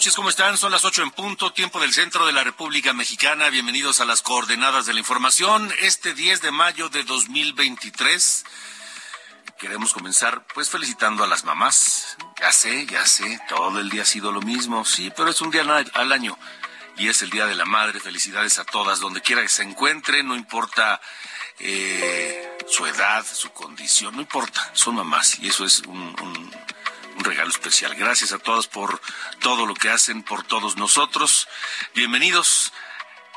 Noches, 0.00 0.16
¿cómo 0.16 0.30
están? 0.30 0.56
Son 0.56 0.72
las 0.72 0.86
ocho 0.86 1.02
en 1.02 1.10
punto, 1.10 1.52
tiempo 1.52 1.78
del 1.78 1.92
centro 1.92 2.24
de 2.24 2.32
la 2.32 2.42
República 2.42 2.94
Mexicana. 2.94 3.50
Bienvenidos 3.50 4.00
a 4.00 4.06
las 4.06 4.22
coordenadas 4.22 4.86
de 4.86 4.94
la 4.94 4.98
información. 5.00 5.70
Este 5.80 6.14
10 6.14 6.40
de 6.40 6.50
mayo 6.50 6.88
de 6.88 7.04
2023 7.04 8.46
queremos 9.58 9.92
comenzar 9.92 10.46
pues 10.54 10.70
felicitando 10.70 11.22
a 11.22 11.26
las 11.26 11.44
mamás. 11.44 12.16
Ya 12.40 12.50
sé, 12.50 12.86
ya 12.86 13.04
sé, 13.04 13.42
todo 13.50 13.78
el 13.78 13.90
día 13.90 14.00
ha 14.00 14.06
sido 14.06 14.32
lo 14.32 14.40
mismo, 14.40 14.86
sí, 14.86 15.12
pero 15.14 15.28
es 15.28 15.42
un 15.42 15.50
día 15.50 15.60
al- 15.60 16.12
año 16.12 16.38
y 16.96 17.08
es 17.08 17.20
el 17.20 17.28
Día 17.28 17.44
de 17.44 17.54
la 17.54 17.66
Madre. 17.66 18.00
Felicidades 18.00 18.58
a 18.58 18.64
todas, 18.64 19.00
donde 19.00 19.20
quiera 19.20 19.42
que 19.42 19.48
se 19.50 19.64
encuentren, 19.64 20.26
no 20.26 20.34
importa 20.34 20.98
eh, 21.58 22.56
su 22.66 22.86
edad, 22.86 23.22
su 23.30 23.50
condición, 23.50 24.14
no 24.14 24.22
importa, 24.22 24.70
son 24.72 24.94
mamás 24.94 25.38
y 25.40 25.48
eso 25.48 25.66
es 25.66 25.80
un, 25.80 25.98
un- 26.22 26.50
un 27.20 27.24
regalo 27.24 27.50
especial. 27.50 27.94
Gracias 27.94 28.32
a 28.32 28.38
todas 28.38 28.66
por 28.66 28.98
todo 29.40 29.66
lo 29.66 29.74
que 29.74 29.90
hacen 29.90 30.22
por 30.22 30.42
todos 30.42 30.78
nosotros. 30.78 31.48
Bienvenidos 31.94 32.72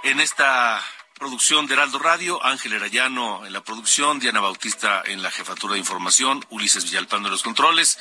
en 0.04 0.22
esta 0.22 0.82
producción 1.20 1.68
de 1.68 1.74
Heraldo 1.74 2.00
Radio, 2.00 2.42
Ángel 2.46 2.74
Arayano 2.76 3.46
en 3.46 3.52
la 3.52 3.62
producción, 3.62 4.20
Diana 4.20 4.40
Bautista 4.40 5.04
en 5.06 5.22
la 5.22 5.32
jefatura 5.32 5.74
de 5.74 5.80
información, 5.80 6.46
Ulises 6.50 6.86
Villalpando 6.86 7.28
en 7.28 7.34
los 7.34 7.44
controles. 7.44 8.00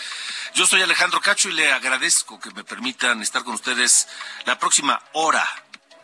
Yo 0.55 0.67
soy 0.67 0.83
Alejandro 0.83 1.21
Cacho 1.21 1.49
y 1.49 1.53
le 1.53 1.73
agradezco 1.73 2.39
que 2.39 2.53
me 2.53 2.63
permitan 2.63 3.21
estar 3.21 3.43
con 3.43 3.55
ustedes 3.55 4.07
la 4.47 4.61
próxima 4.61 5.03
hora 5.15 5.45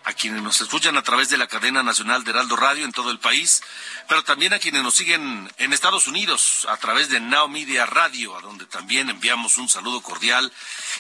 a 0.08 0.14
quienes 0.14 0.42
nos 0.42 0.58
escuchan 0.62 0.96
a 0.96 1.02
través 1.02 1.28
de 1.28 1.36
la 1.36 1.46
cadena 1.46 1.82
nacional 1.82 2.24
de 2.24 2.30
Heraldo 2.30 2.56
Radio 2.56 2.86
en 2.86 2.92
todo 2.92 3.10
el 3.10 3.18
país, 3.18 3.62
pero 4.08 4.24
también 4.24 4.54
a 4.54 4.58
quienes 4.58 4.82
nos 4.82 4.94
siguen 4.94 5.52
en 5.58 5.72
Estados 5.74 6.06
Unidos 6.06 6.66
a 6.70 6.78
través 6.78 7.10
de 7.10 7.20
Now 7.20 7.46
Media 7.46 7.84
Radio, 7.84 8.34
a 8.34 8.40
donde 8.40 8.64
también 8.64 9.10
enviamos 9.10 9.58
un 9.58 9.68
saludo 9.68 10.00
cordial. 10.00 10.50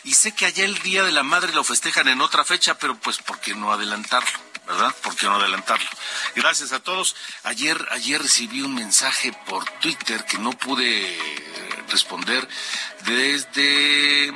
Y 0.04 0.12
sé 0.12 0.32
que 0.32 0.44
allá 0.44 0.66
el 0.66 0.78
Día 0.82 1.04
de 1.04 1.12
la 1.12 1.22
Madre 1.22 1.54
lo 1.54 1.64
festejan 1.64 2.06
en 2.08 2.20
otra 2.20 2.44
fecha, 2.44 2.78
pero 2.78 2.98
pues 2.98 3.16
¿por 3.16 3.40
qué 3.40 3.54
no 3.54 3.72
adelantarlo? 3.72 4.40
¿Verdad? 4.66 4.94
¿Por 5.02 5.16
qué 5.16 5.24
no 5.24 5.36
adelantarlo? 5.36 5.88
Gracias 6.36 6.72
a 6.72 6.80
todos. 6.80 7.16
Ayer, 7.44 7.88
ayer 7.92 8.20
recibí 8.20 8.60
un 8.60 8.74
mensaje 8.74 9.32
por 9.46 9.64
Twitter 9.80 10.22
que 10.26 10.36
no 10.36 10.50
pude 10.50 11.18
responder 11.88 12.46
desde 13.06 14.34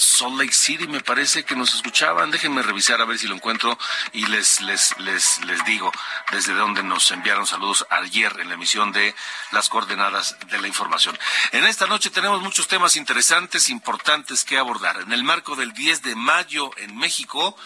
Salt 0.00 0.40
Lake 0.40 0.52
City, 0.52 0.88
me 0.88 1.00
parece 1.00 1.44
que 1.44 1.54
nos 1.54 1.74
escuchaban. 1.74 2.30
Déjenme 2.30 2.62
revisar 2.62 3.00
a 3.00 3.04
ver 3.04 3.18
si 3.18 3.28
lo 3.28 3.34
encuentro 3.34 3.78
y 4.12 4.26
les, 4.26 4.60
les, 4.62 4.98
les, 4.98 5.44
les 5.44 5.64
digo 5.64 5.92
desde 6.32 6.54
dónde 6.54 6.82
nos 6.82 7.10
enviaron 7.10 7.46
saludos 7.46 7.86
ayer 7.90 8.34
en 8.40 8.48
la 8.48 8.54
emisión 8.54 8.92
de 8.92 9.14
las 9.52 9.68
coordenadas 9.68 10.36
de 10.48 10.60
la 10.60 10.68
información. 10.68 11.18
En 11.52 11.64
esta 11.64 11.86
noche 11.86 12.10
tenemos 12.10 12.40
muchos 12.40 12.66
temas 12.66 12.96
interesantes, 12.96 13.68
importantes 13.68 14.44
que 14.44 14.58
abordar. 14.58 15.00
En 15.00 15.12
el 15.12 15.22
marco 15.22 15.54
del 15.56 15.72
10 15.72 16.02
de 16.02 16.16
mayo 16.16 16.70
en 16.78 16.96
México, 16.96 17.56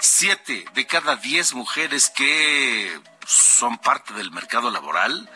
siete 0.00 0.64
de 0.74 0.86
cada 0.86 1.16
diez 1.16 1.54
mujeres 1.54 2.10
que 2.10 3.00
son 3.26 3.78
parte 3.78 4.14
del 4.14 4.30
mercado 4.30 4.70
laboral, 4.70 5.28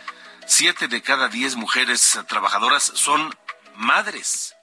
siete 0.47 0.89
de 0.89 1.03
cada 1.03 1.29
diez 1.29 1.57
mujeres 1.57 2.19
trabajadoras 2.29 2.93
son 2.95 3.37
madres 3.77 4.54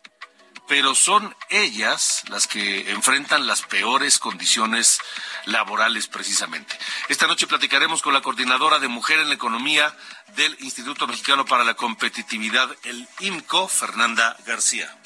pero 0.72 0.96
son 0.96 1.36
ellas 1.50 2.24
las 2.30 2.48
que 2.48 2.92
enfrentan 2.92 3.46
las 3.46 3.62
peores 3.62 4.20
condiciones 4.20 5.02
laborales 5.44 6.08
precisamente. 6.08 6.80
Esta 7.10 7.28
noche 7.28 7.46
platicaremos 7.46 8.02
con 8.02 8.14
la 8.14 8.22
coordinadora 8.22 8.80
de 8.80 8.88
Mujer 8.88 9.20
en 9.20 9.28
la 9.28 9.36
Economía 9.36 9.94
del 10.38 10.56
Instituto 10.62 11.08
Mexicano 11.08 11.44
para 11.44 11.66
la 11.66 11.74
Competitividad, 11.74 12.74
el 12.84 13.06
IMCO, 13.20 13.68
Fernanda 13.68 14.38
García. 14.46 14.98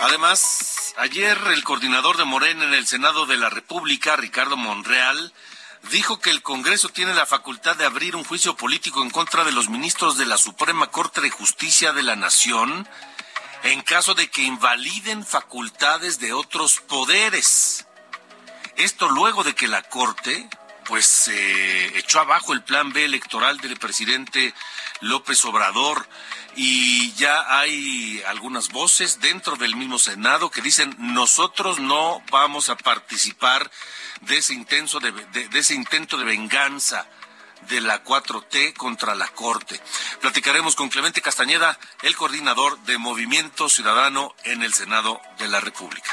Además, 0.00 0.94
ayer 0.96 1.36
el 1.52 1.62
coordinador 1.62 2.16
de 2.16 2.24
Morena 2.24 2.64
en 2.64 2.72
el 2.72 2.86
Senado 2.86 3.26
de 3.26 3.36
la 3.36 3.50
República, 3.50 4.16
Ricardo 4.16 4.56
Monreal, 4.56 5.34
dijo 5.90 6.20
que 6.20 6.30
el 6.30 6.42
Congreso 6.42 6.88
tiene 6.88 7.14
la 7.14 7.26
facultad 7.26 7.76
de 7.76 7.84
abrir 7.84 8.16
un 8.16 8.24
juicio 8.24 8.56
político 8.56 9.02
en 9.02 9.10
contra 9.10 9.44
de 9.44 9.52
los 9.52 9.68
ministros 9.68 10.18
de 10.18 10.26
la 10.26 10.36
Suprema 10.36 10.90
Corte 10.90 11.20
de 11.20 11.30
Justicia 11.30 11.92
de 11.92 12.02
la 12.02 12.16
Nación 12.16 12.88
en 13.64 13.82
caso 13.82 14.14
de 14.14 14.30
que 14.30 14.42
invaliden 14.42 15.24
facultades 15.24 16.20
de 16.20 16.32
otros 16.32 16.80
poderes. 16.80 17.86
Esto 18.76 19.08
luego 19.08 19.42
de 19.42 19.54
que 19.54 19.66
la 19.66 19.82
Corte 19.82 20.48
pues 20.88 21.28
eh, 21.28 21.92
echó 21.98 22.18
abajo 22.20 22.52
el 22.54 22.62
plan 22.64 22.92
B 22.92 23.04
electoral 23.04 23.58
del 23.58 23.76
presidente 23.76 24.54
López 25.00 25.44
Obrador 25.44 26.08
y 26.56 27.12
ya 27.12 27.58
hay 27.60 28.22
algunas 28.26 28.70
voces 28.70 29.20
dentro 29.20 29.56
del 29.56 29.76
mismo 29.76 29.98
Senado 29.98 30.50
que 30.50 30.62
dicen 30.62 30.96
nosotros 30.98 31.78
no 31.78 32.22
vamos 32.30 32.70
a 32.70 32.76
participar 32.76 33.70
de 34.22 34.38
ese 34.38 34.54
intenso 34.54 34.98
de, 34.98 35.12
de- 35.12 35.48
de 35.48 35.58
ese 35.58 35.74
intento 35.74 36.16
de 36.16 36.24
venganza 36.24 37.06
de 37.68 37.80
la 37.82 38.02
4T 38.02 38.72
contra 38.74 39.14
la 39.14 39.28
Corte. 39.28 39.78
Platicaremos 40.22 40.74
con 40.74 40.88
Clemente 40.88 41.20
Castañeda, 41.20 41.78
el 42.02 42.16
coordinador 42.16 42.78
de 42.84 42.96
Movimiento 42.98 43.68
Ciudadano 43.68 44.34
en 44.44 44.62
el 44.62 44.72
Senado 44.72 45.20
de 45.38 45.48
la 45.48 45.60
República. 45.60 46.10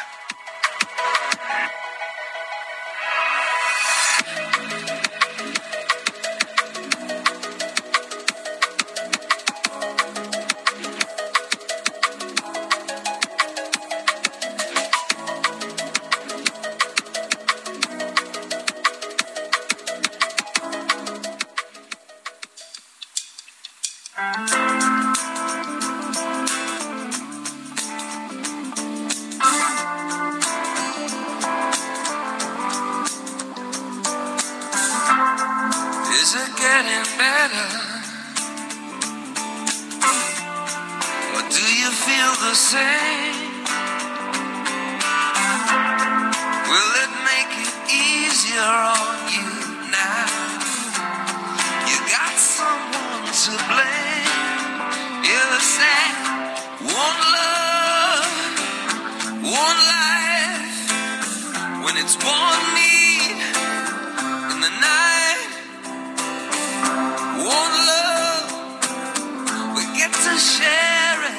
It's 62.06 62.18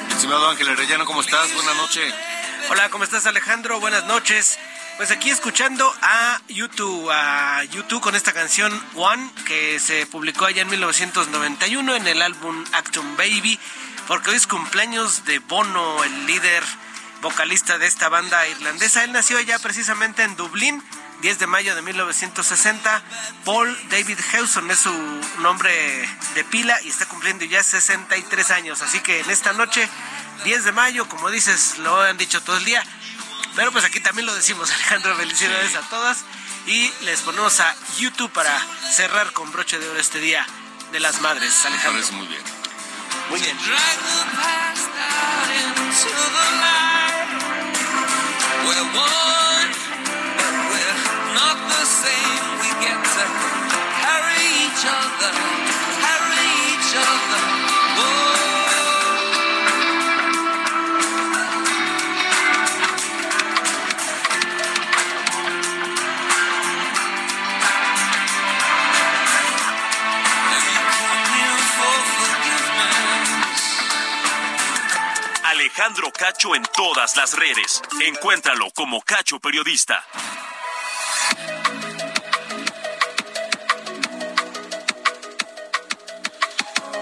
Estimado 0.09 0.49
Ángel 0.49 0.67
Arellano, 0.67 1.05
¿cómo 1.05 1.21
estás? 1.21 1.53
Buenas 1.53 1.77
noches. 1.77 2.13
Hola, 2.69 2.89
¿cómo 2.89 3.05
estás 3.05 3.25
Alejandro? 3.27 3.79
Buenas 3.79 4.03
noches. 4.07 4.59
Pues 4.97 5.09
aquí 5.09 5.29
escuchando 5.29 5.89
a 6.01 6.41
YouTube, 6.49 7.09
a 7.11 7.63
YouTube 7.63 8.01
con 8.01 8.15
esta 8.15 8.33
canción 8.33 8.77
One, 8.95 9.31
que 9.45 9.79
se 9.79 10.05
publicó 10.05 10.47
allá 10.47 10.63
en 10.63 10.69
1991 10.69 11.95
en 11.95 12.07
el 12.07 12.21
álbum 12.21 12.65
Acton 12.73 13.15
Baby, 13.15 13.57
porque 14.05 14.31
hoy 14.31 14.35
es 14.35 14.47
cumpleaños 14.47 15.23
de 15.23 15.39
Bono, 15.39 16.03
el 16.03 16.25
líder 16.25 16.63
vocalista 17.21 17.77
de 17.77 17.87
esta 17.87 18.09
banda 18.09 18.47
irlandesa. 18.47 19.03
Él 19.03 19.11
nació 19.11 19.37
allá 19.37 19.59
precisamente 19.59 20.23
en 20.23 20.35
Dublín, 20.35 20.83
10 21.21 21.39
de 21.39 21.47
mayo 21.47 21.75
de 21.75 21.81
1960. 21.81 23.03
Paul 23.45 23.77
David 23.89 24.19
Hewson 24.33 24.69
es 24.71 24.79
su 24.79 24.93
nombre 25.39 25.71
de 26.35 26.43
pila 26.45 26.79
y 26.83 26.89
está 26.89 27.05
cumpliendo 27.05 27.45
ya 27.45 27.63
63 27.63 28.51
años. 28.51 28.81
Así 28.81 28.99
que 28.99 29.19
en 29.19 29.29
esta 29.29 29.53
noche 29.53 29.87
10 30.43 30.63
de 30.65 30.71
mayo, 30.71 31.07
como 31.09 31.29
dices, 31.29 31.77
lo 31.79 32.01
han 32.01 32.17
dicho 32.17 32.41
todo 32.41 32.57
el 32.57 32.65
día. 32.65 32.83
Pero 33.55 33.71
pues 33.71 33.85
aquí 33.85 33.99
también 33.99 34.25
lo 34.25 34.35
decimos, 34.35 34.71
Alejandro, 34.73 35.15
felicidades 35.15 35.75
a 35.75 35.81
todas. 35.89 36.25
Y 36.67 36.91
les 37.01 37.21
ponemos 37.21 37.59
a 37.61 37.75
YouTube 37.97 38.31
para 38.31 38.53
cerrar 38.91 39.31
con 39.31 39.51
broche 39.51 39.79
de 39.79 39.89
oro 39.89 39.99
este 39.99 40.19
día 40.19 40.45
de 40.91 40.99
las 40.99 41.21
madres, 41.21 41.65
Alejandro. 41.65 42.01
Parece 42.01 42.13
muy 42.13 42.27
bien. 42.27 42.56
We 43.29 43.39
can 43.41 43.57
drag 43.59 43.97
the 43.99 44.23
past 44.39 44.87
out 44.87 45.49
into 45.51 46.13
the 46.15 46.47
light. 46.63 47.29
We're 48.63 48.89
one, 48.95 49.71
but 50.39 50.53
we're 50.71 51.01
not 51.35 51.57
the 51.59 51.85
same. 51.85 52.43
We 52.63 52.69
get 52.79 52.99
to 53.03 53.25
carry 53.99 54.43
each 54.63 54.83
other, 54.87 55.31
carry 55.99 56.47
each 56.71 56.93
other. 56.95 57.36
Alejandro 75.77 76.11
Cacho 76.11 76.55
en 76.55 76.63
todas 76.75 77.15
las 77.17 77.37
redes. 77.37 77.83
Encuéntralo 78.01 78.71
como 78.71 78.99
Cacho 79.03 79.39
Periodista. 79.39 80.03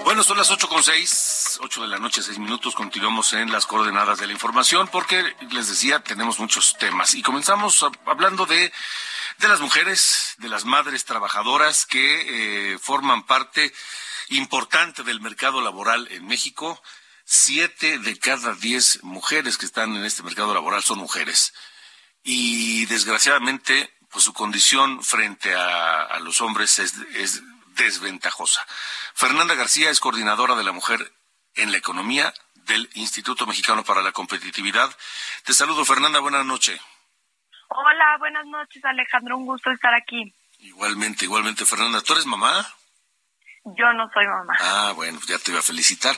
Bueno, 0.04 0.22
son 0.22 0.36
las 0.36 0.50
ocho 0.50 0.68
con 0.68 0.82
seis, 0.82 1.58
ocho 1.62 1.80
de 1.80 1.88
la 1.88 1.98
noche, 1.98 2.20
seis 2.20 2.38
minutos. 2.38 2.74
Continuamos 2.74 3.32
en 3.32 3.50
las 3.50 3.64
coordenadas 3.64 4.18
de 4.18 4.26
la 4.26 4.34
información 4.34 4.88
porque 4.88 5.24
les 5.52 5.68
decía, 5.68 6.00
tenemos 6.00 6.38
muchos 6.38 6.76
temas. 6.76 7.14
Y 7.14 7.22
comenzamos 7.22 7.82
hablando 8.04 8.44
de, 8.44 8.70
de 9.38 9.48
las 9.48 9.60
mujeres, 9.60 10.34
de 10.36 10.50
las 10.50 10.66
madres 10.66 11.06
trabajadoras 11.06 11.86
que 11.86 12.74
eh, 12.74 12.78
forman 12.78 13.24
parte 13.24 13.72
importante 14.28 15.02
del 15.02 15.22
mercado 15.22 15.62
laboral 15.62 16.06
en 16.10 16.26
México. 16.26 16.82
Siete 17.28 17.98
de 17.98 18.16
cada 18.20 18.54
diez 18.54 19.02
mujeres 19.02 19.58
que 19.58 19.66
están 19.66 19.96
en 19.96 20.04
este 20.04 20.22
mercado 20.22 20.54
laboral 20.54 20.84
son 20.84 21.00
mujeres. 21.00 21.52
Y 22.22 22.86
desgraciadamente, 22.86 23.92
pues 24.10 24.24
su 24.24 24.32
condición 24.32 25.02
frente 25.02 25.52
a, 25.52 26.02
a 26.02 26.20
los 26.20 26.40
hombres 26.40 26.78
es, 26.78 26.94
es 27.14 27.42
desventajosa. 27.74 28.64
Fernanda 29.12 29.56
García 29.56 29.90
es 29.90 29.98
coordinadora 29.98 30.54
de 30.54 30.62
la 30.62 30.70
mujer 30.70 31.12
en 31.56 31.72
la 31.72 31.78
economía 31.78 32.32
del 32.54 32.88
Instituto 32.94 33.44
Mexicano 33.44 33.82
para 33.82 34.02
la 34.02 34.12
Competitividad. 34.12 34.96
Te 35.44 35.52
saludo, 35.52 35.84
Fernanda, 35.84 36.20
buenas 36.20 36.46
noches. 36.46 36.80
Hola, 37.68 38.16
buenas 38.20 38.46
noches 38.46 38.84
Alejandro, 38.84 39.36
un 39.36 39.46
gusto 39.46 39.72
estar 39.72 39.92
aquí. 39.94 40.32
Igualmente, 40.60 41.24
igualmente, 41.24 41.66
Fernanda. 41.66 42.00
¿Tú 42.02 42.12
eres 42.12 42.26
mamá? 42.26 42.66
Yo 43.74 43.92
no 43.94 44.08
soy 44.14 44.26
mamá. 44.26 44.54
Ah, 44.60 44.92
bueno, 44.94 45.18
ya 45.26 45.38
te 45.38 45.50
iba 45.50 45.58
a 45.58 45.62
felicitar. 45.62 46.14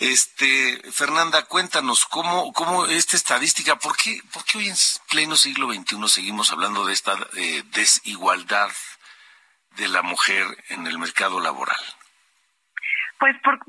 Este, 0.00 0.80
Fernanda, 0.92 1.44
cuéntanos 1.44 2.06
cómo, 2.06 2.52
cómo 2.54 2.86
esta 2.86 3.16
estadística, 3.16 3.76
¿por 3.76 3.96
qué, 3.96 4.18
por 4.32 4.44
qué 4.44 4.58
hoy 4.58 4.68
en 4.68 4.76
pleno 5.10 5.36
siglo 5.36 5.72
XXI 5.72 6.08
seguimos 6.08 6.50
hablando 6.52 6.86
de 6.86 6.94
esta 6.94 7.12
eh, 7.36 7.62
desigualdad 7.74 8.70
de 9.76 9.88
la 9.88 10.00
mujer 10.02 10.46
en 10.70 10.86
el 10.86 10.98
mercado 10.98 11.38
laboral? 11.40 11.76
Pues 13.18 13.34
por- 13.42 13.60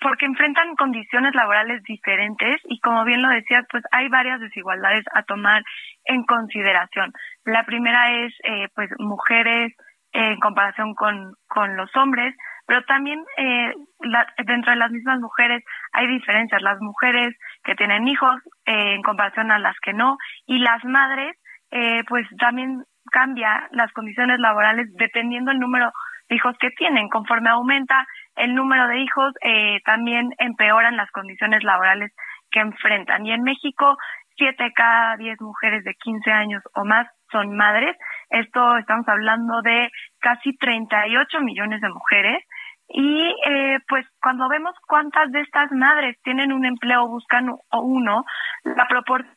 porque 0.00 0.26
enfrentan 0.26 0.74
condiciones 0.76 1.34
laborales 1.34 1.82
diferentes 1.84 2.60
y 2.64 2.78
como 2.80 3.04
bien 3.04 3.22
lo 3.22 3.28
decías, 3.28 3.64
pues 3.70 3.82
hay 3.92 4.08
varias 4.08 4.40
desigualdades 4.40 5.04
a 5.14 5.22
tomar 5.22 5.62
en 6.04 6.24
consideración. 6.24 7.12
La 7.44 7.64
primera 7.64 8.10
es 8.24 8.32
eh, 8.44 8.68
pues 8.74 8.90
mujeres 8.98 9.72
eh, 10.12 10.32
en 10.32 10.40
comparación 10.40 10.94
con, 10.94 11.34
con 11.48 11.76
los 11.76 11.90
hombres, 11.96 12.34
pero 12.72 12.84
también 12.86 13.22
eh, 13.36 13.74
la- 14.00 14.26
dentro 14.46 14.70
de 14.72 14.78
las 14.78 14.90
mismas 14.90 15.20
mujeres 15.20 15.62
hay 15.92 16.06
diferencias. 16.06 16.62
Las 16.62 16.80
mujeres 16.80 17.36
que 17.64 17.74
tienen 17.74 18.08
hijos 18.08 18.34
eh, 18.64 18.94
en 18.94 19.02
comparación 19.02 19.50
a 19.50 19.58
las 19.58 19.76
que 19.82 19.92
no 19.92 20.16
y 20.46 20.58
las 20.58 20.82
madres 20.82 21.36
eh, 21.70 22.02
pues 22.08 22.26
también 22.38 22.82
cambia 23.10 23.68
las 23.72 23.92
condiciones 23.92 24.38
laborales 24.40 24.86
dependiendo 24.94 25.50
el 25.50 25.58
número 25.58 25.92
de 26.30 26.36
hijos 26.36 26.56
que 26.58 26.70
tienen. 26.70 27.10
Conforme 27.10 27.50
aumenta 27.50 28.06
el 28.36 28.54
número 28.54 28.88
de 28.88 29.00
hijos, 29.00 29.34
eh, 29.42 29.80
también 29.84 30.30
empeoran 30.38 30.96
las 30.96 31.10
condiciones 31.10 31.62
laborales 31.64 32.10
que 32.50 32.60
enfrentan. 32.60 33.26
Y 33.26 33.32
en 33.32 33.42
México, 33.42 33.98
siete 34.38 34.72
cada 34.74 35.18
diez 35.18 35.38
mujeres 35.42 35.84
de 35.84 35.92
15 35.92 36.30
años 36.30 36.62
o 36.74 36.86
más 36.86 37.06
son 37.30 37.54
madres. 37.54 37.96
Esto 38.30 38.76
estamos 38.78 39.06
hablando 39.08 39.60
de 39.62 39.90
casi 40.20 40.56
38 40.56 41.40
millones 41.40 41.82
de 41.82 41.88
mujeres. 41.90 42.42
Y 42.94 43.34
eh, 43.46 43.78
pues 43.88 44.06
cuando 44.20 44.48
vemos 44.48 44.74
cuántas 44.86 45.32
de 45.32 45.40
estas 45.40 45.72
madres 45.72 46.16
tienen 46.22 46.52
un 46.52 46.66
empleo 46.66 47.04
o 47.04 47.08
buscan 47.08 47.48
uno, 47.72 48.24
la 48.64 48.86
proporción 48.86 49.34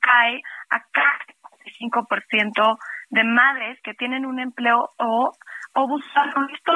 cae 0.00 0.42
a 0.70 0.80
casi 0.92 1.32
5% 1.80 2.78
de 3.10 3.24
madres 3.24 3.78
que 3.82 3.94
tienen 3.94 4.26
un 4.26 4.38
empleo 4.40 4.90
o, 4.98 5.32
o 5.74 5.88
buscan 5.88 6.28
esto 6.54 6.72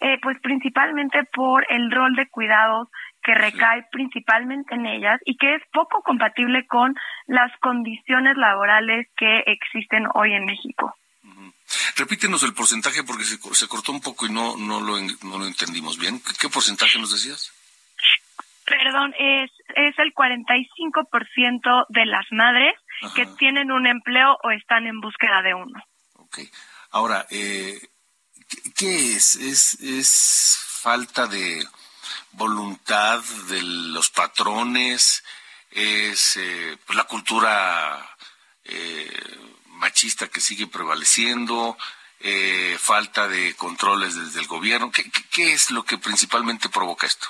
eh, 0.00 0.18
pues 0.22 0.38
principalmente 0.40 1.24
por 1.34 1.66
el 1.68 1.90
rol 1.90 2.14
de 2.14 2.28
cuidados 2.28 2.88
que 3.22 3.34
recae 3.34 3.84
principalmente 3.90 4.74
en 4.74 4.86
ellas 4.86 5.20
y 5.24 5.36
que 5.36 5.56
es 5.56 5.62
poco 5.72 6.02
compatible 6.02 6.66
con 6.66 6.94
las 7.26 7.50
condiciones 7.60 8.36
laborales 8.36 9.08
que 9.16 9.42
existen 9.46 10.06
hoy 10.14 10.34
en 10.34 10.44
México. 10.44 10.94
Repítenos 11.96 12.42
el 12.42 12.54
porcentaje 12.54 13.02
porque 13.04 13.24
se, 13.24 13.38
co- 13.38 13.54
se 13.54 13.68
cortó 13.68 13.92
un 13.92 14.00
poco 14.00 14.26
y 14.26 14.30
no, 14.30 14.56
no, 14.56 14.80
lo, 14.80 14.98
no 15.00 15.38
lo 15.38 15.46
entendimos 15.46 15.98
bien. 15.98 16.20
¿Qué, 16.20 16.32
qué 16.40 16.48
porcentaje 16.48 16.98
nos 16.98 17.12
decías? 17.12 17.52
Perdón, 18.64 19.14
es, 19.18 19.50
es 19.76 19.98
el 19.98 20.12
45% 20.14 21.86
de 21.88 22.06
las 22.06 22.26
madres 22.30 22.74
que 23.14 23.24
tienen 23.38 23.70
un 23.70 23.86
empleo 23.86 24.36
o 24.42 24.50
están 24.50 24.86
en 24.86 25.00
búsqueda 25.00 25.40
de 25.42 25.54
uno. 25.54 25.82
Ok. 26.14 26.40
Ahora, 26.90 27.26
eh, 27.30 27.78
¿qué, 28.48 28.72
qué 28.76 29.12
es? 29.16 29.36
es? 29.36 29.74
¿Es 29.80 30.58
falta 30.82 31.26
de 31.26 31.64
voluntad 32.32 33.22
de 33.48 33.62
los 33.62 34.10
patrones? 34.10 35.24
¿Es 35.70 36.36
eh, 36.36 36.76
pues, 36.86 36.96
la 36.96 37.04
cultura 37.04 38.16
eh, 38.64 39.10
machista 39.78 40.28
que 40.28 40.40
sigue 40.40 40.66
prevaleciendo? 40.66 41.76
Eh, 42.20 42.76
¿Falta 42.78 43.28
de 43.28 43.54
controles 43.56 44.16
desde 44.16 44.40
el 44.40 44.46
gobierno? 44.46 44.90
¿Qué, 44.90 45.04
qué, 45.04 45.22
qué 45.32 45.52
es 45.52 45.70
lo 45.70 45.84
que 45.84 45.98
principalmente 45.98 46.68
provoca 46.68 47.06
esto? 47.06 47.28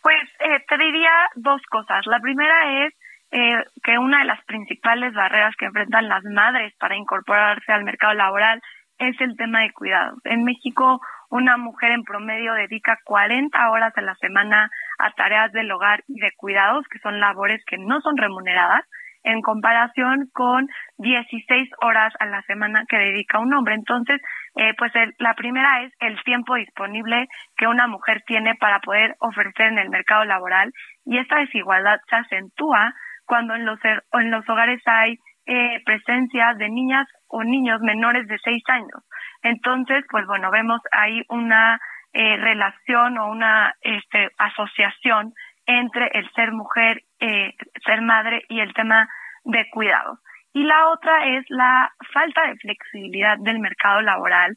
Pues 0.00 0.22
eh, 0.38 0.64
te 0.68 0.78
diría 0.78 1.10
dos 1.34 1.60
cosas. 1.70 2.06
La 2.06 2.20
primera 2.20 2.86
es 2.86 2.94
eh, 3.30 3.64
que 3.82 3.98
una 3.98 4.20
de 4.20 4.26
las 4.26 4.44
principales 4.44 5.12
barreras 5.12 5.56
que 5.56 5.64
enfrentan 5.64 6.08
las 6.08 6.22
madres 6.24 6.72
para 6.78 6.94
incorporarse 6.94 7.72
al 7.72 7.82
mercado 7.82 8.14
laboral 8.14 8.62
es 8.98 9.20
el 9.20 9.36
tema 9.36 9.62
de 9.62 9.72
cuidados. 9.72 10.18
En 10.24 10.44
México, 10.44 11.00
una 11.30 11.56
mujer 11.56 11.90
en 11.90 12.04
promedio 12.04 12.54
dedica 12.54 12.96
40 13.04 13.70
horas 13.70 13.92
a 13.96 14.02
la 14.02 14.14
semana 14.16 14.70
a 14.98 15.10
tareas 15.12 15.50
del 15.52 15.72
hogar 15.72 16.04
y 16.06 16.20
de 16.20 16.30
cuidados, 16.36 16.86
que 16.88 17.00
son 17.00 17.18
labores 17.18 17.60
que 17.66 17.76
no 17.76 18.00
son 18.02 18.16
remuneradas, 18.16 18.84
en 19.24 19.40
comparación 19.40 20.28
con 20.32 20.68
16 20.98 21.70
horas 21.82 22.12
a 22.20 22.26
la 22.26 22.42
semana 22.42 22.84
que 22.88 22.98
dedica 22.98 23.40
un 23.40 23.52
hombre. 23.54 23.74
Entonces, 23.74 24.20
eh, 24.56 24.72
pues 24.78 24.92
la 25.18 25.34
primera 25.34 25.82
es 25.82 25.92
el 26.00 26.22
tiempo 26.22 26.54
disponible 26.54 27.26
que 27.56 27.66
una 27.66 27.86
mujer 27.86 28.22
tiene 28.26 28.54
para 28.54 28.80
poder 28.80 29.16
ofrecer 29.18 29.66
en 29.66 29.78
el 29.78 29.90
mercado 29.90 30.24
laboral 30.24 30.72
y 31.04 31.18
esta 31.18 31.38
desigualdad 31.38 31.98
se 32.08 32.16
acentúa 32.16 32.94
cuando 33.26 33.54
en 33.54 33.64
los, 33.64 33.78
en 33.84 34.30
los 34.30 34.48
hogares 34.48 34.80
hay 34.86 35.18
eh, 35.46 35.82
presencia 35.84 36.54
de 36.54 36.68
niñas 36.68 37.06
o 37.28 37.42
niños 37.42 37.80
menores 37.80 38.26
de 38.28 38.38
6 38.38 38.62
años. 38.68 39.02
Entonces, 39.42 40.04
pues 40.10 40.26
bueno, 40.26 40.50
vemos 40.50 40.80
ahí 40.92 41.22
una 41.28 41.78
eh, 42.12 42.36
relación 42.36 43.18
o 43.18 43.28
una 43.28 43.74
este, 43.80 44.30
asociación 44.38 45.32
entre 45.66 46.10
el 46.14 46.30
ser 46.32 46.52
mujer, 46.52 47.02
eh, 47.20 47.54
ser 47.84 48.02
madre 48.02 48.44
y 48.48 48.60
el 48.60 48.72
tema 48.74 49.08
de 49.44 49.68
cuidados. 49.70 50.18
Y 50.52 50.62
la 50.62 50.88
otra 50.88 51.26
es 51.36 51.44
la 51.48 51.92
falta 52.12 52.46
de 52.46 52.56
flexibilidad 52.56 53.38
del 53.38 53.58
mercado 53.58 54.00
laboral 54.02 54.54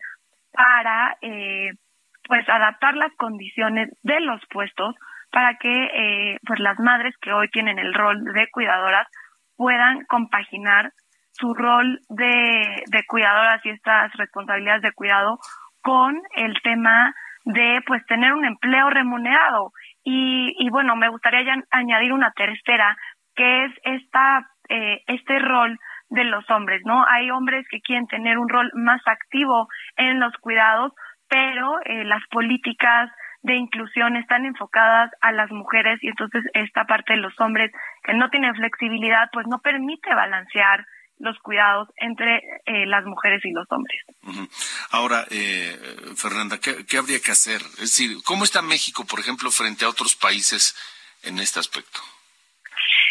para 0.52 1.18
eh, 1.22 1.72
pues 2.28 2.48
adaptar 2.50 2.96
las 2.96 3.14
condiciones 3.16 3.90
de 4.04 4.20
los 4.20 4.42
puestos 4.50 4.96
para 5.32 5.56
que 5.58 5.70
eh, 5.72 6.38
pues 6.46 6.60
las 6.60 6.80
madres 6.80 7.16
que 7.22 7.34
hoy 7.34 7.50
tienen 7.50 7.80
el 7.80 7.94
rol 7.94 8.24
de 8.24 8.48
cuidadoras 8.52 9.08
puedan 9.56 10.06
compaginar 10.06 10.92
su 11.32 11.54
rol 11.54 12.00
de, 12.10 12.84
de 12.88 13.06
cuidadoras 13.08 13.66
y 13.66 13.70
estas 13.70 14.14
responsabilidades 14.14 14.82
de 14.82 14.94
cuidado 14.94 15.40
con 15.82 16.22
el 16.36 16.60
tema 16.64 17.14
de 17.46 17.82
pues 17.86 18.06
tener 18.06 18.34
un 18.34 18.46
empleo 18.46 18.90
remunerado 18.90 19.72
y, 20.10 20.56
y 20.58 20.70
bueno 20.70 20.96
me 20.96 21.10
gustaría 21.10 21.44
ya 21.44 21.62
añadir 21.70 22.14
una 22.14 22.32
tercera 22.32 22.96
que 23.36 23.66
es 23.66 23.72
esta 23.84 24.50
eh, 24.70 25.04
este 25.08 25.38
rol 25.40 25.78
de 26.10 26.24
los 26.24 26.50
hombres 26.50 26.82
no 26.86 27.06
hay 27.06 27.30
hombres 27.30 27.66
que 27.70 27.82
quieren 27.82 28.08
tener 28.08 28.38
un 28.38 28.48
rol 28.48 28.72
más 28.74 29.02
activo 29.06 29.68
en 29.98 30.22
los 30.22 30.32
cuidados 30.38 30.94
pero 31.28 31.82
eh, 31.84 32.06
las 32.06 32.22
políticas 32.32 33.12
de 33.42 33.56
inclusión 33.56 34.16
están 34.16 34.46
enfocadas 34.46 35.12
a 35.20 35.34
las 35.34 35.52
mujeres 35.52 36.02
y 36.02 36.08
entonces 36.08 36.46
esta 36.54 36.86
parte 36.86 37.14
de 37.14 37.20
los 37.20 37.38
hombres 37.42 37.70
que 38.04 38.14
no 38.14 38.30
tienen 38.30 38.56
flexibilidad 38.56 39.28
pues 39.34 39.46
no 39.48 39.60
permite 39.60 40.16
balancear 40.16 40.86
los 41.20 41.38
cuidados 41.40 41.90
entre 41.98 42.38
eh, 42.66 42.86
las 42.86 43.06
mujeres 43.06 43.44
y 43.44 43.52
los 43.52 43.66
hombres. 43.72 44.02
Ahora, 44.92 45.26
eh, 45.32 45.76
Fernanda, 46.16 46.60
¿qué, 46.60 46.86
¿qué, 46.86 46.98
habría 46.98 47.20
que 47.20 47.32
hacer? 47.32 47.62
Es 47.80 47.98
decir, 47.98 48.18
¿cómo 48.24 48.44
está 48.44 48.62
México, 48.62 49.06
por 49.06 49.20
ejemplo, 49.20 49.50
frente 49.52 49.86
a 49.86 49.90
otros 49.90 50.16
países 50.16 50.76
en 51.24 51.40
este 51.40 51.60
aspecto? 51.60 52.00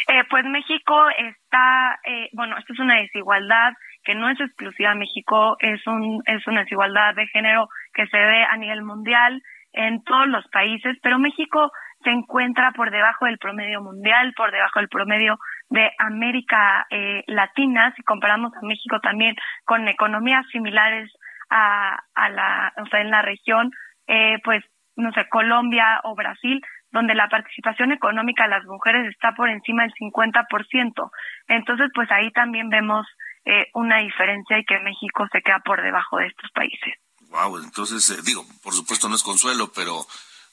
Eh, 0.09 0.23
pues 0.31 0.45
México 0.45 1.09
está, 1.11 1.99
eh, 2.05 2.29
bueno, 2.33 2.57
esto 2.59 2.73
es 2.73 2.79
una 2.79 2.97
desigualdad 2.97 3.73
que 4.05 4.15
no 4.15 4.31
es 4.31 4.39
exclusiva 4.41 4.91
de 4.91 5.01
México, 5.01 5.57
es, 5.59 5.85
un, 5.89 6.23
es 6.27 6.47
una 6.47 6.61
desigualdad 6.61 7.15
de 7.17 7.27
género 7.27 7.69
que 7.93 8.07
se 8.07 8.17
ve 8.17 8.45
a 8.45 8.57
nivel 8.57 8.83
mundial 8.83 9.43
en 9.73 10.05
todos 10.05 10.29
los 10.29 10.47
países, 10.49 10.97
pero 11.03 11.19
México 11.19 11.73
se 12.07 12.13
encuentra 12.13 12.71
por 12.71 12.93
debajo 12.93 13.25
del 13.25 13.39
promedio 13.39 13.83
mundial, 13.83 14.33
por 14.37 14.53
debajo 14.53 14.79
del 14.79 14.89
promedio 14.89 15.39
de 15.69 15.91
América 15.99 16.87
eh, 16.89 17.25
Latina, 17.27 17.93
si 17.97 18.03
comparamos 18.05 18.53
a 18.55 18.65
México 18.65 19.01
también 19.01 19.35
con 19.65 19.89
economías 19.89 20.47
similares 20.53 21.11
a, 21.51 21.99
la, 22.31 22.73
o 22.81 22.87
sea, 22.87 23.01
en 23.01 23.11
la 23.11 23.23
región, 23.23 23.73
eh, 24.07 24.39
pues, 24.45 24.63
no 24.95 25.13
sé, 25.13 25.29
Colombia 25.29 26.01
o 26.05 26.15
Brasil, 26.15 26.61
donde 26.93 27.17
la 27.17 27.29
participación 27.29 27.91
económica 27.91 28.45
de 28.45 28.51
las 28.51 28.65
mujeres 28.67 29.11
está 29.11 29.33
por 29.33 29.49
encima 29.49 29.83
del 29.83 29.93
50%. 29.95 31.11
Entonces, 31.49 31.91
pues 31.93 32.09
ahí 32.13 32.31
también 32.31 32.69
vemos 32.69 33.05
eh, 33.45 33.67
una 33.75 33.99
diferencia 33.99 34.59
y 34.59 34.65
que 34.65 34.79
México 34.79 35.27
se 35.33 35.43
queda 35.43 35.61
por 35.65 35.83
debajo 35.83 36.19
de 36.19 36.29
estos 36.29 36.51
países. 36.53 36.95
Wow, 37.31 37.59
entonces, 37.59 38.09
eh, 38.11 38.23
digo, 38.25 38.45
por 38.63 38.75
supuesto 38.75 39.09
no 39.09 39.17
es 39.17 39.25
consuelo, 39.25 39.73
pero, 39.75 40.07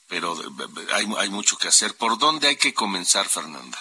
pero 0.08 0.34
hay, 0.94 1.04
hay 1.18 1.30
mucho 1.30 1.56
que 1.56 1.68
hacer. 1.68 1.92
¿Por 1.98 2.18
dónde 2.18 2.48
hay 2.48 2.56
que 2.56 2.74
comenzar, 2.74 3.26
Fernanda? 3.26 3.78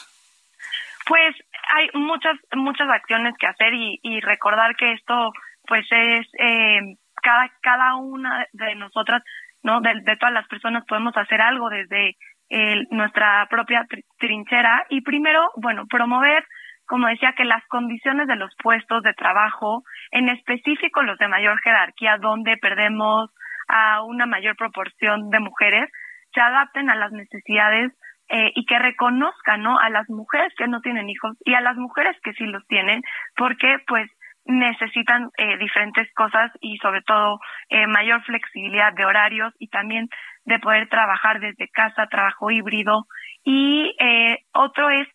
Pues 1.05 1.35
hay 1.75 1.89
muchas 1.93 2.37
muchas 2.55 2.89
acciones 2.89 3.35
que 3.39 3.47
hacer 3.47 3.73
y, 3.73 4.19
recordar 4.21 4.75
que 4.75 4.93
esto 4.93 5.31
pues 5.65 5.85
es 5.91 6.27
eh, 6.39 6.79
cada 7.21 7.49
cada 7.61 7.95
una 7.95 8.45
de 8.53 8.75
nosotras 8.75 9.23
no 9.63 9.81
de, 9.81 10.01
de, 10.03 10.17
todas 10.17 10.33
las 10.33 10.47
personas 10.47 10.83
podemos 10.87 11.15
hacer 11.15 11.41
algo 11.41 11.69
desde 11.69 12.15
eh, 12.49 12.85
nuestra 12.91 13.47
propia 13.49 13.85
trinchera 14.19 14.85
y 14.89 15.01
primero 15.01 15.49
bueno 15.55 15.85
promover 15.87 16.45
como 16.85 17.07
decía 17.07 17.33
que 17.35 17.45
las 17.45 17.65
condiciones 17.67 18.27
de 18.27 18.35
los 18.35 18.53
puestos 18.61 19.01
de 19.03 19.13
trabajo 19.13 19.83
en 20.11 20.29
específico 20.29 21.01
los 21.01 21.17
de 21.17 21.27
mayor 21.27 21.59
jerarquía 21.61 22.17
donde 22.17 22.57
perdemos 22.57 23.29
a 23.67 24.03
una 24.03 24.25
mayor 24.25 24.55
proporción 24.57 25.29
de 25.29 25.39
mujeres 25.39 25.89
se 26.33 26.41
adapten 26.41 26.89
a 26.89 26.95
las 26.95 27.11
necesidades 27.11 27.91
eh, 28.29 28.51
y 28.55 28.65
que 28.65 28.79
reconozcan 28.79 29.61
¿no? 29.61 29.77
a 29.79 29.89
las 29.89 30.09
mujeres 30.09 30.53
que 30.57 30.67
no 30.67 30.81
tienen 30.81 31.09
hijos 31.09 31.37
y 31.45 31.53
a 31.53 31.61
las 31.61 31.77
mujeres 31.77 32.15
que 32.23 32.33
sí 32.33 32.45
los 32.45 32.65
tienen, 32.67 33.01
porque 33.35 33.77
pues 33.87 34.09
necesitan 34.45 35.29
eh, 35.37 35.57
diferentes 35.57 36.11
cosas 36.13 36.51
y 36.59 36.77
sobre 36.77 37.01
todo 37.01 37.39
eh, 37.69 37.87
mayor 37.87 38.21
flexibilidad 38.23 38.93
de 38.93 39.05
horarios 39.05 39.53
y 39.57 39.67
también 39.69 40.09
de 40.45 40.59
poder 40.59 40.89
trabajar 40.89 41.39
desde 41.39 41.69
casa, 41.69 42.07
trabajo 42.07 42.51
híbrido. 42.51 43.05
Y 43.43 43.95
eh, 43.99 44.39
otro 44.53 44.89
es 44.89 45.07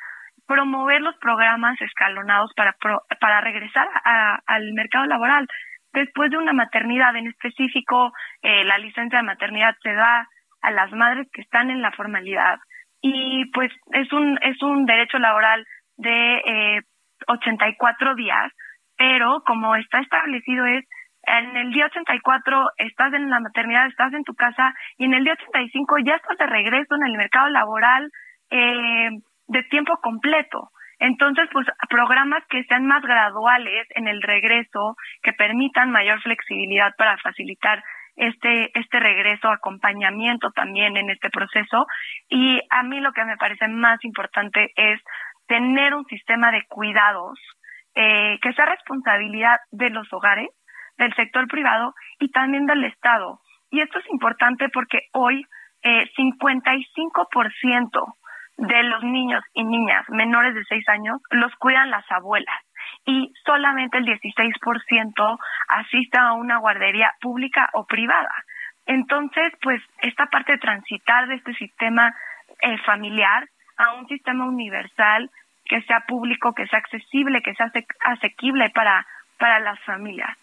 promover 0.47 1.03
los 1.03 1.17
programas 1.19 1.81
escalonados 1.81 2.53
para, 2.57 2.73
pro, 2.81 3.03
para 3.21 3.41
regresar 3.43 3.87
a, 4.05 4.41
al 4.47 4.73
mercado 4.73 5.05
laboral. 5.05 5.47
Después 5.93 6.31
de 6.31 6.39
una 6.39 6.53
maternidad 6.53 7.15
en 7.17 7.29
específico, 7.29 8.13
eh, 8.43 8.65
la 8.65 8.79
licencia 8.79 9.19
de 9.19 9.25
maternidad 9.25 9.77
se 9.83 9.93
da 9.93 10.27
a 10.63 10.71
las 10.71 10.93
madres 10.93 11.29
que 11.33 11.43
están 11.43 11.71
en 11.71 11.83
la 11.83 11.93
formalidad 11.93 12.59
y 13.01 13.45
pues 13.53 13.71
es 13.93 14.13
un 14.13 14.39
es 14.43 14.61
un 14.63 14.87
derecho 14.87 15.19
laboral 15.19 15.65
de 15.97 16.39
eh, 16.39 16.81
84 17.27 18.15
días, 18.15 18.53
pero 18.97 19.43
como 19.47 19.75
está 19.77 20.01
establecido 20.01 20.67
es 20.67 20.85
en 21.25 21.57
el 21.57 21.73
día 21.73 21.87
84 21.87 22.71
estás 22.79 23.13
en 23.13 23.29
la 23.29 23.41
maternidad, 23.41 23.87
estás 23.87 24.13
en 24.15 24.25
tu 24.25 24.35
casa 24.35 24.73
y 24.97 25.05
en 25.05 25.15
el 25.15 25.25
día 25.25 25.35
85 25.35 25.99
ya 26.05 26.15
estás 26.15 26.39
de 26.39 26.47
regreso 26.47 26.95
en 26.95 27.07
el 27.07 27.17
mercado 27.17 27.49
laboral 27.49 28.11
eh, 28.51 29.11
de 29.49 29.63
tiempo 29.65 29.97
completo. 30.03 30.71
Entonces, 31.01 31.49
pues 31.53 31.67
programas 31.89 32.43
que 32.49 32.65
sean 32.65 32.87
más 32.87 33.03
graduales 33.03 33.87
en 33.91 34.09
el 34.09 34.21
regreso, 34.21 34.97
que 35.23 35.33
permitan 35.33 35.91
mayor 35.93 36.21
flexibilidad 36.23 36.93
para 36.97 37.17
facilitar 37.19 37.83
este, 38.19 38.77
este 38.79 39.01
regreso, 39.01 39.49
acompañamiento 39.49 40.51
también 40.51 40.97
en 40.97 41.09
este 41.11 41.31
proceso. 41.31 41.87
Y 42.29 42.61
a 42.71 42.83
mí 42.83 43.01
lo 43.01 43.13
que 43.13 43.25
me 43.25 43.37
parece 43.37 43.69
más 43.69 44.05
importante 44.05 44.73
es 44.77 45.01
tener 45.47 45.95
un 45.95 46.05
sistema 46.07 46.51
de 46.51 46.65
cuidados 46.69 47.39
eh, 47.95 48.39
que 48.43 48.53
sea 48.53 48.67
responsabilidad 48.67 49.57
de 49.71 49.91
los 49.91 50.13
hogares, 50.13 50.49
del 50.99 51.15
sector 51.15 51.47
privado 51.47 51.95
y 52.19 52.31
también 52.31 52.67
del 52.67 52.85
Estado. 52.85 53.41
Y 53.71 53.81
esto 53.81 53.99
es 54.01 54.11
importante 54.11 54.69
porque 54.69 55.03
hoy 55.13 55.45
eh, 55.83 56.11
55% 56.17 58.15
de 58.57 58.83
los 58.83 59.05
niños 59.05 59.43
y 59.55 59.65
niñas 59.65 60.05
menores 60.09 60.55
de 60.55 60.65
6 60.65 60.89
años 60.89 61.19
los 61.31 61.55
cuidan 61.57 61.91
las 61.91 62.05
abuelas 62.11 62.57
y 63.05 63.33
solamente 63.45 63.99
el 63.99 64.07
16% 64.07 65.39
asista 65.69 66.29
a 66.29 66.33
una 66.35 66.59
guardería 66.59 67.15
pública 67.21 67.71
o 67.73 67.85
privada. 67.87 68.33
Entonces, 68.87 69.53
pues 69.61 69.83
esta 70.03 70.27
parte 70.27 70.53
de 70.53 70.59
transitar 70.59 71.29
de 71.29 71.37
este 71.37 71.55
sistema 71.55 72.15
eh, 72.61 72.79
familiar 72.85 73.49
a 73.77 73.95
un 73.95 74.09
sistema 74.09 74.47
universal 74.47 75.31
que 75.65 75.83
sea 75.83 76.01
público, 76.09 76.55
que 76.55 76.67
sea 76.67 76.79
accesible, 76.79 77.43
que 77.43 77.55
sea 77.55 77.71
asequible 78.01 78.71
para, 78.71 79.07
para 79.39 79.61
las 79.61 79.79
familias. 79.85 80.37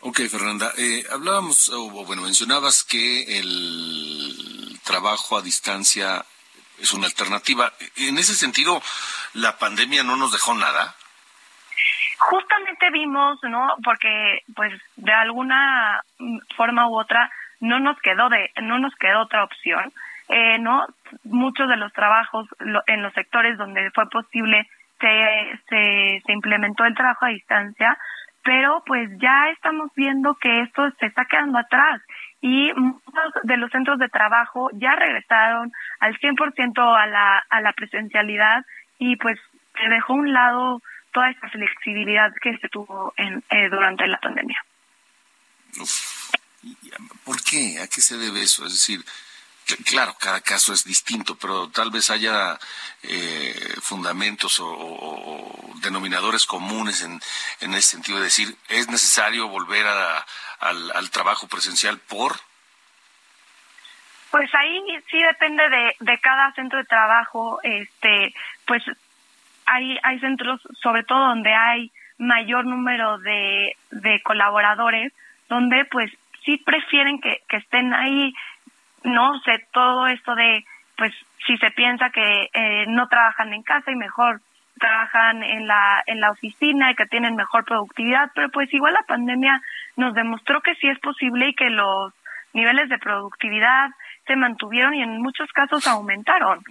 Ok, 0.00 0.20
Fernanda. 0.30 0.72
Eh, 0.76 1.04
hablábamos, 1.10 1.68
o 1.70 1.90
bueno, 2.04 2.22
mencionabas 2.22 2.84
que 2.84 3.38
el 3.38 4.78
trabajo 4.84 5.38
a 5.38 5.42
distancia 5.42 6.24
es 6.80 6.92
una 6.92 7.06
alternativa. 7.06 7.72
En 7.96 8.18
ese 8.18 8.34
sentido, 8.34 8.82
¿la 9.34 9.58
pandemia 9.58 10.02
no 10.02 10.16
nos 10.16 10.32
dejó 10.32 10.54
nada? 10.54 10.94
Justamente 12.18 12.90
vimos, 12.90 13.38
¿no? 13.42 13.74
Porque, 13.84 14.40
pues, 14.54 14.72
de 14.96 15.12
alguna 15.12 16.00
forma 16.56 16.88
u 16.88 16.98
otra, 16.98 17.30
no 17.60 17.78
nos 17.80 17.98
quedó 18.00 18.28
de, 18.28 18.50
no 18.62 18.78
nos 18.78 18.94
quedó 18.96 19.22
otra 19.22 19.44
opción, 19.44 19.92
eh, 20.28 20.58
¿no? 20.58 20.86
Muchos 21.24 21.68
de 21.68 21.76
los 21.76 21.92
trabajos 21.92 22.48
lo, 22.58 22.82
en 22.86 23.02
los 23.02 23.12
sectores 23.14 23.56
donde 23.58 23.90
fue 23.92 24.08
posible 24.08 24.68
se, 25.00 25.60
se, 25.68 26.22
se 26.24 26.32
implementó 26.32 26.84
el 26.84 26.94
trabajo 26.94 27.26
a 27.26 27.30
distancia, 27.30 27.98
pero 28.42 28.82
pues 28.86 29.10
ya 29.18 29.50
estamos 29.50 29.90
viendo 29.94 30.34
que 30.34 30.62
esto 30.62 30.90
se 30.98 31.06
está 31.06 31.26
quedando 31.26 31.58
atrás 31.58 32.00
y 32.46 32.72
muchos 32.74 33.32
de 33.42 33.56
los 33.56 33.72
centros 33.72 33.98
de 33.98 34.08
trabajo 34.08 34.70
ya 34.74 34.94
regresaron 34.94 35.72
al 35.98 36.16
100% 36.16 36.78
a 36.78 37.06
la, 37.08 37.44
a 37.50 37.60
la 37.60 37.72
presencialidad 37.72 38.64
y 39.00 39.16
pues 39.16 39.36
se 39.76 39.88
dejó 39.88 40.12
a 40.12 40.16
un 40.16 40.32
lado 40.32 40.80
toda 41.12 41.28
esta 41.30 41.48
flexibilidad 41.48 42.32
que 42.40 42.56
se 42.58 42.68
tuvo 42.68 43.12
en, 43.16 43.42
eh, 43.50 43.68
durante 43.68 44.06
la 44.06 44.18
pandemia. 44.18 44.64
¿Por 47.24 47.42
qué? 47.42 47.80
¿A 47.82 47.88
qué 47.88 48.00
se 48.00 48.16
debe 48.16 48.42
eso? 48.42 48.64
Es 48.64 48.74
decir, 48.74 49.04
claro, 49.84 50.14
cada 50.20 50.40
caso 50.40 50.72
es 50.72 50.84
distinto, 50.84 51.36
pero 51.36 51.68
tal 51.70 51.90
vez 51.90 52.10
haya 52.10 52.58
eh, 53.02 53.74
fundamentos 53.80 54.58
o, 54.60 55.74
denominadores 55.82 56.46
comunes 56.46 57.02
en, 57.02 57.20
en 57.60 57.74
ese 57.74 57.88
sentido 57.88 58.18
de 58.18 58.24
decir, 58.24 58.56
es 58.68 58.88
necesario 58.88 59.48
volver 59.48 59.86
a, 59.86 60.24
al, 60.60 60.90
al 60.92 61.10
trabajo 61.10 61.46
presencial 61.46 61.98
por 61.98 62.36
Pues 64.30 64.52
ahí 64.54 64.82
sí 65.10 65.22
depende 65.22 65.68
de, 65.68 65.96
de 66.00 66.18
cada 66.18 66.52
centro 66.52 66.78
de 66.78 66.84
trabajo. 66.84 67.60
Este, 67.62 68.34
pues 68.66 68.82
hay, 69.66 69.98
hay 70.02 70.18
centros, 70.20 70.60
sobre 70.82 71.02
todo 71.04 71.28
donde 71.28 71.52
hay 71.54 71.92
mayor 72.18 72.64
número 72.64 73.18
de, 73.18 73.76
de 73.90 74.22
colaboradores, 74.22 75.12
donde 75.48 75.84
pues 75.86 76.10
sí 76.44 76.56
prefieren 76.56 77.20
que, 77.20 77.42
que 77.48 77.58
estén 77.58 77.92
ahí, 77.92 78.34
no 79.06 79.40
sé, 79.40 79.66
todo 79.72 80.06
esto 80.08 80.34
de, 80.34 80.64
pues 80.96 81.12
si 81.46 81.56
se 81.58 81.70
piensa 81.70 82.10
que 82.10 82.50
eh, 82.52 82.86
no 82.88 83.08
trabajan 83.08 83.52
en 83.54 83.62
casa 83.62 83.90
y 83.90 83.96
mejor 83.96 84.40
trabajan 84.78 85.42
en 85.42 85.66
la, 85.66 86.02
en 86.06 86.20
la 86.20 86.30
oficina 86.32 86.90
y 86.90 86.96
que 86.96 87.06
tienen 87.06 87.36
mejor 87.36 87.64
productividad, 87.64 88.30
pero 88.34 88.50
pues 88.50 88.72
igual 88.74 88.92
la 88.92 89.04
pandemia 89.04 89.62
nos 89.96 90.14
demostró 90.14 90.60
que 90.60 90.74
sí 90.74 90.88
es 90.88 90.98
posible 90.98 91.48
y 91.48 91.54
que 91.54 91.70
los 91.70 92.12
niveles 92.52 92.88
de 92.88 92.98
productividad 92.98 93.90
se 94.26 94.36
mantuvieron 94.36 94.94
y 94.94 95.02
en 95.02 95.22
muchos 95.22 95.48
casos 95.52 95.86
aumentaron. 95.86 96.62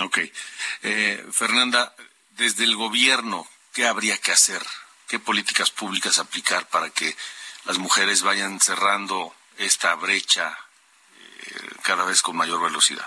Ok. 0.00 0.18
Eh, 0.82 1.24
Fernanda, 1.32 1.92
desde 2.30 2.64
el 2.64 2.76
gobierno, 2.76 3.46
¿qué 3.74 3.86
habría 3.86 4.16
que 4.18 4.32
hacer? 4.32 4.62
¿Qué 5.08 5.18
políticas 5.18 5.70
públicas 5.70 6.18
aplicar 6.18 6.66
para 6.68 6.90
que 6.90 7.14
las 7.66 7.78
mujeres 7.78 8.22
vayan 8.22 8.58
cerrando 8.58 9.34
esta 9.58 9.94
brecha 9.94 10.56
eh, 11.46 11.70
cada 11.82 12.04
vez 12.04 12.22
con 12.22 12.36
mayor 12.36 12.62
velocidad? 12.62 13.06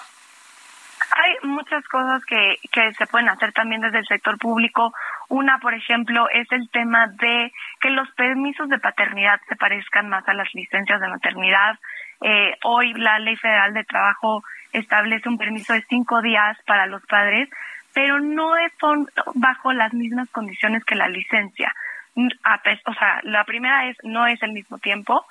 Hay 1.12 1.48
muchas 1.48 1.86
cosas 1.88 2.24
que, 2.26 2.56
que 2.72 2.94
se 2.94 3.06
pueden 3.08 3.30
hacer 3.30 3.54
también 3.54 3.82
desde 3.82 4.00
el 4.00 4.08
sector 4.08 4.38
público. 4.38 4.94
Una, 5.30 5.60
por 5.60 5.74
ejemplo, 5.74 6.28
es 6.30 6.52
el 6.52 6.70
tema 6.70 7.08
de 7.08 7.54
que 7.80 7.90
los 7.90 8.10
permisos 8.12 8.68
de 8.70 8.80
paternidad 8.80 9.40
se 9.48 9.56
parezcan 9.56 10.10
más 10.10 10.28
a 10.28 10.34
las 10.34 10.54
licencias 10.54 11.00
de 11.00 11.08
maternidad. 11.08 11.80
Eh, 12.22 12.58
hoy 12.64 12.94
la 12.94 13.20
Ley 13.20 13.36
Federal 13.38 13.74
de 13.74 13.84
Trabajo 13.84 14.44
establece 14.74 15.30
un 15.30 15.38
permiso 15.38 15.74
de 15.74 15.86
cinco 15.88 16.22
días 16.22 16.58
para 16.66 16.86
los 16.86 17.06
padres, 17.06 17.50
pero 17.94 18.20
no 18.20 18.54
son 18.80 19.10
bajo 19.36 19.74
las 19.74 19.94
mismas 19.94 20.30
condiciones 20.32 20.84
que 20.84 20.96
la 20.96 21.08
licencia. 21.08 21.74
O 22.16 22.94
sea, 22.94 23.20
la 23.24 23.44
primera 23.44 23.88
es 23.90 23.98
no 24.04 24.26
es 24.26 24.42
el 24.42 24.54
mismo 24.54 24.78
tiempo 24.80 25.26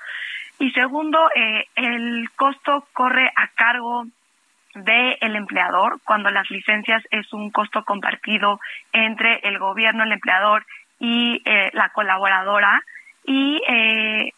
y 0.58 0.70
segundo, 0.70 1.30
eh, 1.34 1.66
el 1.74 2.28
costo 2.36 2.86
corre 2.92 3.30
a 3.34 3.48
cargo 3.48 4.06
del 4.74 5.16
el 5.20 5.36
empleador 5.36 6.00
cuando 6.04 6.30
las 6.30 6.50
licencias 6.50 7.02
es 7.10 7.32
un 7.32 7.50
costo 7.50 7.84
compartido 7.84 8.60
entre 8.92 9.40
el 9.44 9.58
gobierno, 9.58 10.04
el 10.04 10.12
empleador 10.12 10.64
y 10.98 11.42
eh, 11.44 11.70
la 11.72 11.90
colaboradora. 11.90 12.82
Y 13.24 13.60
eh, 13.68 14.32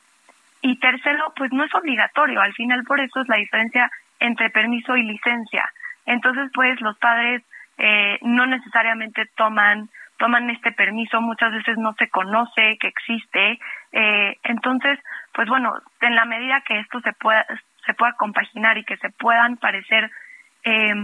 y 0.62 0.76
tercero 0.78 1.32
pues 1.36 1.52
no 1.52 1.64
es 1.64 1.74
obligatorio. 1.74 2.40
Al 2.40 2.54
final 2.54 2.82
por 2.84 3.00
eso 3.00 3.20
es 3.20 3.28
la 3.28 3.36
diferencia 3.36 3.90
entre 4.20 4.50
permiso 4.50 4.96
y 4.96 5.02
licencia. 5.02 5.70
Entonces 6.06 6.50
pues 6.54 6.80
los 6.80 6.98
padres 6.98 7.42
eh, 7.78 8.18
no 8.22 8.46
necesariamente 8.46 9.26
toman 9.36 9.88
toman 10.18 10.50
este 10.50 10.72
permiso 10.72 11.20
muchas 11.20 11.52
veces 11.52 11.78
no 11.78 11.94
se 11.98 12.08
conoce 12.08 12.78
que 12.78 12.88
existe 12.88 13.58
eh, 13.92 14.36
entonces 14.44 14.98
pues 15.32 15.48
bueno 15.48 15.74
en 16.00 16.14
la 16.14 16.24
medida 16.24 16.62
que 16.66 16.78
esto 16.80 17.00
se 17.00 17.12
pueda 17.12 17.46
se 17.84 17.94
pueda 17.94 18.12
compaginar 18.14 18.78
y 18.78 18.84
que 18.84 18.96
se 18.96 19.10
puedan 19.10 19.56
parecer 19.56 20.10
eh, 20.64 20.94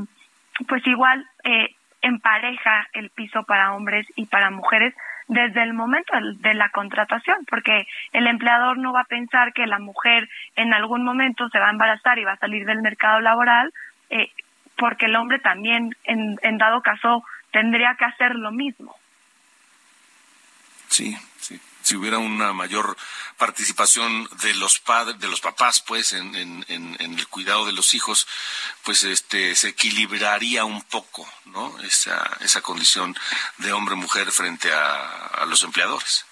pues 0.69 0.87
igual 0.87 1.27
eh, 1.45 1.69
empareja 2.03 2.89
el 2.93 3.11
piso 3.11 3.45
para 3.45 3.73
hombres 3.73 4.07
y 4.17 4.27
para 4.27 4.51
mujeres 4.51 4.95
desde 5.29 5.63
el 5.63 5.73
momento 5.73 6.13
de 6.41 6.55
la 6.55 6.69
contratación, 6.71 7.45
porque 7.49 7.87
el 8.13 8.27
empleador 8.27 8.77
no 8.79 8.93
va 8.93 9.03
a 9.03 9.05
pensar 9.05 9.53
que 9.53 9.67
la 9.67 9.79
mujer 9.79 10.29
en 10.57 10.75
algún 10.75 11.05
momento 11.05 11.49
se 11.49 11.59
va 11.59 11.69
a 11.69 11.73
embarazar 11.73 12.19
y 12.19 12.25
va 12.25 12.33
a 12.33 12.39
salir 12.39 12.67
del 12.67 12.83
mercado 12.83 13.21
laboral, 13.21 13.73
eh, 14.11 14.31
porque 14.77 15.07
el 15.07 15.17
hombre 15.17 15.39
también, 15.39 15.95
en, 16.05 16.39
en 16.43 16.59
dado 16.59 16.83
caso, 16.83 17.25
tendría 17.51 17.95
que 17.95 18.05
hacer 18.05 18.35
lo 18.35 18.51
mismo. 18.51 18.95
Sí, 20.93 21.17
sí 21.41 21.61
si 21.83 21.97
hubiera 21.97 22.19
una 22.19 22.53
mayor 22.53 22.97
participación 23.37 24.29
de 24.43 24.55
los 24.55 24.79
padres, 24.79 25.19
de 25.19 25.29
los 25.29 25.41
papás, 25.41 25.81
pues, 25.81 26.13
en, 26.13 26.35
en, 26.35 26.97
el 26.99 27.29
cuidado 27.29 27.67
de 27.67 27.73
los 27.73 27.95
hijos, 27.95 28.27
pues, 28.85 29.05
este, 29.05 29.55
se 29.55 29.71
equilibraría 29.71 30.65
un 30.65 30.83
poco, 30.83 31.29
¿no? 31.47 31.79
Esa, 31.81 32.39
esa 32.41 32.61
condición 32.61 33.15
de 33.59 33.73
hombre-mujer 33.73 34.31
frente 34.31 34.69
a, 34.73 35.45
los 35.47 35.65
empleadores. 35.65 36.25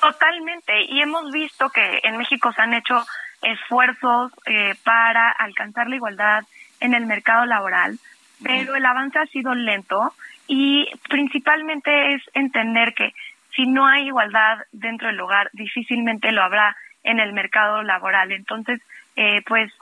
Totalmente. 0.00 0.84
Y 0.84 1.00
hemos 1.02 1.30
visto 1.30 1.68
que 1.70 2.00
en 2.02 2.16
México 2.16 2.52
se 2.52 2.62
han 2.62 2.74
hecho 2.74 3.06
esfuerzos 3.42 4.32
eh, 4.46 4.74
para 4.82 5.30
alcanzar 5.30 5.88
la 5.88 5.96
igualdad 5.96 6.44
en 6.80 6.94
el 6.94 7.06
mercado 7.06 7.44
laboral, 7.44 7.98
pero 8.42 8.74
el 8.74 8.84
avance 8.84 9.18
ha 9.18 9.26
sido 9.26 9.54
lento 9.54 10.14
y 10.46 10.86
principalmente 11.08 12.14
es 12.14 12.22
entender 12.32 12.94
que 12.94 13.14
si 13.54 13.66
no 13.66 13.86
hay 13.86 14.06
igualdad 14.06 14.58
dentro 14.72 15.08
del 15.08 15.20
hogar, 15.20 15.50
difícilmente 15.52 16.32
lo 16.32 16.42
habrá 16.42 16.76
en 17.02 17.20
el 17.20 17.32
mercado 17.32 17.82
laboral. 17.82 18.32
Entonces, 18.32 18.80
eh, 19.16 19.42
pues 19.46 19.72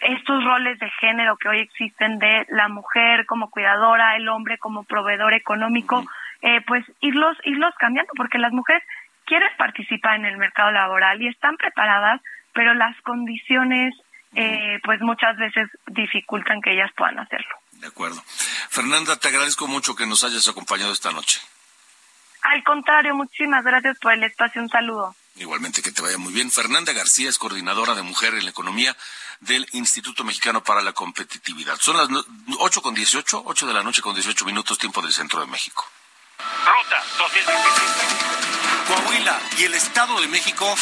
estos 0.00 0.44
roles 0.44 0.78
de 0.78 0.90
género 1.00 1.36
que 1.36 1.48
hoy 1.48 1.60
existen 1.60 2.18
de 2.18 2.46
la 2.50 2.68
mujer 2.68 3.26
como 3.26 3.50
cuidadora, 3.50 4.16
el 4.16 4.28
hombre 4.28 4.58
como 4.58 4.84
proveedor 4.84 5.32
económico, 5.34 6.04
eh, 6.42 6.60
pues 6.66 6.84
irlos, 7.00 7.36
irlos 7.44 7.74
cambiando, 7.78 8.12
porque 8.16 8.38
las 8.38 8.52
mujeres 8.52 8.82
quieren 9.24 9.48
participar 9.56 10.16
en 10.16 10.26
el 10.26 10.36
mercado 10.36 10.70
laboral 10.70 11.20
y 11.22 11.28
están 11.28 11.56
preparadas, 11.56 12.20
pero 12.52 12.74
las 12.74 13.00
condiciones, 13.00 13.94
eh, 14.34 14.78
pues 14.84 15.00
muchas 15.00 15.36
veces 15.36 15.68
dificultan 15.86 16.60
que 16.60 16.72
ellas 16.72 16.90
puedan 16.96 17.18
hacerlo. 17.18 17.56
De 17.72 17.86
acuerdo. 17.86 18.22
Fernanda, 18.68 19.16
te 19.18 19.28
agradezco 19.28 19.66
mucho 19.66 19.96
que 19.96 20.06
nos 20.06 20.22
hayas 20.24 20.46
acompañado 20.48 20.92
esta 20.92 21.12
noche. 21.12 21.40
Al 22.44 22.62
contrario, 22.62 23.14
muchísimas 23.14 23.64
gracias 23.64 23.98
por 23.98 24.12
el 24.12 24.22
espacio. 24.22 24.60
Un 24.60 24.68
saludo. 24.68 25.16
Igualmente 25.36 25.80
que 25.80 25.90
te 25.90 26.02
vaya 26.02 26.18
muy 26.18 26.30
bien. 26.32 26.50
Fernanda 26.50 26.92
García 26.92 27.30
es 27.30 27.38
coordinadora 27.38 27.94
de 27.94 28.02
Mujer 28.02 28.34
en 28.34 28.44
la 28.44 28.50
Economía 28.50 28.94
del 29.40 29.66
Instituto 29.72 30.24
Mexicano 30.24 30.62
para 30.62 30.82
la 30.82 30.92
Competitividad. 30.92 31.78
Son 31.80 31.96
las 31.96 32.06
8 32.58 32.82
con 32.82 32.94
18, 32.94 33.44
8 33.46 33.66
de 33.66 33.72
la 33.72 33.82
noche 33.82 34.02
con 34.02 34.14
18 34.14 34.44
minutos, 34.44 34.76
tiempo 34.78 35.00
del 35.00 35.14
centro 35.14 35.40
de 35.40 35.46
México. 35.46 35.86
Ruta 36.38 37.02
2023. 37.18 38.88
Coahuila 38.88 39.40
y 39.58 39.62
el 39.64 39.74
Estado 39.74 40.20
de 40.20 40.28
México 40.28 40.76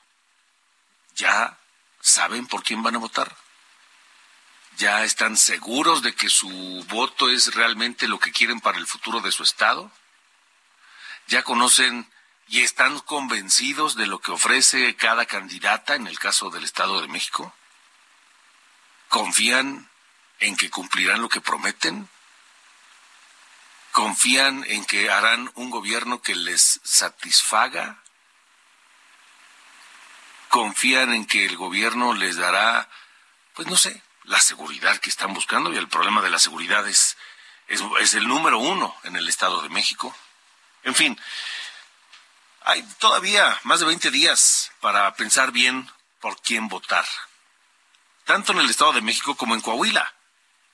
¿ya 1.16 1.58
saben 2.00 2.46
por 2.46 2.62
quién 2.62 2.84
van 2.84 2.96
a 2.96 3.00
votar? 3.00 3.36
¿Ya 4.78 5.04
están 5.04 5.38
seguros 5.38 6.04
de 6.04 6.14
que 6.14 6.30
su 6.30 6.86
voto 6.90 7.30
es 7.30 7.56
realmente 7.56 8.08
lo 8.08 8.20
que 8.20 8.32
quieren 8.32 8.62
para 8.62 8.78
el 8.78 8.86
futuro 8.86 9.22
de 9.22 9.32
su 9.32 9.42
Estado? 9.42 9.92
¿Ya 11.28 11.42
conocen 11.42 12.08
y 12.48 12.62
están 12.62 13.00
convencidos 13.00 13.96
de 13.96 14.06
lo 14.06 14.20
que 14.20 14.32
ofrece 14.32 14.96
cada 14.96 15.26
candidata 15.26 15.96
en 15.96 16.06
el 16.06 16.20
caso 16.20 16.52
del 16.52 16.64
Estado 16.64 17.02
de 17.02 17.08
México? 17.08 17.54
¿Confían 19.14 19.88
en 20.40 20.58
que 20.58 20.72
cumplirán 20.72 21.22
lo 21.22 21.30
que 21.30 21.40
prometen? 21.40 22.10
¿Confían 23.92 24.66
en 24.68 24.84
que 24.86 25.12
harán 25.12 25.52
un 25.54 25.70
gobierno 25.70 26.24
que 26.24 26.34
les 26.34 26.82
satisfaga? 26.84 28.02
¿Confían 30.50 31.14
en 31.14 31.28
que 31.28 31.46
el 31.46 31.58
gobierno 31.58 32.16
les 32.16 32.38
dará, 32.38 32.90
pues 33.54 33.68
no 33.68 33.78
sé, 33.78 34.02
la 34.24 34.40
seguridad 34.40 34.98
que 34.98 35.12
están 35.12 35.36
buscando? 35.36 35.72
Y 35.72 35.78
el 35.78 35.90
problema 35.90 36.24
de 36.24 36.32
la 36.32 36.40
seguridad 36.40 36.88
es, 36.88 37.16
es, 37.68 38.14
el 38.16 38.28
número 38.28 38.58
uno 38.58 38.96
en 39.04 39.16
el 39.16 39.30
Estado 39.30 39.62
de 39.62 39.70
México. 39.70 40.18
En 40.82 40.96
fin, 40.96 41.22
hay 42.64 42.82
todavía 42.98 43.60
más 43.62 43.80
de 43.80 43.86
20 43.86 44.10
días 44.10 44.72
para 44.80 45.14
pensar 45.14 45.52
bien 45.52 45.88
por 46.20 46.42
quién 46.42 46.68
votar 46.68 47.06
tanto 48.26 48.52
en 48.52 48.60
el 48.60 48.70
Estado 48.70 48.94
de 48.94 49.02
México 49.02 49.36
como 49.36 49.56
en 49.56 49.62
Coahuila, 49.62 50.14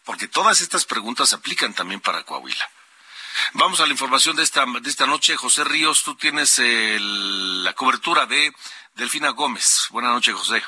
porque 0.06 0.28
todas 0.28 0.62
estas 0.62 0.86
preguntas 0.86 1.34
aplican 1.34 1.74
también 1.74 2.02
para 2.02 2.24
Coahuila. 2.24 2.70
Vamos 3.54 3.80
a 3.80 3.86
la 3.86 3.92
información 3.92 4.36
de 4.36 4.44
esta, 4.44 4.66
de 4.66 4.90
esta 4.90 5.06
noche. 5.06 5.36
José 5.38 5.64
Ríos, 5.64 6.04
tú 6.04 6.16
tienes 6.16 6.60
la 6.60 7.74
cobertura 7.74 8.26
de 8.26 8.54
Delfina 8.96 9.30
Gómez. 9.30 9.88
Buenas 9.92 10.12
noches, 10.12 10.36
José. 10.36 10.64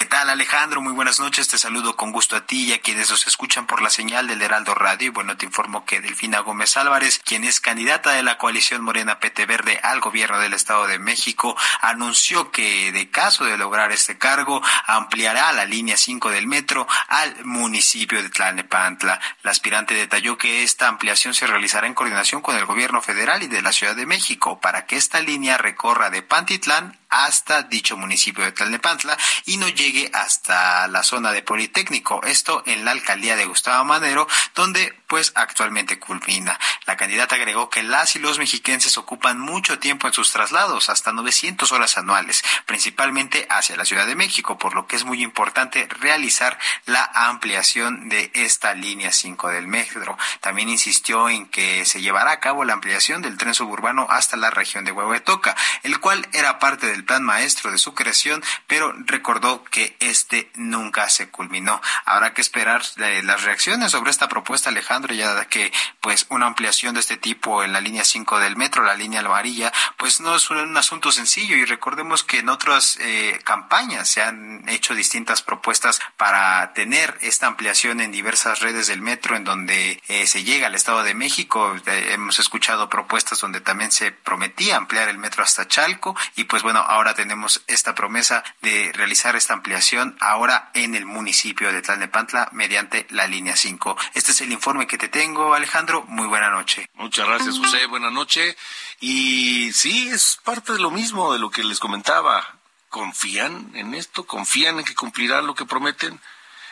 ¿Qué 0.00 0.06
tal 0.06 0.30
Alejandro? 0.30 0.80
Muy 0.80 0.92
buenas 0.92 1.18
noches. 1.18 1.48
Te 1.48 1.58
saludo 1.58 1.96
con 1.96 2.12
gusto 2.12 2.36
a 2.36 2.46
ti 2.46 2.66
y 2.66 2.72
a 2.72 2.80
quienes 2.80 3.10
nos 3.10 3.26
escuchan 3.26 3.66
por 3.66 3.82
la 3.82 3.90
señal 3.90 4.28
del 4.28 4.40
Heraldo 4.40 4.72
Radio. 4.76 5.08
Y 5.08 5.10
bueno, 5.10 5.36
te 5.36 5.44
informo 5.44 5.84
que 5.84 6.00
Delfina 6.00 6.38
Gómez 6.38 6.76
Álvarez, 6.76 7.18
quien 7.18 7.42
es 7.42 7.58
candidata 7.60 8.12
de 8.12 8.22
la 8.22 8.38
coalición 8.38 8.82
Morena 8.82 9.18
PT 9.18 9.44
Verde 9.46 9.80
al 9.82 9.98
gobierno 9.98 10.38
del 10.38 10.54
Estado 10.54 10.86
de 10.86 11.00
México, 11.00 11.56
anunció 11.80 12.52
que 12.52 12.92
de 12.92 13.10
caso 13.10 13.44
de 13.44 13.58
lograr 13.58 13.90
este 13.90 14.16
cargo, 14.18 14.62
ampliará 14.86 15.52
la 15.52 15.64
línea 15.64 15.96
5 15.96 16.30
del 16.30 16.46
metro 16.46 16.86
al 17.08 17.44
municipio 17.44 18.22
de 18.22 18.30
Tlalnepantla. 18.30 19.18
La 19.42 19.50
aspirante 19.50 19.94
detalló 19.94 20.38
que 20.38 20.62
esta 20.62 20.86
ampliación 20.86 21.34
se 21.34 21.48
realizará 21.48 21.88
en 21.88 21.94
coordinación 21.94 22.40
con 22.40 22.54
el 22.54 22.66
gobierno 22.66 23.02
federal 23.02 23.42
y 23.42 23.48
de 23.48 23.62
la 23.62 23.72
Ciudad 23.72 23.96
de 23.96 24.06
México 24.06 24.60
para 24.60 24.86
que 24.86 24.94
esta 24.94 25.18
línea 25.18 25.58
recorra 25.58 26.08
de 26.08 26.22
Pantitlán 26.22 26.97
hasta 27.08 27.62
dicho 27.62 27.96
municipio 27.96 28.44
de 28.44 28.52
Tlalnepantla 28.52 29.16
y 29.46 29.56
no 29.56 29.68
llegue 29.68 30.10
hasta 30.12 30.86
la 30.88 31.02
zona 31.02 31.32
de 31.32 31.42
Politécnico, 31.42 32.22
esto 32.24 32.62
en 32.66 32.84
la 32.84 32.90
alcaldía 32.90 33.36
de 33.36 33.46
Gustavo 33.46 33.84
Madero, 33.84 34.26
donde 34.54 34.97
pues 35.08 35.32
actualmente 35.34 35.98
culmina. 35.98 36.58
La 36.86 36.96
candidata 36.96 37.34
agregó 37.34 37.70
que 37.70 37.82
las 37.82 38.14
y 38.14 38.18
los 38.20 38.38
mexiquenses 38.38 38.98
ocupan 38.98 39.40
mucho 39.40 39.78
tiempo 39.78 40.06
en 40.06 40.12
sus 40.12 40.30
traslados, 40.30 40.90
hasta 40.90 41.12
900 41.12 41.72
horas 41.72 41.98
anuales, 41.98 42.44
principalmente 42.66 43.46
hacia 43.50 43.76
la 43.76 43.84
Ciudad 43.84 44.06
de 44.06 44.14
México, 44.14 44.58
por 44.58 44.74
lo 44.74 44.86
que 44.86 44.96
es 44.96 45.04
muy 45.04 45.22
importante 45.22 45.88
realizar 46.00 46.58
la 46.86 47.10
ampliación 47.12 48.08
de 48.08 48.30
esta 48.34 48.74
línea 48.74 49.10
5 49.10 49.48
del 49.48 49.66
metro. 49.66 50.16
También 50.40 50.68
insistió 50.68 51.28
en 51.28 51.46
que 51.46 51.84
se 51.86 52.02
llevará 52.02 52.32
a 52.32 52.40
cabo 52.40 52.64
la 52.64 52.74
ampliación 52.74 53.22
del 53.22 53.38
tren 53.38 53.54
suburbano 53.54 54.06
hasta 54.10 54.36
la 54.36 54.50
región 54.50 54.84
de 54.84 54.92
Huehuetoca, 54.92 55.56
el 55.82 55.98
cual 56.00 56.28
era 56.32 56.58
parte 56.58 56.86
del 56.86 57.04
plan 57.04 57.24
maestro 57.24 57.72
de 57.72 57.78
su 57.78 57.94
creación, 57.94 58.44
pero 58.66 58.92
recordó 59.06 59.64
que 59.64 59.96
este 60.00 60.50
nunca 60.54 61.08
se 61.08 61.30
culminó. 61.30 61.80
Habrá 62.04 62.34
que 62.34 62.42
esperar 62.42 62.82
eh, 62.98 63.22
las 63.24 63.44
reacciones 63.44 63.92
sobre 63.92 64.10
esta 64.10 64.28
propuesta, 64.28 64.68
Alejandro, 64.68 64.97
ya 65.06 65.44
que 65.46 65.72
pues 66.00 66.26
una 66.30 66.46
ampliación 66.46 66.94
de 66.94 67.00
este 67.00 67.16
tipo 67.16 67.62
en 67.62 67.72
la 67.72 67.80
línea 67.80 68.04
5 68.04 68.38
del 68.40 68.56
metro, 68.56 68.82
la 68.82 68.94
línea 68.94 69.20
amarilla, 69.20 69.72
pues 69.96 70.20
no 70.20 70.36
es 70.36 70.50
un, 70.50 70.76
asunto 70.76 71.12
sencillo 71.12 71.56
y 71.56 71.64
recordemos 71.64 72.22
que 72.22 72.38
en 72.38 72.48
otras 72.48 72.98
eh, 73.00 73.40
campañas 73.44 74.08
se 74.08 74.22
han 74.22 74.68
hecho 74.68 74.94
distintas 74.94 75.42
propuestas 75.42 76.00
para 76.16 76.72
tener 76.72 77.16
esta 77.20 77.46
ampliación 77.46 78.00
en 78.00 78.12
diversas 78.12 78.60
redes 78.60 78.86
del 78.86 79.00
metro 79.00 79.36
en 79.36 79.44
donde 79.44 80.02
eh, 80.08 80.26
se 80.26 80.44
llega 80.44 80.66
al 80.66 80.74
Estado 80.74 81.02
de 81.02 81.14
México. 81.14 81.74
hemos 81.86 82.38
escuchado 82.38 82.88
propuestas 82.88 83.40
donde 83.40 83.60
también 83.60 83.92
se 83.92 84.12
prometía 84.12 84.76
ampliar 84.76 85.08
el 85.08 85.18
metro 85.18 85.42
hasta 85.42 85.68
Chalco 85.68 86.16
y 86.36 86.44
pues 86.44 86.62
bueno, 86.62 86.80
ahora 86.80 87.14
tenemos 87.14 87.62
esta 87.66 87.94
promesa 87.94 88.44
de 88.62 88.92
realizar 88.94 89.36
esta 89.36 89.54
ampliación 89.54 90.16
ahora 90.20 90.70
en 90.74 90.94
el 90.94 91.06
municipio 91.06 91.72
de 91.72 91.82
Tlalnepantla 91.82 92.48
mediante 92.52 93.06
la 93.10 93.26
línea 93.26 93.56
5. 93.56 93.96
Este 94.14 94.32
es 94.32 94.40
el 94.40 94.52
informe 94.52 94.86
que 94.88 94.98
te 94.98 95.08
tengo, 95.08 95.54
Alejandro. 95.54 96.02
Muy 96.08 96.26
buena 96.26 96.50
noche. 96.50 96.88
Muchas 96.94 97.26
gracias, 97.26 97.58
José. 97.58 97.86
Buena 97.86 98.10
noche. 98.10 98.56
Y 98.98 99.72
sí, 99.72 100.08
es 100.08 100.40
parte 100.42 100.72
de 100.72 100.80
lo 100.80 100.90
mismo 100.90 101.32
de 101.32 101.38
lo 101.38 101.50
que 101.50 101.62
les 101.62 101.78
comentaba. 101.78 102.56
¿Confían 102.88 103.70
en 103.74 103.94
esto? 103.94 104.26
¿Confían 104.26 104.78
en 104.78 104.84
que 104.84 104.94
cumplirán 104.94 105.46
lo 105.46 105.54
que 105.54 105.66
prometen? 105.66 106.20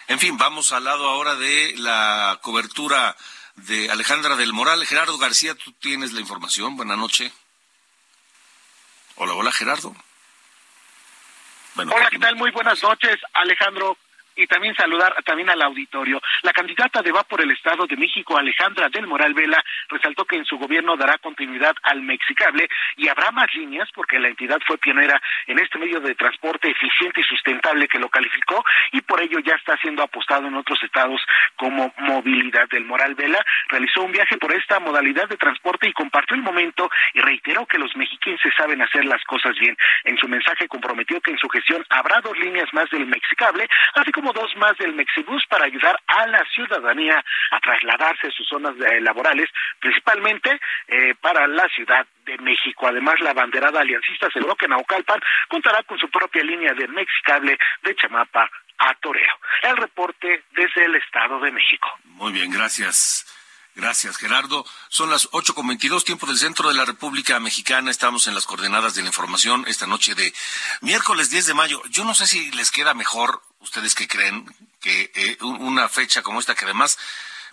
En 0.09 0.19
fin, 0.19 0.37
vamos 0.39 0.73
al 0.73 0.85
lado 0.85 1.09
ahora 1.09 1.35
de 1.37 1.75
la 1.77 2.39
cobertura 2.43 3.17
de 3.55 3.91
Alejandra 3.91 4.35
del 4.35 4.53
Moral. 4.53 4.85
Gerardo 4.87 5.19
García, 5.19 5.55
tú 5.55 5.73
tienes 5.73 6.13
la 6.13 6.21
información. 6.21 6.77
Buenas 6.77 6.99
noches. 6.99 7.33
Hola, 9.17 9.35
hola 9.35 9.53
Gerardo. 9.53 9.95
Hola, 11.77 12.09
¿qué 12.11 12.19
tal? 12.19 12.37
Muy 12.37 12.51
buenas 12.51 12.83
noches, 12.83 13.19
Alejandro 13.35 13.99
y 14.37 14.47
también 14.47 14.75
saludar 14.75 15.15
también 15.25 15.51
al 15.51 15.63
auditorio. 15.63 16.21
La 16.43 16.53
candidata 16.53 17.03
de 17.03 17.13
Va 17.13 17.25
por 17.25 17.41
el 17.41 17.51
Estado 17.51 17.87
de 17.87 17.97
México, 17.97 18.37
Alejandra 18.37 18.89
del 18.89 19.07
Moral 19.07 19.35
Vela, 19.35 19.63
resaltó 19.89 20.25
que 20.25 20.37
en 20.37 20.45
su 20.45 20.59
gobierno 20.59 20.97
dará 20.97 21.19
continuidad 21.19 21.75
al 21.83 22.03
Mexicable 22.03 22.69
y 22.97 23.09
habrá 23.09 23.31
más 23.31 23.53
líneas 23.55 23.89
porque 23.95 24.19
la 24.19 24.29
entidad 24.29 24.59
fue 24.67 24.79
pionera 24.79 25.21
en 25.47 25.59
este 25.59 25.79
medio 25.79 26.01
de 26.01 26.15
transporte 26.15 26.71
eficiente 26.71 27.21
y 27.21 27.25
sustentable 27.25 27.89
que 27.89 27.99
lo 27.99 28.09
calificó 28.09 28.65
y 28.93 29.01
por 29.01 29.21
ello 29.21 29.39
ya 29.41 29.55
está 29.55 29.77
siendo 29.79 30.03
apostado 30.03 30.47
en 30.47 30.55
otros 30.55 30.83
estados 30.83 31.21
como 31.57 31.93
movilidad. 31.99 32.69
Del 32.71 32.85
Moral 32.85 33.15
Vela 33.15 33.45
realizó 33.69 34.03
un 34.03 34.13
viaje 34.13 34.37
por 34.37 34.53
esta 34.53 34.79
modalidad 34.79 35.29
de 35.29 35.37
transporte 35.37 35.89
y 35.89 35.93
compartió 35.93 36.37
el 36.37 36.43
momento 36.43 36.89
y 37.15 37.21
reiteró 37.21 37.67
que 37.67 37.79
los 37.79 37.97
mexiquenses 37.97 38.53
saben 38.57 38.83
hacer 38.83 39.05
las 39.05 39.23
cosas 39.25 39.57
bien. 39.59 39.77
En 40.05 40.17
su 40.19 40.29
mensaje 40.29 40.69
comprometió 40.69 41.21
que 41.21 41.33
en 41.33 41.39
su 41.39 41.49
gestión 41.49 41.85
habrá 41.91 42.21
dos 42.21 42.39
líneas 42.39 42.73
más 42.73 42.89
del 42.91 43.07
Mexicable, 43.07 43.69
así 43.95 44.13
como 44.13 44.26
dos 44.33 44.55
más 44.57 44.77
del 44.79 44.95
Mexibus 44.95 45.45
para 45.49 45.65
ayudar 45.67 45.99
a 46.07 46.27
la 46.27 46.45
ciudadanía 46.55 47.23
a 47.51 47.61
trasladarse 47.61 48.29
a 48.29 48.31
sus 48.31 48.47
zonas 48.49 48.75
laborales, 49.01 49.49
principalmente 49.81 50.61
eh, 50.89 51.15
para 51.21 51.47
la 51.47 51.69
Ciudad 51.69 52.07
de 52.25 52.39
México. 52.39 52.87
Además, 52.87 53.17
la 53.21 53.33
banderada 53.33 53.81
aliancista 53.81 54.27
aseguró 54.27 54.55
que 54.57 54.69
Naucalpan 54.69 55.21
contará 55.49 55.83
con 55.83 55.99
su 55.99 56.09
propia 56.11 56.43
línea 56.43 56.73
de 56.75 56.89
Mexicable 56.89 57.59
de 57.83 57.95
Chamapa 57.95 58.51
a 58.79 58.95
Toreo. 58.95 59.35
El 59.63 59.77
reporte 59.77 60.45
desde 60.53 60.85
el 60.85 60.97
Estado 60.97 61.41
de 61.41 61.51
México. 61.53 61.89
Muy 62.05 62.33
bien, 62.33 62.51
gracias. 62.51 63.36
Gracias, 63.77 64.17
Gerardo. 64.17 64.65
Son 64.89 65.11
las 65.11 65.29
ocho 65.33 65.55
con 65.55 65.67
veintidós, 65.67 66.03
tiempo 66.03 66.27
del 66.27 66.39
centro 66.39 66.71
de 66.71 66.75
la 66.75 66.87
República 66.87 67.39
Mexicana. 67.41 67.91
Estamos 67.91 68.27
en 68.27 68.35
las 68.35 68.47
coordenadas 68.47 68.95
de 68.95 69.03
la 69.03 69.09
información 69.09 69.67
esta 69.69 69.87
noche 69.87 70.15
de 70.15 70.33
miércoles 70.81 71.29
10 71.29 71.45
de 71.45 71.53
mayo. 71.53 71.83
Yo 71.91 72.07
no 72.07 72.15
sé 72.15 72.27
si 72.27 72.51
les 72.53 72.71
queda 72.71 72.95
mejor, 72.95 73.43
ustedes 73.61 73.95
que 73.95 74.09
creen, 74.09 74.47
que 74.81 75.13
eh, 75.15 75.37
una 75.43 75.91
fecha 75.91 76.23
como 76.23 76.41
esta, 76.41 76.55
que 76.55 76.65
además, 76.65 76.97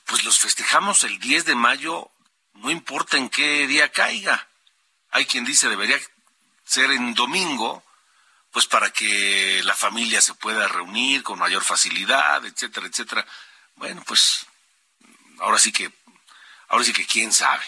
pues 0.06 0.24
los 0.24 0.40
festejamos 0.40 1.04
el 1.04 1.20
10 1.20 1.44
de 1.44 1.56
mayo, 1.56 2.10
no 2.54 2.72
importa 2.72 3.18
en 3.18 3.28
qué 3.28 3.68
día 3.68 3.92
caiga. 3.92 4.48
Hay 5.12 5.26
quien 5.26 5.44
dice 5.44 5.68
debería 5.68 6.00
ser 6.64 6.90
en 6.92 7.16
domingo, 7.16 7.84
pues 8.54 8.66
para 8.66 8.92
que 8.92 9.62
la 9.66 9.76
familia 9.76 10.22
se 10.22 10.36
pueda 10.36 10.70
reunir 10.70 11.22
con 11.22 11.38
mayor 11.38 11.66
facilidad, 11.66 12.46
etcétera, 12.46 12.88
etcétera. 12.88 13.28
Bueno, 13.76 14.02
pues 14.08 14.46
ahora 15.40 15.60
sí 15.60 15.74
que 15.74 15.92
Ahora 16.69 16.84
sí 16.84 16.93
que 16.93 17.06
quién 17.06 17.32
sabe, 17.32 17.63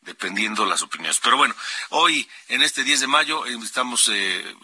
dependiendo 0.00 0.66
las 0.66 0.82
opiniones. 0.82 1.20
Pero 1.20 1.36
bueno, 1.36 1.54
hoy, 1.90 2.28
en 2.48 2.62
este 2.62 2.84
10 2.84 3.00
de 3.00 3.06
mayo, 3.06 3.46
eh, 3.46 3.56
estamos 3.62 4.08
eh, 4.12 4.56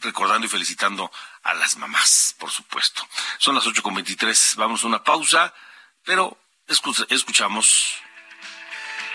recordando 0.00 0.46
y 0.46 0.50
felicitando 0.50 1.10
a 1.42 1.54
las 1.54 1.76
mamás, 1.76 2.34
por 2.38 2.50
supuesto. 2.50 3.06
Son 3.38 3.54
las 3.54 3.64
8.23, 3.64 4.56
vamos 4.56 4.84
a 4.84 4.86
una 4.86 5.02
pausa, 5.02 5.54
pero 6.04 6.38
escuchamos 7.08 7.94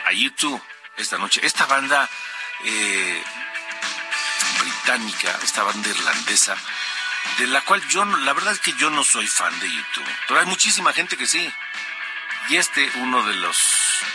a 0.06 0.12
YouTube 0.12 0.62
esta 0.98 1.18
noche. 1.18 1.42
Esta 1.44 1.66
banda 1.66 2.10
eh, 2.64 3.24
británica, 4.60 5.40
esta 5.44 5.64
banda 5.64 5.90
irlandesa, 5.90 6.56
de 7.38 7.48
la 7.48 7.62
cual 7.62 7.86
yo, 7.88 8.06
la 8.06 8.34
verdad 8.34 8.54
es 8.54 8.60
que 8.60 8.74
yo 8.74 8.90
no 8.90 9.04
soy 9.04 9.28
fan 9.28 9.58
de 9.60 9.70
YouTube, 9.70 10.08
pero 10.28 10.40
hay 10.40 10.46
muchísima 10.46 10.94
gente 10.94 11.18
que 11.18 11.28
sí. 11.28 11.52
Y 12.50 12.58
este, 12.58 12.90
uno 12.96 13.24
de 13.24 13.36
los, 13.36 13.58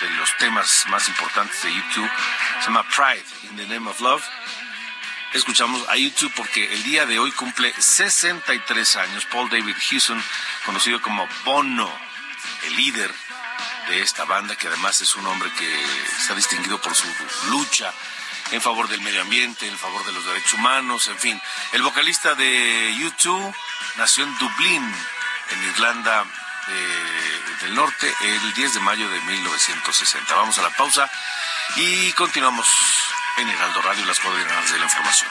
de 0.00 0.10
los 0.10 0.36
temas 0.36 0.84
más 0.88 1.08
importantes 1.08 1.62
de 1.62 1.74
YouTube, 1.74 2.10
se 2.60 2.66
llama 2.66 2.86
Pride 2.88 3.24
in 3.44 3.56
the 3.56 3.66
Name 3.66 3.88
of 3.88 4.00
Love. 4.00 4.22
Escuchamos 5.32 5.86
a 5.88 5.96
YouTube 5.96 6.32
porque 6.36 6.72
el 6.72 6.82
día 6.82 7.06
de 7.06 7.18
hoy 7.18 7.32
cumple 7.32 7.72
63 7.78 8.96
años 8.96 9.24
Paul 9.26 9.48
David 9.48 9.76
Hewson, 9.76 10.22
conocido 10.66 11.00
como 11.00 11.26
Bono, 11.44 11.90
el 12.64 12.76
líder 12.76 13.12
de 13.88 14.02
esta 14.02 14.24
banda, 14.24 14.56
que 14.56 14.68
además 14.68 15.00
es 15.00 15.16
un 15.16 15.26
hombre 15.26 15.50
que 15.58 15.84
está 16.20 16.34
distinguido 16.34 16.80
por 16.80 16.94
su 16.94 17.06
lucha 17.50 17.92
en 18.50 18.60
favor 18.60 18.88
del 18.88 19.00
medio 19.00 19.22
ambiente, 19.22 19.66
en 19.66 19.76
favor 19.78 20.04
de 20.04 20.12
los 20.12 20.24
derechos 20.24 20.54
humanos, 20.54 21.08
en 21.08 21.18
fin. 21.18 21.40
El 21.72 21.82
vocalista 21.82 22.34
de 22.34 22.94
YouTube 22.98 23.54
nació 23.96 24.24
en 24.24 24.38
Dublín, 24.38 24.94
en 25.50 25.62
Irlanda 25.70 26.24
del 27.60 27.74
Norte 27.74 28.12
el 28.22 28.52
10 28.54 28.74
de 28.74 28.80
mayo 28.80 29.08
de 29.08 29.20
1960. 29.20 30.34
Vamos 30.34 30.58
a 30.58 30.62
la 30.62 30.70
pausa 30.70 31.10
y 31.76 32.12
continuamos 32.12 32.68
en 33.38 33.48
Heraldo 33.48 33.80
Radio 33.82 34.04
las 34.04 34.18
coordenadas 34.20 34.72
de 34.72 34.78
la 34.78 34.84
información. 34.84 35.30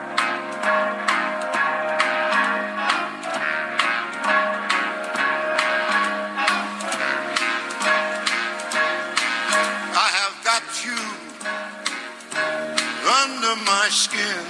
Skin. 13.91 14.45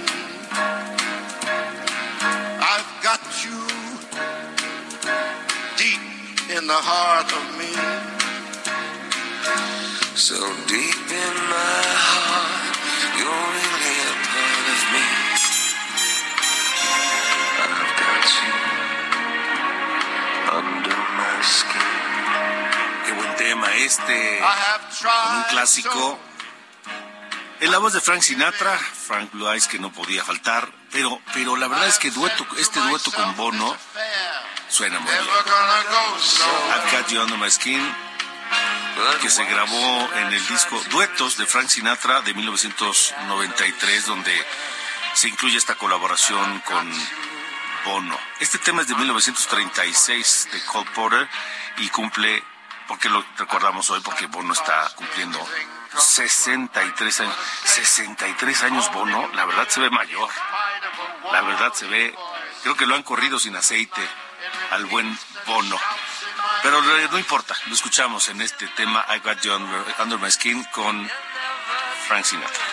I've 2.62 2.92
got 3.02 3.18
you 3.42 3.58
deep 5.76 5.98
in 6.56 6.66
the 6.68 6.80
heart 6.88 7.26
of 7.26 7.44
me. 7.58 7.74
So 10.14 10.38
deep 10.70 11.06
in 11.10 11.34
my 11.50 11.82
heart, 12.06 12.74
you're 13.18 13.46
really 13.58 13.96
a 14.06 14.14
part 14.30 14.66
of 14.74 14.80
me. 14.94 15.06
I've 17.66 17.92
got 17.98 18.24
you 18.38 18.54
under 20.54 20.98
my 21.18 21.36
skin. 21.42 21.90
Qué 23.06 23.12
buen 23.12 23.34
tema 23.34 23.74
este, 23.74 24.38
con 25.02 25.36
un 25.36 25.42
clásico. 25.50 26.31
En 27.62 27.70
la 27.70 27.78
voz 27.78 27.92
de 27.92 28.00
Frank 28.00 28.22
Sinatra, 28.22 28.76
Frank 28.76 29.30
Blue 29.30 29.46
que 29.70 29.78
no 29.78 29.92
podía 29.92 30.24
faltar, 30.24 30.68
pero, 30.90 31.20
pero 31.32 31.54
la 31.54 31.68
verdad 31.68 31.86
es 31.86 31.96
que 31.96 32.10
dueto, 32.10 32.44
este 32.58 32.80
dueto 32.80 33.12
con 33.12 33.36
Bono 33.36 33.76
suena 34.68 34.98
muy 34.98 35.12
bien. 35.12 35.24
I've 35.24 36.90
Got 36.90 37.06
You 37.10 37.22
Under 37.22 37.38
My 37.38 37.48
Skin, 37.48 37.80
que 39.20 39.30
se 39.30 39.44
grabó 39.44 40.10
en 40.16 40.32
el 40.32 40.46
disco 40.48 40.82
Duetos 40.90 41.36
de 41.36 41.46
Frank 41.46 41.68
Sinatra 41.68 42.20
de 42.22 42.34
1993, 42.34 44.06
donde 44.06 44.44
se 45.14 45.28
incluye 45.28 45.56
esta 45.56 45.76
colaboración 45.76 46.58
con 46.66 46.92
Bono. 47.84 48.18
Este 48.40 48.58
tema 48.58 48.82
es 48.82 48.88
de 48.88 48.96
1936 48.96 50.48
de 50.50 50.64
Cole 50.64 50.90
Porter 50.96 51.28
y 51.76 51.88
cumple, 51.90 52.42
porque 52.88 53.08
lo 53.08 53.24
recordamos 53.38 53.88
hoy, 53.90 54.00
porque 54.00 54.26
Bono 54.26 54.52
está 54.52 54.90
cumpliendo 54.96 55.38
63 55.98 57.20
años. 57.20 57.36
63 57.64 58.62
años 58.64 58.92
Bono, 58.92 59.28
la 59.34 59.44
verdad 59.44 59.68
se 59.68 59.80
ve 59.80 59.90
mayor. 59.90 60.28
La 61.32 61.42
verdad 61.42 61.72
se 61.72 61.86
ve, 61.86 62.14
creo 62.62 62.76
que 62.76 62.86
lo 62.86 62.94
han 62.94 63.02
corrido 63.02 63.38
sin 63.38 63.56
aceite 63.56 64.00
al 64.70 64.86
buen 64.86 65.18
Bono. 65.46 65.78
Pero 66.62 66.80
no 66.82 67.18
importa, 67.18 67.56
lo 67.66 67.74
escuchamos 67.74 68.28
en 68.28 68.40
este 68.40 68.66
tema 68.68 69.04
I 69.08 69.18
Got 69.18 69.40
You 69.42 69.54
Under, 69.54 69.84
Under 69.98 70.18
My 70.18 70.30
Skin 70.30 70.64
con 70.72 71.10
Frank 72.06 72.24
Sinatra. 72.24 72.64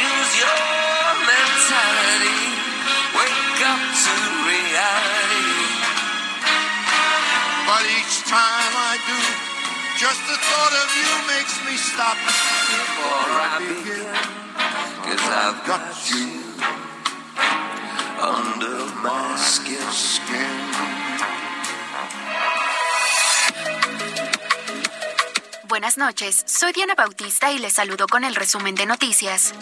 Use 0.00 0.32
your 0.40 1.14
mentality. 1.26 2.42
Wake 3.16 3.62
up 3.72 3.80
to 4.04 4.14
reality. 4.48 5.60
But 7.66 7.82
each 7.86 8.16
time 8.28 8.74
I 8.76 8.96
do, 9.08 9.19
just 10.00 10.26
the 10.26 10.38
thought 10.48 10.74
of 10.82 10.88
you 10.96 11.12
makes 11.28 11.60
me 11.68 11.76
stop 11.76 12.16
Before 12.16 13.36
I 13.36 13.56
begin, 13.68 14.08
cause 15.04 15.26
I've 15.28 15.60
got 15.68 15.92
you 16.08 16.40
under 18.16 18.78
my 19.04 19.36
skin. 19.36 20.56
Buenas 25.68 25.98
noches, 25.98 26.44
soy 26.46 26.72
Diana 26.72 26.94
Bautista 26.94 27.52
y 27.52 27.58
les 27.58 27.74
saludo 27.74 28.06
con 28.06 28.24
el 28.24 28.34
resumen 28.34 28.74
de 28.74 28.86
noticias. 28.86 29.52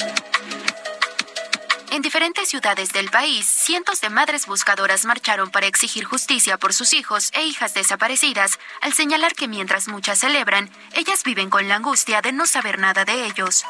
En 1.91 2.03
diferentes 2.03 2.51
ciudades 2.51 2.91
del 2.93 3.11
país, 3.11 3.47
cientos 3.47 4.03
de 4.03 4.11
madres 4.11 4.47
buscadoras 4.47 5.07
marcharon 5.07 5.51
para 5.51 5.67
exigir 5.67 6.05
justicia 6.05 6.59
por 6.59 6.75
sus 6.75 6.93
hijos 6.93 7.31
e 7.33 7.45
hijas 7.45 7.73
desaparecidas, 7.73 8.59
al 8.83 8.93
señalar 8.93 9.35
que 9.35 9.49
mientras 9.49 9.89
muchas 9.89 10.19
celebran, 10.19 10.71
ellas 10.93 11.25
viven 11.25 11.49
con 11.49 11.67
la 11.67 11.77
angustia 11.77 12.21
de 12.21 12.33
no 12.33 12.47
saber 12.47 12.79
nada 12.79 13.07
de 13.07 13.25
ellos. 13.25 13.65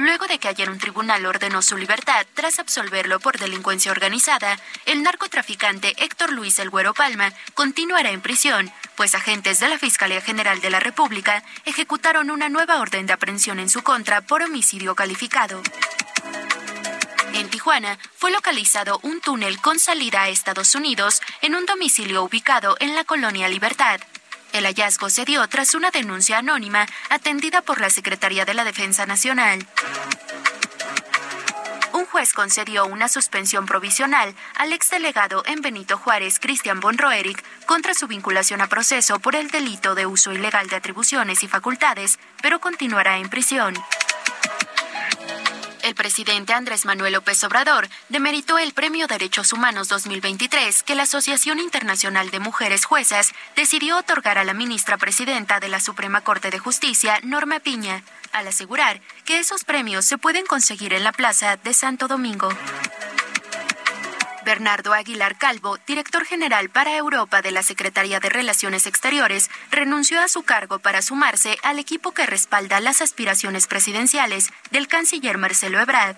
Luego 0.00 0.26
de 0.26 0.38
que 0.38 0.48
ayer 0.48 0.70
un 0.70 0.78
tribunal 0.78 1.26
ordenó 1.26 1.60
su 1.60 1.76
libertad 1.76 2.26
tras 2.32 2.58
absolverlo 2.58 3.20
por 3.20 3.38
delincuencia 3.38 3.92
organizada, 3.92 4.58
el 4.86 5.02
narcotraficante 5.02 5.94
Héctor 6.02 6.32
Luis 6.32 6.58
El 6.58 6.70
Güero 6.70 6.94
Palma 6.94 7.34
continuará 7.52 8.10
en 8.10 8.22
prisión, 8.22 8.72
pues 8.96 9.14
agentes 9.14 9.60
de 9.60 9.68
la 9.68 9.78
Fiscalía 9.78 10.22
General 10.22 10.58
de 10.62 10.70
la 10.70 10.80
República 10.80 11.42
ejecutaron 11.66 12.30
una 12.30 12.48
nueva 12.48 12.80
orden 12.80 13.04
de 13.04 13.12
aprehensión 13.12 13.58
en 13.58 13.68
su 13.68 13.82
contra 13.82 14.22
por 14.22 14.42
homicidio 14.42 14.94
calificado. 14.94 15.60
En 17.34 17.50
Tijuana 17.50 17.98
fue 18.16 18.30
localizado 18.30 19.00
un 19.02 19.20
túnel 19.20 19.60
con 19.60 19.78
salida 19.78 20.22
a 20.22 20.28
Estados 20.30 20.74
Unidos 20.74 21.20
en 21.42 21.54
un 21.54 21.66
domicilio 21.66 22.22
ubicado 22.22 22.74
en 22.80 22.94
la 22.94 23.04
colonia 23.04 23.48
Libertad. 23.48 24.00
El 24.52 24.64
hallazgo 24.64 25.10
se 25.10 25.24
dio 25.24 25.46
tras 25.48 25.74
una 25.74 25.90
denuncia 25.90 26.38
anónima 26.38 26.86
atendida 27.08 27.62
por 27.62 27.80
la 27.80 27.90
Secretaría 27.90 28.44
de 28.44 28.54
la 28.54 28.64
Defensa 28.64 29.06
Nacional. 29.06 29.66
Un 31.92 32.06
juez 32.06 32.32
concedió 32.32 32.86
una 32.86 33.08
suspensión 33.08 33.66
provisional 33.66 34.34
al 34.56 34.72
exdelegado 34.72 35.42
en 35.46 35.60
Benito 35.60 35.98
Juárez, 35.98 36.40
Cristian 36.40 36.80
von 36.80 36.98
Roerich, 36.98 37.42
contra 37.66 37.94
su 37.94 38.06
vinculación 38.06 38.60
a 38.60 38.68
proceso 38.68 39.18
por 39.20 39.36
el 39.36 39.50
delito 39.50 39.94
de 39.94 40.06
uso 40.06 40.32
ilegal 40.32 40.68
de 40.68 40.76
atribuciones 40.76 41.42
y 41.42 41.48
facultades, 41.48 42.18
pero 42.42 42.60
continuará 42.60 43.18
en 43.18 43.28
prisión. 43.28 43.74
El 45.82 45.94
presidente 45.94 46.52
Andrés 46.52 46.84
Manuel 46.84 47.14
López 47.14 47.42
Obrador 47.44 47.88
demeritó 48.08 48.58
el 48.58 48.72
Premio 48.72 49.06
Derechos 49.06 49.52
Humanos 49.52 49.88
2023 49.88 50.82
que 50.82 50.94
la 50.94 51.04
Asociación 51.04 51.58
Internacional 51.58 52.30
de 52.30 52.38
Mujeres 52.38 52.84
Juezas 52.84 53.32
decidió 53.56 53.96
otorgar 53.98 54.36
a 54.36 54.44
la 54.44 54.52
ministra 54.52 54.98
presidenta 54.98 55.58
de 55.58 55.68
la 55.68 55.80
Suprema 55.80 56.20
Corte 56.20 56.50
de 56.50 56.58
Justicia, 56.58 57.18
Norma 57.22 57.60
Piña, 57.60 58.02
al 58.32 58.48
asegurar 58.48 59.00
que 59.24 59.38
esos 59.38 59.64
premios 59.64 60.04
se 60.04 60.18
pueden 60.18 60.44
conseguir 60.44 60.92
en 60.92 61.04
la 61.04 61.12
Plaza 61.12 61.56
de 61.56 61.72
Santo 61.72 62.08
Domingo. 62.08 62.48
Bernardo 64.50 64.92
Aguilar 64.94 65.38
Calvo, 65.38 65.78
director 65.86 66.24
general 66.24 66.70
para 66.70 66.96
Europa 66.96 67.40
de 67.40 67.52
la 67.52 67.62
Secretaría 67.62 68.18
de 68.18 68.28
Relaciones 68.30 68.84
Exteriores, 68.86 69.48
renunció 69.70 70.20
a 70.20 70.26
su 70.26 70.42
cargo 70.42 70.80
para 70.80 71.02
sumarse 71.02 71.56
al 71.62 71.78
equipo 71.78 72.10
que 72.10 72.26
respalda 72.26 72.80
las 72.80 73.00
aspiraciones 73.00 73.68
presidenciales 73.68 74.50
del 74.72 74.88
canciller 74.88 75.38
Marcelo 75.38 75.78
Ebrard. 75.78 76.16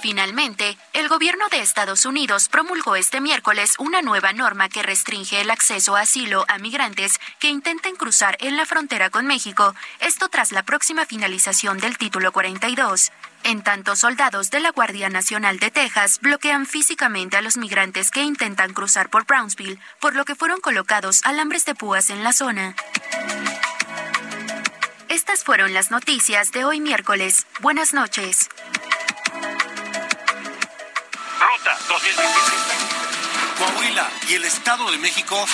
Finalmente, 0.00 0.78
el 0.92 1.08
gobierno 1.08 1.48
de 1.48 1.60
Estados 1.60 2.04
Unidos 2.04 2.48
promulgó 2.48 2.94
este 2.94 3.20
miércoles 3.20 3.74
una 3.78 4.00
nueva 4.00 4.32
norma 4.32 4.68
que 4.68 4.82
restringe 4.82 5.40
el 5.40 5.50
acceso 5.50 5.96
a 5.96 6.02
asilo 6.02 6.44
a 6.46 6.58
migrantes 6.58 7.18
que 7.40 7.48
intenten 7.48 7.96
cruzar 7.96 8.36
en 8.40 8.56
la 8.56 8.64
frontera 8.64 9.10
con 9.10 9.26
México, 9.26 9.74
esto 9.98 10.28
tras 10.28 10.52
la 10.52 10.62
próxima 10.62 11.04
finalización 11.04 11.78
del 11.78 11.98
título 11.98 12.30
42. 12.32 13.10
En 13.42 13.62
tanto, 13.62 13.96
soldados 13.96 14.50
de 14.50 14.60
la 14.60 14.70
Guardia 14.70 15.08
Nacional 15.08 15.58
de 15.58 15.70
Texas 15.70 16.20
bloquean 16.20 16.66
físicamente 16.66 17.36
a 17.36 17.42
los 17.42 17.56
migrantes 17.56 18.10
que 18.10 18.22
intentan 18.22 18.72
cruzar 18.74 19.10
por 19.10 19.26
Brownsville, 19.26 19.80
por 20.00 20.14
lo 20.14 20.24
que 20.24 20.36
fueron 20.36 20.60
colocados 20.60 21.20
alambres 21.24 21.64
de 21.64 21.74
púas 21.74 22.10
en 22.10 22.22
la 22.22 22.32
zona. 22.32 22.76
Estas 25.08 25.42
fueron 25.42 25.74
las 25.74 25.90
noticias 25.90 26.52
de 26.52 26.64
hoy 26.64 26.80
miércoles. 26.80 27.46
Buenas 27.60 27.92
noches. 27.92 28.48
Coahuila 33.98 34.10
y 34.28 34.34
el 34.34 34.44
Estado 34.44 34.90
de 34.90 34.98
México 34.98 35.46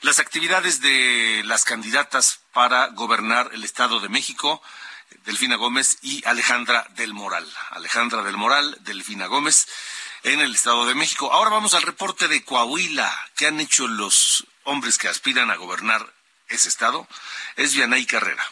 las 0.01 0.19
actividades 0.19 0.81
de 0.81 1.43
las 1.45 1.65
candidatas 1.65 2.41
para 2.53 2.87
gobernar 2.89 3.51
el 3.53 3.65
Estado 3.65 4.01
de 4.01 4.09
México, 4.09 4.63
Delfina 5.25 5.57
Gómez 5.57 5.99
y 6.03 6.27
Alejandra 6.27 6.87
del 6.97 7.13
Moral. 7.13 7.47
Alejandra 7.71 8.23
del 8.23 8.39
Moral, 8.39 8.79
Delfina 8.81 9.27
Gómez, 9.27 9.67
en 10.23 10.41
el 10.41 10.55
Estado 10.55 10.87
de 10.87 10.95
México. 10.95 11.33
Ahora 11.33 11.51
vamos 11.51 11.75
al 11.75 11.83
reporte 11.83 12.29
de 12.29 12.45
Coahuila. 12.45 13.13
¿Qué 13.37 13.47
han 13.47 13.61
hecho 13.61 13.87
los 13.89 14.47
hombres 14.65 14.99
que 14.99 15.09
aspiran 15.09 15.51
a 15.51 15.57
gobernar 15.57 16.13
ese 16.49 16.69
Estado? 16.69 17.07
Es 17.57 17.75
Vianey 17.75 18.07
Carrera. 18.07 18.45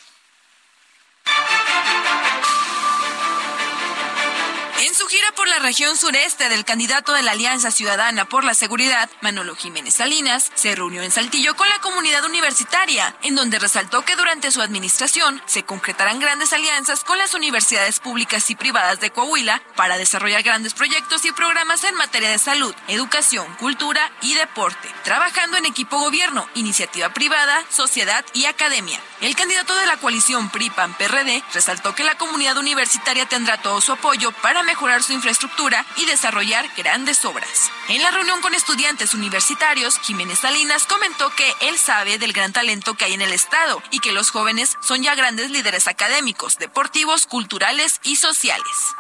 Gira 5.09 5.33
por 5.33 5.49
la 5.49 5.59
región 5.59 5.97
sureste 5.97 6.51
del 6.51 6.67
candidato 6.67 7.15
de 7.15 7.23
la 7.23 7.31
Alianza 7.31 7.71
Ciudadana 7.71 8.27
por 8.27 8.45
la 8.45 8.53
Seguridad, 8.53 9.09
Manolo 9.23 9.57
Jiménez 9.57 9.95
Salinas, 9.95 10.53
se 10.55 10.75
reunió 10.75 11.01
en 11.03 11.11
Saltillo 11.11 11.57
con 11.57 11.67
la 11.67 11.79
comunidad 11.79 12.27
universitaria, 12.27 13.17
en 13.23 13.35
donde 13.35 13.59
resaltó 13.59 14.05
que 14.05 14.17
durante 14.17 14.51
su 14.51 14.61
administración 14.61 15.41
se 15.47 15.63
concretarán 15.63 16.21
grandes 16.21 16.53
alianzas 16.53 17.05
con 17.05 17.17
las 17.17 17.33
universidades 17.33 18.01
públicas 18.01 18.51
y 18.51 18.55
privadas 18.55 19.01
de 19.01 19.11
Coahuila 19.11 19.63
para 19.77 19.97
desarrollar 19.97 20.43
grandes 20.43 20.75
proyectos 20.75 21.25
y 21.25 21.33
programas 21.33 21.85
en 21.85 21.95
materia 21.95 22.29
de 22.29 22.39
salud, 22.39 22.75
educación, 22.89 23.47
cultura 23.55 24.13
y 24.21 24.35
deporte, 24.35 24.91
trabajando 25.05 25.57
en 25.57 25.65
equipo 25.65 25.99
gobierno, 25.99 26.47
iniciativa 26.55 27.15
privada, 27.15 27.65
sociedad 27.71 28.27
y 28.35 28.45
academia. 28.45 29.01
El 29.23 29.35
candidato 29.35 29.75
de 29.75 29.87
la 29.87 29.97
coalición 29.97 30.51
PRI-PAN-PRD 30.51 31.43
resaltó 31.55 31.95
que 31.95 32.05
la 32.05 32.19
comunidad 32.19 32.59
universitaria 32.59 33.27
tendrá 33.27 33.57
todo 33.63 33.81
su 33.81 33.93
apoyo 33.93 34.33
para 34.33 34.63
mejorar 34.63 34.98
su 35.03 35.13
infraestructura 35.13 35.85
y 35.97 36.07
desarrollar 36.07 36.67
grandes 36.77 37.25
obras. 37.25 37.71
En 37.89 38.03
la 38.03 38.11
reunión 38.11 38.41
con 38.41 38.55
estudiantes 38.55 39.15
universitarios, 39.15 39.99
Jiménez 40.01 40.41
Salinas 40.41 40.87
comentó 40.87 41.31
que 41.31 41.53
él 41.63 41.79
sabe 41.79 42.19
del 42.19 42.33
gran 42.33 42.53
talento 42.53 42.95
que 42.95 43.05
hay 43.05 43.15
en 43.15 43.23
el 43.23 43.33
Estado 43.33 43.83
y 43.91 44.01
que 44.01 44.13
los 44.13 44.31
jóvenes 44.31 44.77
son 44.81 45.03
ya 45.03 45.15
grandes 45.15 45.51
líderes 45.51 45.89
académicos, 45.89 46.59
deportivos, 46.59 47.27
culturales 47.27 48.01
y 48.03 48.17
sociales. 48.17 48.95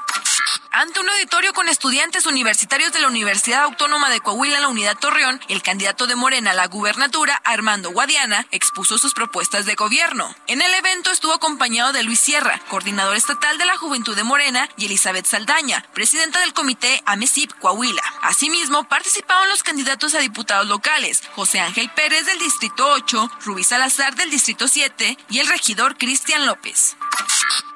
Ante 0.70 1.00
un 1.00 1.09
auditorio 1.09 1.52
con 1.54 1.68
estudiantes 1.68 2.26
universitarios 2.26 2.92
de 2.92 3.00
la 3.00 3.09
Universidad 3.09 3.64
Autónoma 3.64 4.11
de 4.11 4.20
Coahuila 4.20 4.57
en 4.57 4.62
la 4.62 4.68
Unidad 4.68 4.96
Torreón, 4.98 5.40
el 5.48 5.62
candidato 5.62 6.07
de 6.07 6.14
Morena 6.14 6.52
a 6.52 6.54
la 6.54 6.68
gubernatura, 6.68 7.40
Armando 7.44 7.90
Guadiana, 7.90 8.46
expuso 8.50 8.98
sus 8.98 9.14
propuestas 9.14 9.66
de 9.66 9.74
gobierno. 9.74 10.33
En 10.46 10.62
el 10.62 10.72
evento 10.74 11.11
estuvo 11.11 11.33
acompañado 11.33 11.92
de 11.92 12.02
Luis 12.02 12.20
Sierra, 12.20 12.61
coordinador 12.68 13.16
estatal 13.16 13.59
de 13.59 13.64
la 13.64 13.76
Juventud 13.76 14.14
de 14.14 14.24
Morena, 14.24 14.68
y 14.76 14.87
Elizabeth 14.87 15.26
Saldaña, 15.26 15.85
presidenta 15.94 16.40
del 16.40 16.52
comité 16.52 17.02
AMESIP 17.07 17.50
Coahuila. 17.59 18.02
Asimismo, 18.22 18.85
participaron 18.85 19.48
los 19.48 19.62
candidatos 19.62 20.14
a 20.14 20.20
diputados 20.20 20.68
locales, 20.68 21.22
José 21.35 21.61
Ángel 21.61 21.90
Pérez 21.90 22.26
del 22.26 22.38
Distrito 22.38 22.88
8, 22.88 23.31
Rubí 23.44 23.64
Salazar 23.64 24.14
del 24.14 24.31
Distrito 24.31 24.68
7 24.68 25.18
y 25.31 25.38
el 25.38 25.48
regidor 25.48 25.96
Cristian 25.96 26.46
López. 26.46 26.96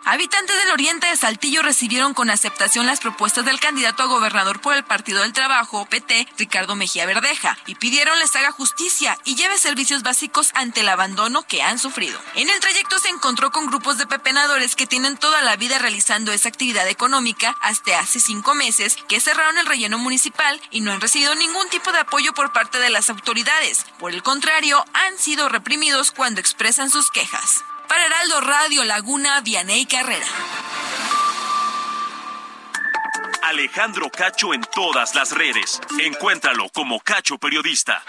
Habitantes 0.04 0.56
del 0.56 0.72
oriente 0.72 1.06
de 1.06 1.16
Saltillo 1.16 1.62
recibieron 1.62 2.12
con 2.12 2.28
aceptación 2.28 2.86
las 2.86 2.98
propuestas 2.98 3.44
del 3.44 3.60
candidato 3.60 4.02
a 4.02 4.06
gobernador 4.06 4.60
por 4.60 4.74
el 4.74 4.82
Partido 4.82 5.22
del 5.22 5.32
Trabajo, 5.32 5.86
PT, 5.86 6.26
Ricardo 6.38 6.74
Mejía 6.74 7.06
Verdeja, 7.06 7.56
y 7.66 7.76
pidieron 7.76 8.18
les 8.18 8.34
haga 8.34 8.50
justicia 8.50 9.16
y 9.24 9.36
lleve 9.36 9.58
servicios 9.58 10.02
básicos 10.02 10.50
ante 10.54 10.80
el 10.80 10.88
abandono 10.88 11.44
que 11.44 11.62
han 11.62 11.78
sufrido. 11.78 12.18
En 12.34 12.50
el 12.50 12.58
trayecto 12.58 12.98
se 12.98 13.10
encontró 13.10 13.52
con 13.52 13.66
grupos 13.66 13.96
de 13.96 14.08
pepenadores 14.08 14.74
que 14.74 14.88
tienen 14.88 15.16
toda 15.16 15.40
la 15.40 15.54
vida 15.54 15.78
realizando 15.78 16.32
esa 16.32 16.48
actividad 16.48 16.88
económica 16.88 17.56
hasta 17.62 18.00
hace 18.00 18.18
cinco 18.18 18.54
meses 18.54 18.96
que 19.08 19.20
cerraron 19.20 19.56
el 19.58 19.66
relleno 19.66 19.98
municipal 19.98 20.60
y 20.72 20.80
no 20.80 20.92
han 20.92 21.00
recibido 21.00 21.36
ningún 21.36 21.68
tipo 21.68 21.92
de 21.92 22.00
apoyo 22.00 22.34
por 22.34 22.52
parte 22.52 22.80
de 22.80 22.90
las 22.90 23.08
autoridades. 23.08 23.86
Por 24.00 24.12
el 24.12 24.24
contrario, 24.24 24.84
han 24.92 25.16
sido 25.16 25.48
reprimidos 25.48 26.10
cuando 26.10 26.40
expresan 26.40 26.90
sus 26.90 27.10
quejas. 27.10 27.62
Para 27.92 28.06
Heraldo 28.06 28.40
Radio 28.40 28.84
Laguna, 28.84 29.42
Vianey 29.42 29.84
Carrera. 29.84 30.24
Alejandro 33.42 34.08
Cacho 34.08 34.54
en 34.54 34.62
todas 34.62 35.14
las 35.14 35.32
redes. 35.32 35.78
Encuéntralo 35.98 36.70
como 36.70 37.00
Cacho 37.00 37.36
Periodista. 37.36 38.02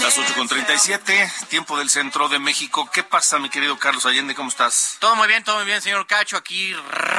Las 0.00 0.18
8 0.18 0.34
con 0.36 0.48
37, 0.48 1.32
tiempo 1.48 1.78
del 1.78 1.90
centro 1.90 2.28
de 2.28 2.38
México. 2.38 2.88
¿Qué 2.92 3.02
pasa, 3.02 3.38
mi 3.38 3.48
querido 3.48 3.76
Carlos 3.78 4.06
Allende? 4.06 4.34
¿Cómo 4.34 4.48
estás? 4.48 4.96
Todo 5.00 5.16
muy 5.16 5.26
bien, 5.26 5.42
todo 5.42 5.56
muy 5.56 5.66
bien, 5.66 5.82
señor 5.82 6.06
Cacho, 6.06 6.36
aquí 6.36 6.72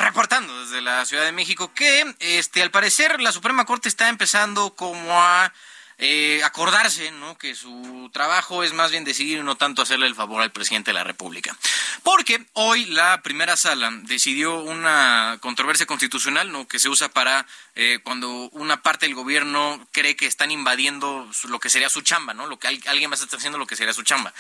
reportando 0.08 0.64
desde 0.64 0.82
la 0.82 1.06
Ciudad 1.06 1.24
de 1.26 1.32
México 1.32 1.72
que, 1.74 2.16
este, 2.20 2.62
al 2.64 2.72
parecer, 2.72 3.22
la 3.22 3.32
Suprema 3.32 3.66
Corte 3.66 3.90
está 3.90 4.10
empezando 4.10 4.74
como 4.76 5.22
a 5.22 5.54
eh, 6.00 6.42
acordarse, 6.44 7.10
¿no? 7.12 7.38
Que 7.40 7.56
su 7.56 8.10
trabajo 8.14 8.64
es 8.64 8.72
más 8.72 8.92
bien 8.92 9.04
decidir 9.04 9.40
y 9.40 9.44
no 9.44 9.56
tanto 9.58 9.82
hacerle 9.82 10.06
el 10.06 10.14
favor 10.14 10.44
al 10.44 10.52
presidente 10.52 10.92
de 10.92 10.94
la 10.94 11.04
República. 11.04 11.58
Porque 12.04 12.46
hoy 12.54 12.86
la 12.86 13.22
primera 13.24 13.58
sala 13.58 13.90
decidió 14.04 14.60
una 14.62 15.40
controversia 15.42 15.88
constitucional, 15.88 16.52
¿no? 16.52 16.68
Que 16.68 16.78
se 16.78 16.88
usa 16.90 17.10
para 17.10 17.48
eh, 17.76 17.98
cuando 18.04 18.30
una 18.52 18.84
parte 18.84 19.08
del 19.08 19.16
gobierno 19.16 19.88
cree 19.92 20.16
que 20.16 20.28
están 20.28 20.52
invadiendo 20.52 21.28
su- 21.34 21.48
lo 21.48 21.60
que 21.60 21.72
sería 21.72 21.90
su 21.90 22.02
chamba, 22.02 22.36
¿no? 22.36 22.46
Lo 22.46 22.60
que 22.60 22.68
al- 22.68 22.84
alguien 22.88 23.10
más 23.10 23.22
está 23.24 23.38
haciendo 23.38 23.58
lo 23.58 23.66
que 23.66 23.76
sería 23.76 23.94
su 23.94 24.04
chamba. 24.04 24.32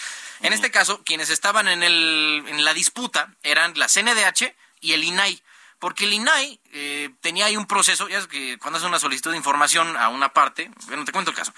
En 0.41 0.53
este 0.53 0.69
caso, 0.69 1.01
quienes 1.03 1.31
estaban 1.31 1.67
en, 1.67 1.81
el, 1.81 2.43
en 2.47 2.63
la 2.63 2.75
disputa 2.75 3.29
eran 3.41 3.73
la 3.75 3.87
CNDH 3.87 4.53
y 4.81 4.93
el 4.93 5.03
INAI. 5.03 5.41
Porque 5.79 6.05
el 6.05 6.13
INAI 6.13 6.59
eh, 6.71 7.09
tenía 7.21 7.45
ahí 7.45 7.55
un 7.55 7.67
proceso, 7.67 8.09
ya 8.09 8.17
es 8.17 8.27
que 8.27 8.57
cuando 8.57 8.77
hace 8.79 8.87
una 8.87 8.99
solicitud 8.99 9.29
de 9.29 9.37
información 9.37 9.95
a 9.95 10.09
una 10.09 10.29
parte, 10.29 10.71
bueno, 10.87 11.05
te 11.05 11.11
cuento 11.11 11.29
el 11.29 11.37
caso. 11.37 11.53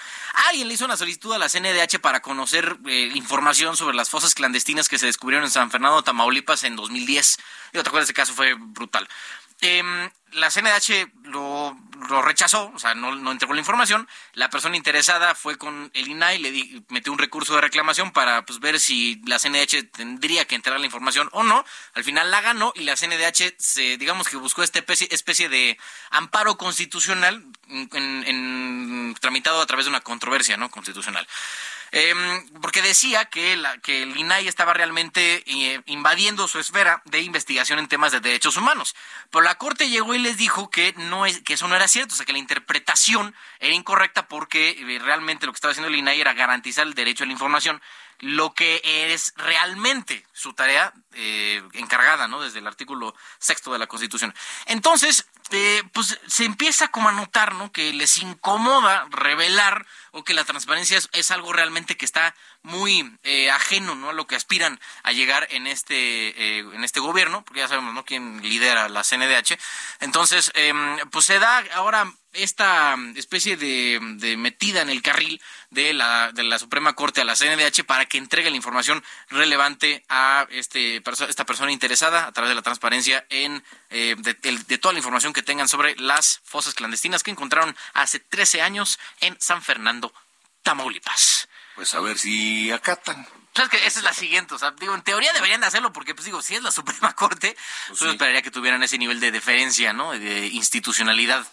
Alguien 0.50 0.68
le 0.68 0.74
hizo 0.74 0.84
una 0.84 0.98
solicitud 0.98 1.32
a 1.34 1.38
la 1.38 1.48
CNDH 1.48 2.00
para 2.02 2.22
conocer 2.22 2.78
eh, 2.86 3.12
información 3.16 3.78
sobre 3.78 3.96
las 3.96 4.10
fosas 4.10 4.36
clandestinas 4.36 4.90
que 4.90 4.98
se 4.98 5.06
descubrieron 5.06 5.46
en 5.46 5.52
San 5.52 5.72
Fernando, 5.72 6.04
Tamaulipas 6.04 6.66
en 6.66 6.76
2010. 6.76 7.38
Yo 7.72 7.84
te 7.84 7.90
acuerdas, 7.90 8.08
ese 8.08 8.14
caso 8.14 8.34
fue 8.34 8.56
brutal. 8.56 9.08
Em, 9.62 10.10
la 10.32 10.50
CNDH 10.52 11.12
lo, 11.24 11.76
rechazó, 12.22 12.72
o 12.74 12.80
sea, 12.80 12.94
no, 12.96 13.14
no 13.16 13.32
entregó 13.32 13.54
la 13.54 13.60
información. 13.60 14.08
La 14.34 14.50
persona 14.50 14.78
interesada 14.78 15.36
fue 15.36 15.58
con 15.58 15.92
el 15.94 16.08
INAI, 16.08 16.38
le 16.38 16.52
di- 16.52 16.86
metió 16.90 17.12
un 17.12 17.18
recurso 17.20 17.56
de 17.56 17.62
reclamación 17.62 18.12
para 18.12 18.46
pues, 18.46 18.60
ver 18.60 18.80
si 18.80 19.22
la 19.26 19.38
CNDH 19.40 19.92
tendría 19.92 20.46
que 20.46 20.56
entregar 20.56 20.80
la 20.80 20.86
información 20.86 21.30
o 21.34 21.44
no. 21.44 21.66
Al 21.94 22.04
final 22.04 22.32
la 22.32 22.42
ganó 22.42 22.72
y 22.76 22.84
la 22.84 22.96
CNDH, 22.96 23.56
se, 23.58 23.98
digamos 23.98 24.30
que 24.30 24.38
buscó 24.38 24.64
esta 24.64 24.80
especie, 24.80 25.50
de 25.50 25.78
amparo 26.12 26.58
constitucional 26.58 27.44
en- 27.68 29.16
tramitado 29.20 29.62
a 29.62 29.66
través 29.66 29.86
de 29.86 29.90
una 29.90 30.02
controversia 30.02 30.58
no 30.58 30.70
constitucional. 30.70 31.28
Em, 31.92 32.48
porque 32.62 32.82
decía 32.82 33.26
que, 33.26 33.58
la, 33.58 33.78
que 33.80 34.04
el 34.04 34.16
INAI 34.16 34.48
estaba 34.48 34.74
realmente 34.74 35.44
eh, 35.46 35.82
invadiendo 35.88 36.48
su 36.48 36.60
esfera 36.60 37.02
de 37.06 37.22
investigación 37.22 37.80
en 37.80 37.88
temas 37.88 38.12
de 38.12 38.20
derechos 38.20 38.58
humanos. 38.58 38.96
Pero 39.32 39.44
la 39.44 39.56
Corte 39.56 39.90
llegó 39.90 40.14
y 40.14 40.20
les 40.20 40.38
dijo 40.38 40.70
que, 40.70 40.94
no 40.98 41.26
es, 41.26 41.42
que 41.42 41.54
eso 41.54 41.68
no 41.68 41.76
era 41.76 41.88
cierto, 41.88 42.14
o 42.14 42.18
sea, 42.18 42.26
que 42.26 42.34
la 42.34 42.40
interpretación 42.40 43.36
era 43.60 43.74
incorrecta 43.74 44.28
porque 44.28 44.72
eh, 44.72 45.00
realmente 45.00 45.46
lo 45.46 45.52
que 45.52 45.58
estaba 45.58 45.72
haciendo 45.72 45.90
el 45.90 45.96
INAI 45.96 46.22
era 46.22 46.34
garantizar 46.34 46.86
el 46.86 46.94
derecho 46.94 47.24
a 47.24 47.28
la 47.28 47.34
información 47.34 47.82
lo 48.22 48.54
que 48.54 48.82
es 48.84 49.34
realmente 49.38 50.26
su 50.34 50.54
tarea 50.54 50.94
eh, 51.14 51.64
encargada, 51.74 52.28
¿no? 52.28 52.42
Desde 52.42 52.60
el 52.60 52.68
artículo 52.68 53.16
sexto 53.40 53.72
de 53.72 53.80
la 53.80 53.88
Constitución. 53.88 54.36
Entonces, 54.66 55.26
pues 55.94 56.20
se 56.28 56.46
empieza 56.46 56.90
como 56.90 57.10
a 57.10 57.14
notar, 57.14 57.56
¿no? 57.56 57.72
Que 57.72 57.94
les 57.94 58.18
incomoda 58.18 59.08
revelar 59.10 59.88
o 60.12 60.24
que 60.24 60.34
la 60.34 60.46
transparencia 60.46 61.00
es, 61.12 61.32
algo 61.32 61.54
realmente 61.54 61.98
que 61.98 62.06
está 62.06 62.36
muy 62.64 63.18
eh, 63.24 63.52
ajeno, 63.52 63.96
¿no? 63.96 64.10
A 64.10 64.14
lo 64.14 64.28
que 64.28 64.36
aspiran 64.36 64.80
a 65.04 65.12
llegar 65.12 65.48
en 65.52 65.68
este 65.68 66.60
en 66.60 66.84
este 66.84 67.00
gobierno, 67.00 67.44
porque 67.44 67.62
ya 67.62 67.68
sabemos, 67.68 67.94
¿no? 67.94 68.06
Quién 68.06 68.42
lidera 68.42 68.90
la 68.90 69.04
CNDH. 69.04 69.58
Entonces, 70.00 70.52
em, 70.56 70.98
pues 71.10 71.26
se 71.26 71.40
da 71.40 71.64
ahora 71.74 72.12
esta 72.34 72.96
especie 73.16 73.58
de, 73.58 74.00
metida 74.38 74.82
en 74.82 74.90
el 74.90 75.02
carril 75.02 75.42
de 75.72 75.94
la, 75.94 76.32
de 76.32 76.44
la 76.44 76.60
Suprema 76.60 76.94
Corte 76.94 77.22
a 77.22 77.26
la 77.26 77.36
CNDH 77.36 77.84
para 77.86 78.06
que 78.06 78.18
entregue 78.18 78.50
la 78.50 78.56
información 78.56 79.04
relevante 79.30 80.06
a 80.10 80.48
este, 80.52 81.02
esta 81.28 81.46
persona 81.46 81.72
interesada 81.72 82.28
a 82.28 82.32
través 82.32 82.50
de 82.50 82.56
la 82.56 82.62
transparencia 82.62 83.26
en 83.30 83.64
eh, 83.90 84.16
de, 84.18 84.78
toda 84.78 84.94
la 84.94 85.00
información 85.00 85.34
que 85.34 85.42
tengan 85.42 85.68
sobre 85.68 85.96
las 85.98 86.42
fosas 86.44 86.76
clandestinas 86.76 87.24
que 87.24 87.32
encontraron 87.32 87.76
hace 87.94 88.20
13 88.20 88.62
años 88.62 89.00
en 89.22 89.36
San 89.40 89.62
Fernando, 89.62 90.09
Tamaulipas. 90.64 91.48
Pues 91.76 91.94
a 91.94 92.00
ver 92.00 92.18
si 92.18 92.72
acatan. 92.72 93.28
Sabes 93.56 93.72
que 93.72 93.88
esa 93.88 94.00
es 94.00 94.06
la 94.06 94.14
siguiente, 94.14 94.54
o 94.54 94.60
sea, 94.60 94.72
digo, 94.72 94.94
en 94.94 95.02
teoría 95.02 95.34
deberían 95.34 95.60
de 95.62 95.68
hacerlo 95.68 95.92
porque, 95.92 96.14
pues 96.14 96.26
digo, 96.26 96.42
si 96.42 96.56
es 96.56 96.64
la 96.64 96.72
Suprema 96.80 97.14
Corte, 97.14 97.58
pues, 97.88 98.00
yo 98.00 98.10
esperaría 98.10 98.42
que 98.42 98.52
tuvieran 98.52 98.84
ese 98.84 98.98
nivel 98.98 99.20
de 99.20 99.32
deferencia, 99.32 99.94
¿no? 99.94 100.12
De 100.12 100.48
institucionalidad. 100.48 101.46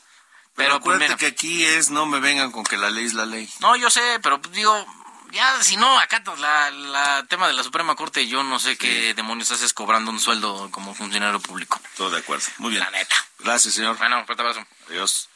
Pero, 0.54 0.80
pues, 0.80 0.96
acuérdate 0.96 1.16
que 1.16 1.26
aquí 1.26 1.64
es, 1.64 1.90
no 1.90 2.06
me 2.06 2.20
vengan 2.20 2.50
con 2.50 2.64
que 2.64 2.76
la 2.76 2.90
ley 2.90 3.04
es 3.04 3.14
la 3.14 3.26
ley. 3.26 3.48
No, 3.60 3.76
yo 3.76 3.90
sé, 3.90 4.20
pero 4.22 4.40
pues, 4.40 4.54
digo, 4.54 4.86
ya 5.32 5.62
si 5.62 5.76
no 5.76 5.98
acatas 5.98 6.38
la, 6.38 6.70
la 6.70 7.26
tema 7.28 7.46
de 7.46 7.52
la 7.52 7.62
Suprema 7.62 7.94
Corte, 7.94 8.26
yo 8.26 8.42
no 8.42 8.58
sé 8.58 8.76
qué 8.76 9.12
demonios 9.14 9.50
haces 9.50 9.74
cobrando 9.74 10.10
un 10.10 10.20
sueldo 10.20 10.70
como 10.70 10.94
funcionario 10.94 11.40
público. 11.40 11.80
Todo 11.96 12.10
de 12.10 12.18
acuerdo. 12.18 12.46
Muy 12.58 12.70
bien. 12.70 12.82
La 12.82 12.90
neta. 12.90 13.16
Gracias, 13.38 13.74
señor. 13.74 13.98
Bueno, 13.98 14.24
fuerte 14.24 14.42
abrazo. 14.42 14.66
Adiós. 14.88 15.28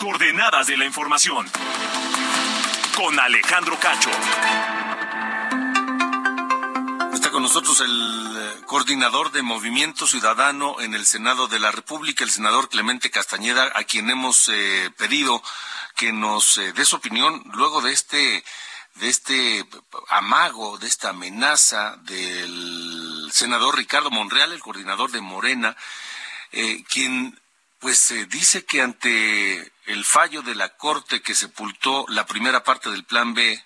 Coordenadas 0.00 0.66
de 0.66 0.78
la 0.78 0.86
información 0.86 1.46
con 2.96 3.20
Alejandro 3.20 3.78
Cacho. 3.78 4.10
Está 7.12 7.30
con 7.30 7.42
nosotros 7.42 7.80
el 7.82 7.90
eh, 7.90 8.62
coordinador 8.64 9.30
de 9.30 9.42
Movimiento 9.42 10.06
Ciudadano 10.06 10.80
en 10.80 10.94
el 10.94 11.04
Senado 11.04 11.48
de 11.48 11.58
la 11.58 11.70
República, 11.70 12.24
el 12.24 12.30
senador 12.30 12.70
Clemente 12.70 13.10
Castañeda, 13.10 13.70
a 13.74 13.84
quien 13.84 14.08
hemos 14.08 14.48
eh, 14.48 14.90
pedido 14.96 15.42
que 15.96 16.14
nos 16.14 16.56
eh, 16.56 16.72
dé 16.72 16.86
su 16.86 16.96
opinión 16.96 17.42
luego 17.52 17.82
de 17.82 17.92
este 17.92 18.42
de 18.94 19.08
este 19.08 19.66
amago, 20.08 20.78
de 20.78 20.88
esta 20.88 21.10
amenaza 21.10 21.96
del 22.04 23.30
senador 23.32 23.76
Ricardo 23.76 24.10
Monreal, 24.10 24.52
el 24.52 24.60
coordinador 24.60 25.12
de 25.12 25.20
Morena, 25.20 25.76
quien 26.88 27.40
pues 27.80 28.14
dice 28.28 28.64
que 28.64 28.82
ante 28.82 29.72
el 29.86 30.04
fallo 30.04 30.42
de 30.42 30.54
la 30.54 30.76
Corte 30.76 31.22
que 31.22 31.34
sepultó 31.34 32.04
la 32.08 32.26
primera 32.26 32.62
parte 32.62 32.90
del 32.90 33.04
Plan 33.04 33.34
B 33.34 33.64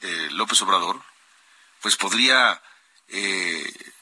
de 0.00 0.30
López 0.30 0.60
Obrador, 0.62 1.02
pues 1.80 1.96
podría 1.96 2.60
eh, 3.08 3.92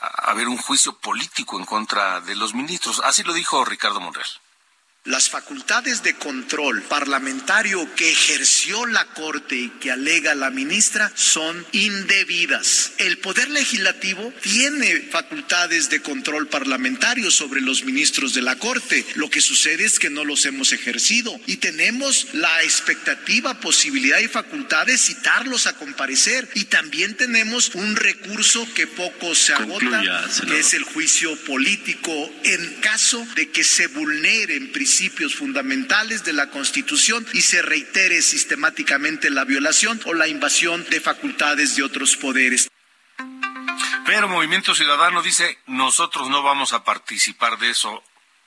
haber 0.00 0.48
un 0.48 0.58
juicio 0.58 0.98
político 0.98 1.58
en 1.58 1.64
contra 1.64 2.20
de 2.20 2.34
los 2.36 2.54
ministros. 2.54 3.00
Así 3.04 3.22
lo 3.22 3.32
dijo 3.32 3.64
Ricardo 3.64 4.00
Monreal. 4.00 4.28
Las 5.06 5.28
facultades 5.28 6.02
de 6.02 6.14
control 6.14 6.82
parlamentario 6.82 7.94
que 7.94 8.10
ejerció 8.10 8.86
la 8.86 9.04
Corte 9.04 9.54
y 9.54 9.68
que 9.80 9.92
alega 9.92 10.34
la 10.34 10.50
ministra 10.50 11.12
son 11.14 11.64
indebidas. 11.70 12.90
El 12.98 13.18
Poder 13.18 13.48
Legislativo 13.50 14.32
tiene 14.42 15.02
facultades 15.12 15.90
de 15.90 16.02
control 16.02 16.48
parlamentario 16.48 17.30
sobre 17.30 17.60
los 17.60 17.84
ministros 17.84 18.34
de 18.34 18.42
la 18.42 18.56
Corte. 18.56 19.06
Lo 19.14 19.30
que 19.30 19.40
sucede 19.40 19.84
es 19.84 20.00
que 20.00 20.10
no 20.10 20.24
los 20.24 20.44
hemos 20.44 20.72
ejercido 20.72 21.38
y 21.46 21.58
tenemos 21.58 22.26
la 22.32 22.64
expectativa, 22.64 23.60
posibilidad 23.60 24.18
y 24.18 24.26
facultad 24.26 24.86
de 24.86 24.98
citarlos 24.98 25.68
a 25.68 25.76
comparecer. 25.76 26.48
Y 26.54 26.64
también 26.64 27.16
tenemos 27.16 27.76
un 27.76 27.94
recurso 27.94 28.66
que 28.74 28.88
poco 28.88 29.36
se 29.36 29.52
agota, 29.52 30.02
que 30.48 30.58
es 30.58 30.74
el 30.74 30.82
juicio 30.82 31.36
político 31.44 32.28
en 32.42 32.80
caso 32.80 33.24
de 33.36 33.50
que 33.50 33.62
se 33.62 33.86
vulneren 33.86 34.72
principios 34.72 34.95
principios 34.96 35.34
fundamentales 35.34 36.24
de 36.24 36.32
la 36.32 36.48
Constitución 36.48 37.26
y 37.34 37.42
se 37.42 37.60
reitere 37.60 38.22
sistemáticamente 38.22 39.28
la 39.28 39.44
violación 39.44 40.00
o 40.06 40.14
la 40.14 40.26
invasión 40.26 40.88
de 40.88 41.02
facultades 41.02 41.76
de 41.76 41.82
otros 41.82 42.16
poderes. 42.16 42.70
Pero 44.06 44.26
Movimiento 44.26 44.74
Ciudadano 44.74 45.20
dice, 45.20 45.58
nosotros 45.66 46.30
no 46.30 46.42
vamos 46.42 46.72
a 46.72 46.82
participar 46.82 47.58
de 47.58 47.68
eso. 47.68 48.02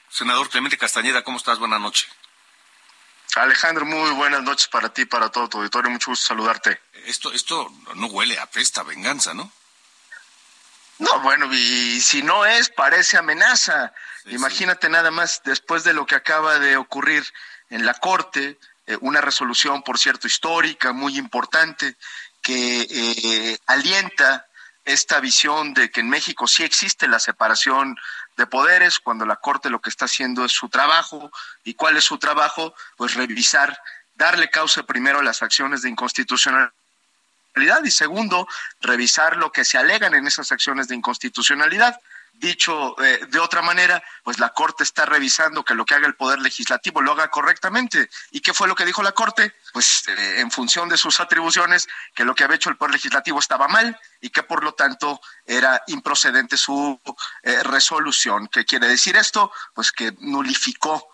Senador 0.10 0.50
Clemente 0.50 0.76
Castañeda, 0.76 1.24
¿cómo 1.24 1.38
estás? 1.38 1.60
Buenas 1.60 1.82
noches. 1.82 2.08
Alejandro, 3.36 3.86
muy 3.86 4.10
buenas 4.14 4.42
noches 4.42 4.68
para 4.70 4.92
ti, 4.92 5.06
para 5.06 5.30
todo 5.30 5.50
tu 5.50 5.60
auditorio. 5.60 5.92
Mucho 5.92 6.10
gusto 6.10 6.26
saludarte. 6.26 6.82
Esto, 7.06 7.32
esto 7.32 7.72
no 7.94 8.08
huele 8.08 8.40
a 8.40 8.48
pesta, 8.48 8.82
venganza, 8.82 9.36
¿no? 9.36 9.54
No, 11.00 11.22
bueno, 11.22 11.48
y 11.54 12.02
si 12.02 12.22
no 12.22 12.46
es, 12.46 12.70
parece 12.70 13.18
amenaza. 13.18 13.94
Imagínate 14.26 14.90
nada 14.90 15.12
más 15.12 15.42
después 15.46 15.84
de 15.86 15.94
lo 15.94 16.06
que 16.06 16.16
acaba 16.16 16.60
de 16.60 16.76
ocurrir 16.76 17.26
en 17.70 17.86
la 17.86 17.94
Corte, 17.94 18.60
eh, 18.86 18.98
una 19.00 19.22
resolución, 19.22 19.82
por 19.82 19.98
cierto, 19.98 20.28
histórica, 20.28 20.92
muy 20.92 21.18
importante, 21.18 21.96
que 22.42 22.88
eh, 22.90 23.58
alienta 23.66 24.46
esta 24.84 25.20
visión 25.22 25.74
de 25.74 25.90
que 25.90 26.02
en 26.02 26.10
México 26.10 26.48
sí 26.48 26.64
existe 26.64 27.08
la 27.08 27.20
separación 27.20 27.96
de 28.36 28.48
poderes, 28.48 29.00
cuando 29.00 29.26
la 29.26 29.38
Corte 29.38 29.70
lo 29.70 29.80
que 29.80 29.90
está 29.90 30.06
haciendo 30.06 30.44
es 30.44 30.52
su 30.52 30.68
trabajo. 30.68 31.32
¿Y 31.64 31.76
cuál 31.76 31.96
es 31.96 32.04
su 32.04 32.18
trabajo? 32.18 32.74
Pues 32.98 33.14
revisar, 33.14 33.80
darle 34.16 34.50
causa 34.50 34.84
primero 34.84 35.20
a 35.20 35.24
las 35.24 35.44
acciones 35.44 35.82
de 35.82 35.90
inconstitucionalidad 35.90 36.74
y 37.84 37.92
segundo, 37.92 38.48
revisar 38.82 39.38
lo 39.38 39.52
que 39.52 39.66
se 39.66 39.78
alegan 39.78 40.14
en 40.14 40.28
esas 40.28 40.52
acciones 40.52 40.88
de 40.88 40.96
inconstitucionalidad. 40.96 42.00
Dicho 42.32 42.96
eh, 43.04 43.26
de 43.28 43.40
otra 43.40 43.62
manera, 43.62 44.02
pues 44.24 44.40
la 44.40 44.50
Corte 44.50 44.84
está 44.84 45.06
revisando 45.06 45.66
que 45.66 45.74
lo 45.74 45.84
que 45.84 45.96
haga 45.96 46.08
el 46.08 46.16
Poder 46.16 46.40
Legislativo 46.40 47.02
lo 47.02 47.12
haga 47.12 47.30
correctamente. 47.30 48.10
¿Y 48.32 48.40
qué 48.40 48.54
fue 48.54 48.68
lo 48.68 48.76
que 48.76 48.86
dijo 48.86 49.04
la 49.04 49.12
Corte? 49.12 49.54
Pues 49.74 50.08
eh, 50.08 50.40
en 50.40 50.50
función 50.50 50.88
de 50.88 50.98
sus 50.98 51.20
atribuciones, 51.20 51.88
que 52.16 52.24
lo 52.24 52.36
que 52.36 52.46
había 52.46 52.56
hecho 52.56 52.70
el 52.70 52.78
Poder 52.78 52.94
Legislativo 52.94 53.40
estaba 53.40 53.68
mal 53.68 54.00
y 54.22 54.30
que 54.30 54.44
por 54.44 54.64
lo 54.64 54.74
tanto 54.74 55.20
era 55.46 55.84
improcedente 55.88 56.56
su 56.56 57.02
eh, 57.44 57.64
resolución. 57.64 58.48
¿Qué 58.48 58.64
quiere 58.64 58.88
decir 58.88 59.18
esto? 59.18 59.52
Pues 59.74 59.92
que 59.92 60.14
nulificó 60.20 61.10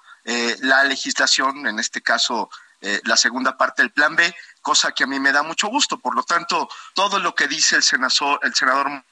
la 0.62 0.84
legislación, 0.84 1.68
en 1.68 1.78
este 1.78 2.02
caso 2.02 2.50
la 2.82 3.18
segunda 3.18 3.58
parte 3.58 3.82
del 3.82 3.92
Plan 3.92 4.16
B, 4.16 4.36
cosa 4.62 4.92
que 4.92 5.06
a 5.06 5.08
mí 5.08 5.20
me 5.20 5.32
da 5.32 5.44
mucho 5.44 5.68
gusto. 5.68 5.98
Por 5.98 6.16
lo 6.16 6.24
tanto, 6.24 6.70
todo 6.94 7.20
lo 7.20 7.34
que 7.34 7.48
dice 7.48 7.78
el 7.78 7.84
el 8.42 8.56
senador 8.56 9.04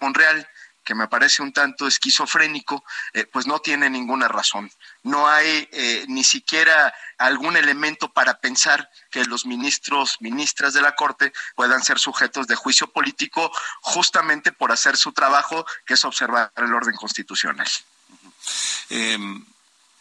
Monreal, 0.00 0.48
que 0.86 0.94
me 0.94 1.08
parece 1.08 1.42
un 1.42 1.52
tanto 1.52 1.88
esquizofrénico, 1.88 2.84
eh, 3.12 3.26
pues 3.26 3.46
no 3.46 3.58
tiene 3.58 3.90
ninguna 3.90 4.28
razón. 4.28 4.70
No 5.02 5.28
hay 5.28 5.68
eh, 5.72 6.04
ni 6.08 6.22
siquiera 6.22 6.94
algún 7.18 7.56
elemento 7.56 8.12
para 8.12 8.38
pensar 8.38 8.88
que 9.10 9.24
los 9.24 9.46
ministros, 9.46 10.16
ministras 10.20 10.74
de 10.74 10.82
la 10.82 10.94
Corte 10.94 11.32
puedan 11.56 11.82
ser 11.82 11.98
sujetos 11.98 12.46
de 12.46 12.54
juicio 12.54 12.86
político 12.86 13.50
justamente 13.80 14.52
por 14.52 14.70
hacer 14.70 14.96
su 14.96 15.12
trabajo, 15.12 15.66
que 15.84 15.94
es 15.94 16.04
observar 16.04 16.52
el 16.54 16.72
orden 16.72 16.94
constitucional. 16.94 17.68
Em, 18.88 19.44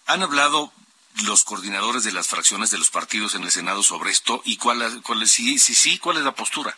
han 0.06 0.22
hablado 0.22 0.72
los 1.24 1.44
coordinadores 1.44 2.04
de 2.04 2.12
las 2.12 2.28
fracciones 2.28 2.72
de 2.72 2.78
los 2.78 2.90
partidos 2.90 3.36
en 3.36 3.44
el 3.44 3.52
Senado 3.52 3.84
sobre 3.84 4.12
esto 4.12 4.42
y 4.46 4.58
cuál, 4.58 5.02
cuál 5.02 5.28
sí, 5.28 5.60
sí, 5.60 5.74
sí, 5.74 5.98
cuál 5.98 6.18
es 6.18 6.24
la 6.24 6.36
postura. 6.36 6.76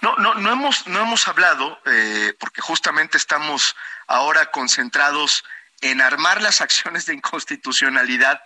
No, 0.00 0.14
no, 0.16 0.34
no 0.34 0.52
hemos, 0.52 0.86
no 0.86 1.00
hemos 1.00 1.26
hablado 1.26 1.80
eh, 1.86 2.34
porque 2.38 2.60
justamente 2.60 3.16
estamos 3.16 3.74
ahora 4.06 4.50
concentrados 4.50 5.44
en 5.80 6.00
armar 6.00 6.42
las 6.42 6.60
acciones 6.60 7.06
de 7.06 7.14
inconstitucionalidad 7.14 8.40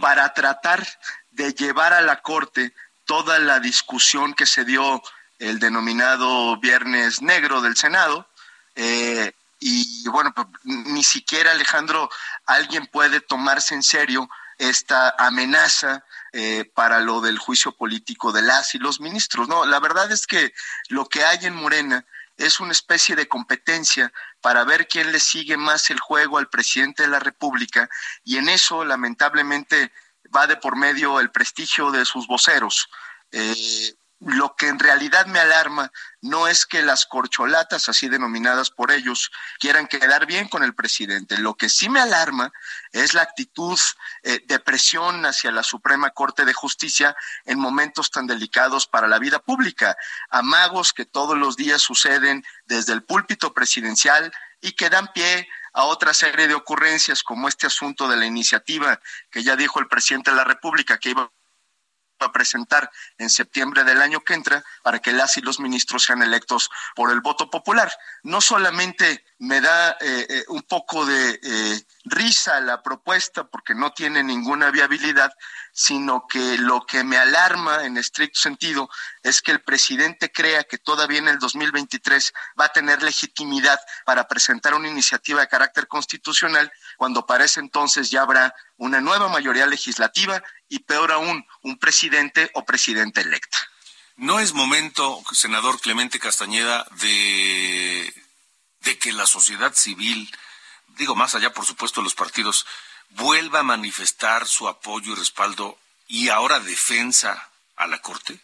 para 0.00 0.32
tratar 0.34 0.86
de 1.30 1.52
llevar 1.52 1.92
a 1.92 2.00
la 2.00 2.22
Corte 2.22 2.72
toda 3.04 3.38
la 3.38 3.60
discusión 3.60 4.34
que 4.34 4.46
se 4.46 4.64
dio 4.64 5.02
el 5.38 5.58
denominado 5.58 6.56
Viernes 6.58 7.22
Negro 7.22 7.60
del 7.60 7.76
Senado. 7.76 8.28
Eh, 8.74 9.32
y 9.68 10.08
bueno, 10.10 10.32
pues, 10.32 10.46
ni 10.64 11.02
siquiera 11.02 11.50
Alejandro, 11.50 12.08
alguien 12.46 12.86
puede 12.86 13.20
tomarse 13.20 13.74
en 13.74 13.82
serio 13.82 14.28
esta 14.58 15.14
amenaza 15.18 16.04
eh, 16.32 16.70
para 16.74 17.00
lo 17.00 17.20
del 17.20 17.38
juicio 17.38 17.72
político 17.72 18.30
de 18.32 18.42
las 18.42 18.74
y 18.74 18.78
los 18.78 19.00
ministros. 19.00 19.48
No, 19.48 19.66
la 19.66 19.80
verdad 19.80 20.10
es 20.12 20.26
que 20.26 20.52
lo 20.88 21.06
que 21.06 21.24
hay 21.24 21.46
en 21.46 21.54
Morena 21.54 22.06
es 22.36 22.60
una 22.60 22.72
especie 22.72 23.16
de 23.16 23.28
competencia 23.28 24.12
para 24.40 24.64
ver 24.64 24.86
quién 24.86 25.10
le 25.10 25.18
sigue 25.18 25.56
más 25.56 25.90
el 25.90 25.98
juego 25.98 26.38
al 26.38 26.48
presidente 26.48 27.02
de 27.02 27.08
la 27.08 27.18
República 27.18 27.88
y 28.22 28.36
en 28.36 28.48
eso 28.48 28.84
lamentablemente 28.84 29.92
va 30.34 30.46
de 30.46 30.56
por 30.56 30.76
medio 30.76 31.18
el 31.18 31.30
prestigio 31.30 31.90
de 31.90 32.04
sus 32.04 32.26
voceros. 32.26 32.88
Eh, 33.32 33.94
lo 34.20 34.56
que 34.56 34.68
en 34.68 34.78
realidad 34.78 35.26
me 35.26 35.38
alarma 35.38 35.92
no 36.22 36.48
es 36.48 36.64
que 36.64 36.82
las 36.82 37.04
corcholatas, 37.04 37.88
así 37.88 38.08
denominadas 38.08 38.70
por 38.70 38.90
ellos, 38.90 39.30
quieran 39.58 39.86
quedar 39.86 40.26
bien 40.26 40.48
con 40.48 40.62
el 40.62 40.74
presidente. 40.74 41.38
Lo 41.38 41.54
que 41.54 41.68
sí 41.68 41.88
me 41.88 42.00
alarma 42.00 42.52
es 42.92 43.12
la 43.12 43.22
actitud 43.22 43.78
eh, 44.22 44.42
de 44.46 44.58
presión 44.58 45.26
hacia 45.26 45.52
la 45.52 45.62
Suprema 45.62 46.10
Corte 46.10 46.44
de 46.44 46.54
Justicia 46.54 47.14
en 47.44 47.58
momentos 47.58 48.10
tan 48.10 48.26
delicados 48.26 48.86
para 48.86 49.06
la 49.06 49.18
vida 49.18 49.38
pública. 49.38 49.96
Amagos 50.30 50.92
que 50.92 51.04
todos 51.04 51.36
los 51.36 51.56
días 51.56 51.82
suceden 51.82 52.44
desde 52.64 52.94
el 52.94 53.02
púlpito 53.02 53.52
presidencial 53.52 54.32
y 54.60 54.72
que 54.72 54.88
dan 54.88 55.12
pie 55.12 55.46
a 55.74 55.84
otra 55.84 56.14
serie 56.14 56.48
de 56.48 56.54
ocurrencias 56.54 57.22
como 57.22 57.48
este 57.48 57.66
asunto 57.66 58.08
de 58.08 58.16
la 58.16 58.24
iniciativa 58.24 58.98
que 59.30 59.42
ya 59.42 59.56
dijo 59.56 59.78
el 59.78 59.88
presidente 59.88 60.30
de 60.30 60.38
la 60.38 60.44
República 60.44 60.96
que 60.96 61.10
iba 61.10 61.30
a 62.24 62.32
presentar 62.32 62.90
en 63.18 63.28
septiembre 63.28 63.84
del 63.84 64.00
año 64.00 64.20
que 64.20 64.34
entra 64.34 64.64
para 64.82 64.98
que 64.98 65.12
las 65.12 65.36
y 65.36 65.42
los 65.42 65.60
ministros 65.60 66.04
sean 66.04 66.22
electos 66.22 66.70
por 66.94 67.10
el 67.10 67.20
voto 67.20 67.50
popular. 67.50 67.92
No 68.22 68.40
solamente 68.40 69.24
me 69.38 69.60
da 69.60 69.90
eh, 70.00 70.26
eh, 70.28 70.44
un 70.48 70.62
poco 70.62 71.04
de 71.04 71.38
eh, 71.42 71.82
risa 72.04 72.60
la 72.60 72.82
propuesta 72.82 73.44
porque 73.44 73.74
no 73.74 73.92
tiene 73.92 74.22
ninguna 74.22 74.70
viabilidad, 74.70 75.30
sino 75.72 76.26
que 76.26 76.56
lo 76.56 76.86
que 76.86 77.04
me 77.04 77.18
alarma 77.18 77.84
en 77.84 77.98
estricto 77.98 78.40
sentido 78.40 78.88
es 79.22 79.42
que 79.42 79.52
el 79.52 79.60
presidente 79.60 80.32
crea 80.32 80.64
que 80.64 80.78
todavía 80.78 81.18
en 81.18 81.28
el 81.28 81.38
2023 81.38 82.32
va 82.58 82.66
a 82.66 82.72
tener 82.72 83.02
legitimidad 83.02 83.78
para 84.06 84.26
presentar 84.26 84.72
una 84.72 84.88
iniciativa 84.88 85.42
de 85.42 85.48
carácter 85.48 85.86
constitucional 85.86 86.72
cuando 86.96 87.26
para 87.26 87.44
ese 87.44 87.60
entonces 87.60 88.10
ya 88.10 88.22
habrá 88.22 88.54
una 88.78 89.00
nueva 89.00 89.28
mayoría 89.28 89.66
legislativa 89.66 90.42
y 90.68 90.80
peor 90.80 91.12
aún, 91.12 91.46
un 91.62 91.78
presidente 91.78 92.50
o 92.54 92.64
presidenta 92.64 93.20
electa. 93.20 93.58
No 94.16 94.40
es 94.40 94.52
momento, 94.52 95.22
senador 95.32 95.80
Clemente 95.80 96.18
Castañeda, 96.18 96.86
de, 97.02 98.14
de 98.80 98.98
que 98.98 99.12
la 99.12 99.26
sociedad 99.26 99.74
civil, 99.74 100.34
digo 100.96 101.14
más 101.14 101.34
allá 101.34 101.52
por 101.52 101.66
supuesto 101.66 102.00
de 102.00 102.04
los 102.04 102.14
partidos, 102.14 102.66
vuelva 103.10 103.60
a 103.60 103.64
manifestar 103.64 104.46
su 104.48 104.68
apoyo 104.68 105.12
y 105.12 105.16
respaldo 105.16 105.78
y 106.08 106.28
ahora 106.30 106.60
defensa 106.60 107.50
a 107.76 107.86
la 107.86 108.00
Corte? 108.00 108.40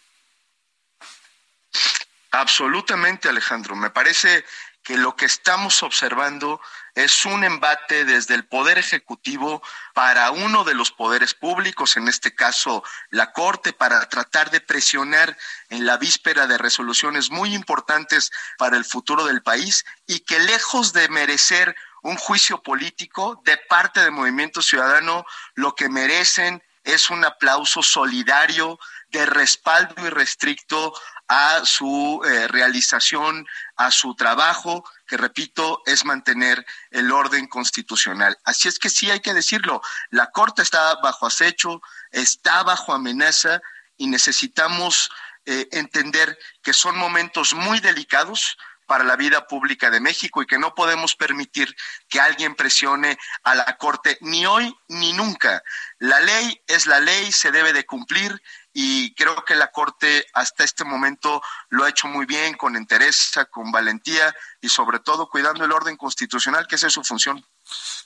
Absolutamente, 2.33 3.29
Alejandro. 3.29 3.77
Me 3.77 3.91
parece 3.91 4.45
que 4.83 4.97
lo 4.97 5.17
que 5.17 5.27
estamos 5.27 5.83
observando 5.83 6.61
es 6.95 7.25
un 7.25 7.45
embate 7.45 8.05
desde 8.05 8.35
el 8.35 8.47
Poder 8.47 8.79
Ejecutivo 8.79 9.63
para 9.95 10.31
uno 10.31 10.65
de 10.65 10.75
los 10.75 10.91
poderes 10.91 11.35
públicos, 11.35 11.97
en 11.97 12.09
este 12.09 12.35
caso 12.35 12.83
la 13.11 13.33
Corte, 13.33 13.73
para 13.73 14.09
tratar 14.09 14.51
de 14.51 14.61
presionar 14.61 15.37
en 15.69 15.87
la 15.87 15.97
víspera 15.97 16.47
de 16.47 16.59
resoluciones 16.59 17.31
muy 17.31 17.55
importantes 17.55 18.31
para 18.59 18.77
el 18.77 18.85
futuro 18.85 19.25
del 19.25 19.43
país 19.43 19.85
y 20.07 20.21
que 20.21 20.41
lejos 20.41 20.93
de 20.93 21.09
merecer 21.09 21.75
un 22.03 22.17
juicio 22.17 22.63
político 22.63 23.41
de 23.45 23.57
parte 23.57 24.01
del 24.01 24.11
movimiento 24.11 24.61
ciudadano, 24.61 25.25
lo 25.55 25.75
que 25.75 25.89
merecen 25.89 26.63
es 26.85 27.11
un 27.11 27.25
aplauso 27.25 27.83
solidario 27.83 28.79
de 29.11 29.25
respaldo 29.27 30.05
irrestricto 30.05 30.93
a 31.35 31.65
su 31.65 32.21
eh, 32.27 32.47
realización, 32.47 33.49
a 33.77 33.91
su 33.91 34.15
trabajo, 34.15 34.85
que 35.07 35.17
repito, 35.17 35.81
es 35.87 36.05
mantener 36.05 36.63
el 36.91 37.11
orden 37.11 37.47
constitucional. 37.47 38.37
Así 38.45 38.69
es 38.69 38.79
que 38.79 38.91
sí 38.91 39.11
hay 39.11 39.21
que 39.21 39.33
decirlo, 39.33 39.81
la 40.11 40.27
Corte 40.31 40.61
está 40.61 40.95
bajo 40.97 41.27
acecho, 41.27 41.81
está 42.11 42.63
bajo 42.65 42.93
amenaza 42.93 43.63
y 43.97 44.09
necesitamos 44.09 45.11
eh, 45.47 45.69
entender 45.73 46.39
que 46.63 46.75
son 46.75 46.99
momentos 46.99 47.55
muy 47.55 47.81
delicados 47.81 48.59
para 48.85 49.05
la 49.05 49.17
vida 49.17 49.47
pública 49.47 49.89
de 49.89 50.01
México 50.01 50.43
y 50.43 50.47
que 50.47 50.59
no 50.59 50.75
podemos 50.75 51.17
permitir 51.17 51.75
que 52.11 52.21
alguien 52.21 52.55
presione 52.55 53.17
a 53.43 53.55
la 53.55 53.79
Corte 53.79 54.19
ni 54.21 54.45
hoy 54.45 54.77
ni 54.89 55.15
nunca. 55.15 55.63
La 55.99 56.21
ley 56.21 56.61
es 56.67 56.85
la 56.85 57.01
ley, 57.01 57.33
se 57.33 57.53
debe 57.53 57.73
de 57.73 57.87
cumplir 57.87 58.43
y 58.73 59.15
creo 59.15 59.45
que 59.45 59.55
la 59.55 59.71
Corte 59.71 60.27
hasta 60.33 60.65
este 60.65 60.85
momento 60.85 61.43
lo 61.69 61.85
ha 61.85 61.91
hecho 61.91 62.09
muy 62.09 62.25
bien, 62.25 62.55
con 62.55 62.77
entereza, 62.77 63.45
con 63.47 63.71
valentía 63.71 64.35
y 64.61 64.69
sobre 64.69 64.99
todo 64.99 65.29
cuidando 65.29 65.65
el 65.65 65.73
orden 65.73 65.97
constitucional, 65.97 66.67
que 66.67 66.77
esa 66.77 66.87
es 66.87 66.93
su 66.95 67.05
función. 67.05 67.45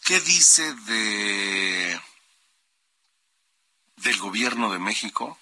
¿Qué 0.05 0.21
dice 0.21 0.75
de 0.87 2.01
del 3.97 4.19
gobierno 4.19 4.73
de 4.73 4.79
México 4.79 5.39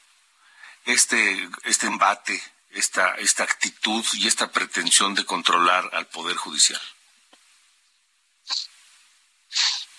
este, 0.84 1.48
este 1.64 1.86
embate, 1.86 2.40
esta, 2.70 3.14
esta 3.16 3.42
actitud 3.42 4.04
y 4.14 4.28
esta 4.28 4.52
pretensión 4.52 5.14
de 5.14 5.24
controlar 5.24 5.88
al 5.92 6.06
Poder 6.06 6.36
Judicial? 6.36 6.80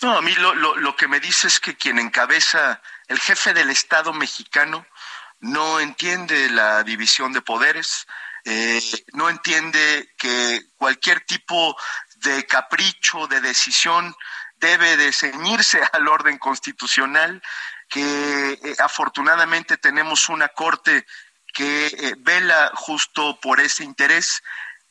No, 0.02 0.18
a 0.18 0.22
mí 0.22 0.34
lo, 0.34 0.54
lo, 0.54 0.76
lo 0.76 0.94
que 0.94 1.08
me 1.08 1.20
dice 1.20 1.48
es 1.48 1.58
que 1.58 1.76
quien 1.76 1.98
encabeza 1.98 2.82
el 3.08 3.18
jefe 3.18 3.54
del 3.54 3.70
Estado 3.70 4.12
mexicano 4.12 4.86
no 5.40 5.80
entiende 5.80 6.50
la 6.50 6.82
división 6.82 7.32
de 7.32 7.42
poderes, 7.42 8.06
eh, 8.44 8.80
no 9.12 9.28
entiende 9.28 10.12
que 10.16 10.60
cualquier 10.76 11.20
tipo 11.22 11.76
de 12.16 12.46
capricho, 12.46 13.26
de 13.26 13.40
decisión, 13.40 14.14
debe 14.56 14.96
de 14.96 15.12
ceñirse 15.12 15.80
al 15.92 16.08
orden 16.08 16.38
constitucional, 16.38 17.42
que 17.88 18.52
eh, 18.52 18.76
afortunadamente 18.78 19.76
tenemos 19.76 20.28
una 20.28 20.48
corte 20.48 21.06
que 21.52 21.86
eh, 21.86 22.14
vela 22.18 22.72
justo 22.74 23.38
por 23.40 23.60
ese 23.60 23.84
interés 23.84 24.42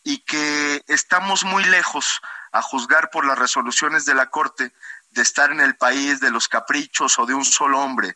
y 0.04 0.20
que 0.20 0.84
estamos 0.88 1.44
muy 1.44 1.64
lejos, 1.64 2.22
a 2.52 2.62
juzgar 2.62 3.10
por 3.10 3.26
las 3.26 3.38
resoluciones 3.38 4.06
de 4.06 4.16
la 4.16 4.30
Corte, 4.30 4.72
de 5.10 5.22
estar 5.22 5.52
en 5.52 5.60
el 5.60 5.76
país 5.76 6.22
de 6.22 6.32
los 6.32 6.48
caprichos 6.48 7.20
o 7.20 7.26
de 7.26 7.34
un 7.34 7.44
solo 7.44 7.80
hombre. 7.80 8.16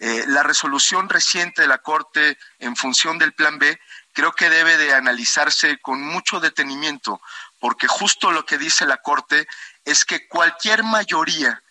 Eh, 0.00 0.24
la 0.28 0.44
resolución 0.44 1.08
reciente 1.08 1.62
de 1.62 1.68
la 1.68 1.78
Corte 1.78 2.38
en 2.60 2.76
función 2.76 3.18
del 3.18 3.32
Plan 3.32 3.58
B 3.58 3.80
creo 4.12 4.32
que 4.32 4.48
debe 4.48 4.76
de 4.76 4.94
analizarse 4.94 5.78
con 5.78 6.00
mucho 6.00 6.38
detenimiento, 6.38 7.20
porque 7.58 7.88
justo 7.88 8.30
lo 8.30 8.46
que 8.46 8.58
dice 8.58 8.86
la 8.86 8.98
Corte 8.98 9.48
es 9.84 10.04
que 10.04 10.28
cualquier 10.28 10.84
mayoría, 10.84 11.62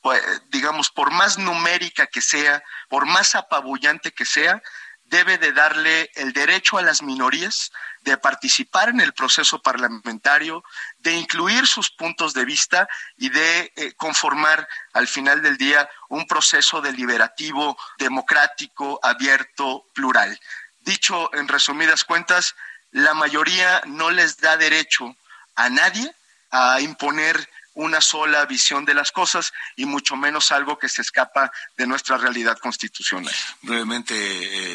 pues, 0.00 0.22
digamos, 0.48 0.90
por 0.90 1.10
más 1.10 1.36
numérica 1.38 2.06
que 2.06 2.22
sea, 2.22 2.62
por 2.88 3.04
más 3.04 3.34
apabullante 3.34 4.12
que 4.12 4.24
sea, 4.24 4.62
debe 5.04 5.38
de 5.38 5.52
darle 5.52 6.10
el 6.14 6.32
derecho 6.32 6.78
a 6.78 6.82
las 6.82 7.02
minorías 7.02 7.72
de 8.02 8.18
participar 8.18 8.90
en 8.90 9.00
el 9.00 9.14
proceso 9.14 9.62
parlamentario, 9.62 10.62
de 10.98 11.12
incluir 11.12 11.66
sus 11.66 11.90
puntos 11.90 12.34
de 12.34 12.44
vista 12.44 12.88
y 13.16 13.30
de 13.30 13.72
eh, 13.76 13.92
conformar 13.94 14.68
al 14.92 15.08
final 15.08 15.40
del 15.40 15.56
día 15.56 15.88
un 16.08 16.26
proceso 16.26 16.80
deliberativo, 16.80 17.76
democrático, 17.98 19.00
abierto, 19.02 19.86
plural. 19.94 20.38
Dicho 20.80 21.34
en 21.34 21.48
resumidas 21.48 22.04
cuentas, 22.04 22.54
la 22.90 23.14
mayoría 23.14 23.82
no 23.86 24.10
les 24.10 24.36
da 24.36 24.56
derecho 24.56 25.16
a 25.54 25.70
nadie 25.70 26.14
a 26.50 26.80
imponer 26.80 27.48
una 27.74 28.00
sola 28.00 28.44
visión 28.46 28.84
de 28.84 28.94
las 28.94 29.12
cosas 29.12 29.52
y 29.76 29.84
mucho 29.84 30.16
menos 30.16 30.52
algo 30.52 30.78
que 30.78 30.88
se 30.88 31.02
escapa 31.02 31.50
de 31.76 31.86
nuestra 31.86 32.16
realidad 32.16 32.58
constitucional. 32.58 33.34
Brevemente, 33.62 34.14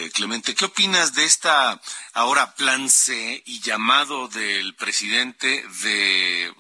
eh, 0.06 0.12
Clemente, 0.12 0.54
¿qué 0.54 0.66
opinas 0.66 1.14
de 1.14 1.26
esta 1.26 1.80
ahora 2.14 2.54
plan 2.56 2.90
C 2.90 3.42
y 3.46 3.62
llamado 3.62 4.28
del 4.28 4.76
presidente 4.76 5.66
de, 5.82 6.54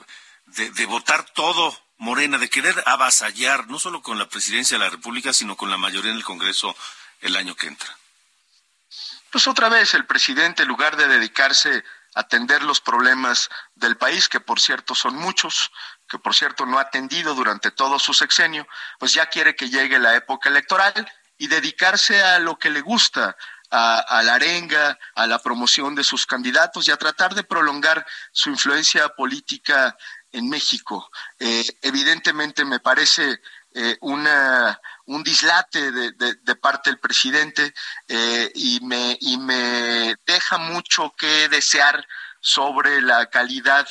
de, 0.45 0.71
de 0.71 0.85
votar 0.85 1.25
todo 1.25 1.77
Morena, 1.97 2.37
de 2.37 2.49
querer 2.49 2.81
avasallar 2.85 3.67
no 3.67 3.77
solo 3.77 4.01
con 4.01 4.17
la 4.17 4.29
presidencia 4.29 4.77
de 4.77 4.83
la 4.85 4.89
República, 4.89 5.33
sino 5.33 5.57
con 5.57 5.69
la 5.69 5.77
mayoría 5.77 6.11
en 6.11 6.17
el 6.17 6.23
Congreso 6.23 6.73
el 7.19 7.35
año 7.35 7.55
que 7.55 7.67
entra? 7.67 7.93
Pues 9.31 9.47
otra 9.47 9.67
vez 9.67 9.93
el 9.93 10.05
presidente, 10.05 10.63
en 10.63 10.69
lugar 10.69 10.95
de 10.95 11.07
dedicarse 11.07 11.83
a 12.15 12.21
atender 12.21 12.63
los 12.63 12.79
problemas 12.79 13.49
del 13.75 13.97
país, 13.97 14.29
que 14.29 14.39
por 14.39 14.59
cierto 14.59 14.95
son 14.95 15.15
muchos, 15.15 15.71
que 16.09 16.19
por 16.19 16.35
cierto 16.35 16.65
no 16.65 16.79
ha 16.79 16.83
atendido 16.83 17.35
durante 17.35 17.71
todo 17.71 17.99
su 17.99 18.13
sexenio, 18.13 18.67
pues 18.97 19.13
ya 19.13 19.27
quiere 19.27 19.55
que 19.55 19.69
llegue 19.69 19.99
la 19.99 20.15
época 20.15 20.49
electoral 20.49 21.09
y 21.37 21.47
dedicarse 21.47 22.21
a 22.21 22.39
lo 22.39 22.57
que 22.57 22.69
le 22.69 22.81
gusta, 22.81 23.37
a, 23.71 24.21
la 24.23 24.33
arenga, 24.33 24.97
a 25.15 25.27
la 25.27 25.39
promoción 25.39 25.93
de 25.93 26.03
sus 26.03 26.25
candidatos 26.25 26.87
y 26.87 26.91
a 26.91 26.97
tratar 26.97 27.35
de 27.35 27.43
prolongar 27.43 28.05
su 28.31 28.49
influencia 28.49 29.09
política 29.09 29.95
en 30.31 30.49
México. 30.49 31.11
Eh, 31.37 31.65
evidentemente 31.81 32.65
me 32.65 32.79
parece 32.79 33.39
eh, 33.73 33.97
una, 34.01 34.79
un 35.05 35.23
dislate 35.23 35.91
de, 35.91 36.55
parte 36.55 36.89
del 36.89 36.99
presidente 36.99 37.73
eh, 38.07 38.51
y, 38.55 38.79
me, 38.81 39.17
y 39.21 39.37
me 39.37 40.15
deja 40.25 40.57
mucho 40.57 41.13
que 41.15 41.47
desear 41.49 42.05
sobre 42.41 43.01
la 43.01 43.27
calidad 43.27 43.87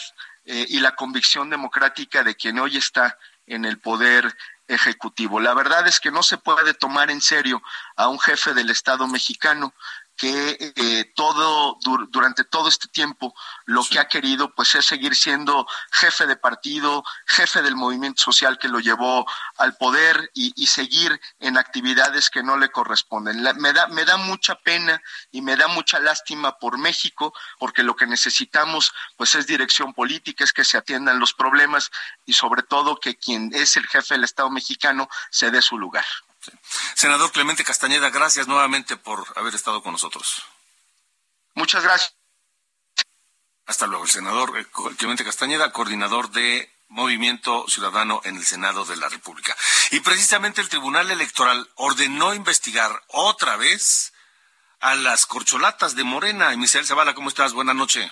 eh, 0.51 0.65
y 0.71 0.81
la 0.81 0.97
convicción 0.97 1.51
democrática 1.51 2.25
de 2.25 2.35
quien 2.35 2.59
hoy 2.59 2.79
está 2.79 3.19
en 3.47 3.67
el 3.67 3.79
poder 3.79 4.35
ejecutivo. 4.67 5.41
La 5.41 5.53
verdad 5.53 5.87
es 5.87 6.01
que 6.01 6.11
no 6.11 6.23
se 6.23 6.39
puede 6.39 6.73
tomar 6.73 7.11
en 7.11 7.21
serio 7.21 7.63
a 7.97 8.09
un 8.09 8.19
jefe 8.19 8.55
del 8.55 8.71
Estado 8.71 9.07
mexicano 9.07 9.75
que 10.19 10.73
eh, 10.77 11.13
todo 11.15 11.79
durante 12.11 12.45
todo 12.45 12.69
este 12.69 12.89
tiempo 12.89 13.35
lo 13.65 13.85
que 13.85 14.01
ha 14.01 14.09
querido 14.09 14.53
pues 14.55 14.75
es 14.75 14.85
seguir 14.85 15.15
siendo 15.15 15.67
jefe 15.93 16.27
de 16.27 16.37
partido, 16.37 17.05
jefe 17.27 17.63
del 17.63 17.77
movimiento 17.77 18.21
social 18.21 18.59
que 18.59 18.69
lo 18.69 18.81
llevó 18.81 19.25
al 19.57 19.77
poder 19.77 20.31
y, 20.35 20.67
seguir 20.67 21.19
en 21.39 21.57
actividades 21.57 22.29
que 22.29 22.43
no 22.43 22.59
le 22.59 22.69
corresponden. 22.69 23.43
me 23.57 23.73
da 23.73 23.87
me 23.87 24.05
da 24.05 24.17
mucha 24.17 24.57
pena 24.57 25.01
y 25.31 25.41
me 25.41 25.57
da 25.57 25.69
mucha 25.69 25.99
lástima 26.01 26.59
por 26.59 26.77
México 26.77 27.33
porque 27.59 27.83
lo 27.83 27.97
que 27.97 28.07
necesitamos 28.07 28.93
pues 29.17 29.35
es 29.37 29.47
dirección 29.47 29.95
política, 29.95 30.45
es 30.45 30.53
que 30.53 30.65
se 30.65 30.77
atiendan 30.77 31.21
los 31.21 31.33
problemas 31.33 31.91
y 32.27 32.33
sobre 32.33 32.63
todo 32.63 32.99
que 32.99 33.17
quien 33.17 33.51
es 33.55 33.77
el 33.77 33.87
jefe 33.87 34.15
del 34.15 34.25
Estado 34.25 34.51
mexicano 34.51 35.09
se 35.31 35.51
dé 35.51 35.63
su 35.63 35.79
lugar. 35.79 36.05
Senador 36.95 37.33
Clemente 37.33 37.65
Castañeda, 37.65 38.11
gracias 38.11 38.49
nuevamente 38.49 38.97
por 38.97 39.27
haber 39.37 39.55
estado 39.55 39.83
con 39.83 39.93
nosotros. 39.93 40.45
Muchas 41.55 41.83
gracias. 41.83 42.15
Hasta 43.67 43.87
luego, 43.87 44.05
el 44.05 44.11
senador 44.11 44.59
eh, 44.59 44.67
Clemente 44.97 45.25
Castañeda, 45.25 45.73
coordinador 45.73 46.31
de 46.31 46.73
Movimiento 46.89 47.67
Ciudadano 47.69 48.23
en 48.25 48.37
el 48.37 48.45
Senado 48.45 48.85
de 48.87 48.97
la 48.97 49.11
República. 49.11 49.55
Y 49.91 50.01
precisamente 50.01 50.63
el 50.63 50.71
Tribunal 50.71 51.11
Electoral 51.11 51.69
ordenó 51.75 52.33
investigar 52.33 53.03
otra 53.09 53.57
vez 53.57 54.15
a 54.81 54.95
las 54.95 55.27
corcholatas 55.27 55.97
de 55.97 56.05
Morena. 56.05 56.55
Y 56.55 56.57
Misael 56.57 56.87
Zavala, 56.87 57.15
¿cómo 57.15 57.29
estás? 57.29 57.53
Buenas 57.53 57.77
noches. 57.77 58.11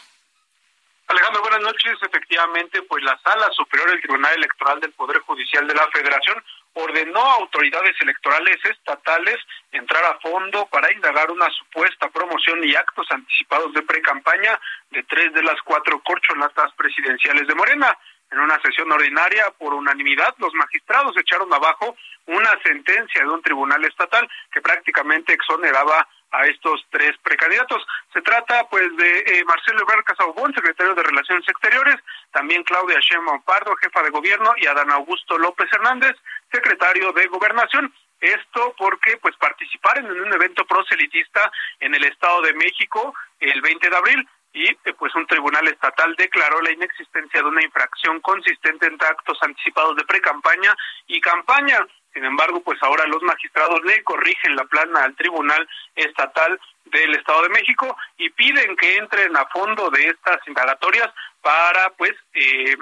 Alejandro, 1.07 1.41
buenas 1.41 1.61
noches. 1.61 1.97
Efectivamente, 2.03 2.83
pues 2.83 3.03
la 3.05 3.19
Sala 3.23 3.49
Superior 3.53 3.91
del 3.91 4.03
Tribunal 4.03 4.35
Electoral 4.35 4.81
del 4.81 4.93
Poder 4.93 5.21
Judicial 5.21 5.67
de 5.67 5.75
la 5.75 5.89
Federación 5.89 6.45
ordenó 6.77 7.21
a 7.21 7.37
autoridades 7.37 7.97
electorales 8.01 8.59
estatales 8.65 9.37
entrar 9.73 10.05
a 10.05 10.19
fondo 10.21 10.67
para 10.67 10.93
indagar 10.93 11.31
una 11.31 11.49
supuesta 11.51 12.11
promoción 12.11 12.63
y 12.63 12.75
actos 12.75 13.07
anticipados 13.11 13.73
de 13.73 13.83
precampaña 13.83 14.61
de 14.91 15.03
tres 15.05 15.33
de 15.33 15.43
las 15.43 15.61
cuatro 15.63 16.01
corcholatas 16.03 16.73
presidenciales 16.75 17.47
de 17.47 17.55
Morena. 17.55 17.97
En 18.31 18.41
una 18.41 18.61
sesión 18.61 18.91
ordinaria, 18.93 19.51
por 19.57 19.73
unanimidad, 19.73 20.35
los 20.39 20.53
magistrados 20.53 21.17
echaron 21.17 21.53
abajo 21.55 21.97
una 22.27 22.51
sentencia 22.63 23.23
de 23.23 23.31
un 23.31 23.41
tribunal 23.41 23.83
estatal 23.85 24.29
que 24.53 24.61
prácticamente 24.61 25.33
exoneraba 25.33 26.07
a 26.33 26.47
estos 26.47 26.85
tres 26.91 27.13
precandidatos. 27.23 27.87
Se 28.13 28.21
trata 28.21 28.69
pues 28.69 28.85
de 28.97 29.19
eh, 29.21 29.45
Marcelo 29.45 29.83
Ebrard 29.83 30.05
Casaubón, 30.05 30.53
secretario 30.55 30.95
de 30.95 31.03
Relaciones 31.03 31.49
Exteriores, 31.49 31.97
también 32.33 32.65
Claudia 32.65 32.99
Sheinbaum 33.01 33.43
Pardo, 33.43 33.77
jefa 33.77 34.03
de 34.03 34.11
gobierno, 34.11 34.53
y 34.57 34.67
Adán 34.67 34.91
Augusto 34.91 35.39
López 35.39 35.73
Hernández, 35.73 36.17
secretario 36.51 37.13
de 37.13 37.27
Gobernación. 37.27 37.93
Esto 38.21 38.75
porque 38.79 39.19
pues 39.19 39.37
participaron 39.37 40.07
en 40.07 40.21
un 40.21 40.33
evento 40.33 40.65
proselitista 40.65 41.51
en 41.81 41.95
el 41.95 42.05
Estado 42.05 42.41
de 42.43 42.55
México 42.55 43.15
el 43.41 43.61
20 43.61 43.91
de 43.91 43.97
abril 43.97 44.29
y 44.57 44.65
eh, 44.71 44.95
pues 44.99 45.15
un 45.15 45.27
tribunal 45.27 45.69
estatal 45.69 46.15
declaró 46.17 46.63
la 46.63 46.73
inexistencia 46.73 47.43
de 47.43 47.49
una 47.49 47.63
infracción 47.63 48.21
consistente 48.21 48.87
entre 48.87 49.07
actos 49.07 49.37
anticipados 49.43 49.97
de 49.97 50.05
precampaña 50.05 50.75
y 51.07 51.21
campaña. 51.21 51.87
Sin 52.15 52.25
embargo, 52.25 52.63
pues 52.63 52.83
ahora 52.83 53.07
los 53.07 53.23
magistrados 53.23 53.83
le 53.85 54.03
corrigen 54.03 54.57
la 54.57 54.65
plana 54.65 55.05
al 55.05 55.15
Tribunal 55.15 55.69
Estatal 55.95 56.59
del 56.87 57.15
Estado 57.15 57.43
de 57.43 57.51
México 57.51 57.95
y 58.17 58.31
piden 58.31 58.75
que 58.77 58.97
entren 58.97 59.37
a 59.37 59.45
fondo 59.49 59.91
de 59.91 60.09
estas 60.09 60.39
indagatorias 60.49 61.13
para 61.43 61.91
pues 61.91 62.15
eh, 62.33 62.77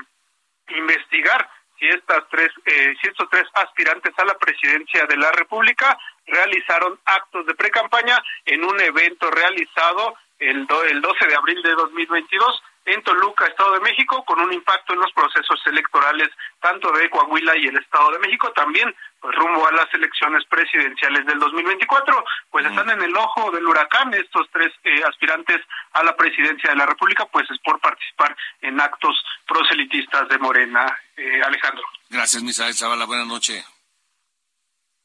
investigar 0.68 1.50
si 1.84 1.90
estas 1.90 2.24
tres 2.30 2.50
eh, 2.64 2.94
estos 3.02 3.28
tres 3.28 3.44
aspirantes 3.54 4.12
a 4.16 4.24
la 4.24 4.38
presidencia 4.38 5.04
de 5.06 5.16
la 5.16 5.30
República 5.32 5.98
realizaron 6.26 6.98
actos 7.04 7.44
de 7.46 7.54
precampaña 7.54 8.16
en 8.46 8.64
un 8.64 8.80
evento 8.80 9.30
realizado 9.30 10.14
el, 10.38 10.66
el 10.90 11.00
12 11.02 11.26
de 11.26 11.36
abril 11.36 11.62
de 11.62 11.74
2022 11.74 12.62
en 12.84 13.02
Toluca, 13.02 13.46
Estado 13.46 13.72
de 13.74 13.80
México, 13.80 14.24
con 14.24 14.40
un 14.40 14.52
impacto 14.52 14.92
en 14.92 15.00
los 15.00 15.12
procesos 15.12 15.60
electorales 15.66 16.28
tanto 16.60 16.92
de 16.92 17.08
Coahuila 17.10 17.56
y 17.56 17.66
el 17.66 17.76
Estado 17.76 18.10
de 18.12 18.18
México, 18.18 18.52
también 18.52 18.94
pues, 19.20 19.34
rumbo 19.36 19.66
a 19.66 19.72
las 19.72 19.92
elecciones 19.94 20.44
presidenciales 20.46 21.24
del 21.26 21.38
2024, 21.38 22.24
pues 22.50 22.66
están 22.66 22.90
en 22.90 23.02
el 23.02 23.16
ojo 23.16 23.50
del 23.50 23.66
huracán 23.66 24.12
estos 24.14 24.48
tres 24.52 24.72
eh, 24.84 25.02
aspirantes 25.06 25.60
a 25.92 26.02
la 26.02 26.16
presidencia 26.16 26.70
de 26.70 26.76
la 26.76 26.86
República, 26.86 27.26
pues 27.26 27.50
es 27.50 27.58
por 27.60 27.80
participar 27.80 28.36
en 28.60 28.80
actos 28.80 29.16
proselitistas 29.46 30.28
de 30.28 30.38
Morena. 30.38 30.86
Eh, 31.16 31.40
Alejandro. 31.42 31.84
Gracias, 32.10 32.42
Misael 32.42 32.74
Zavala. 32.74 33.06
Buenas 33.06 33.26
noches. 33.26 33.64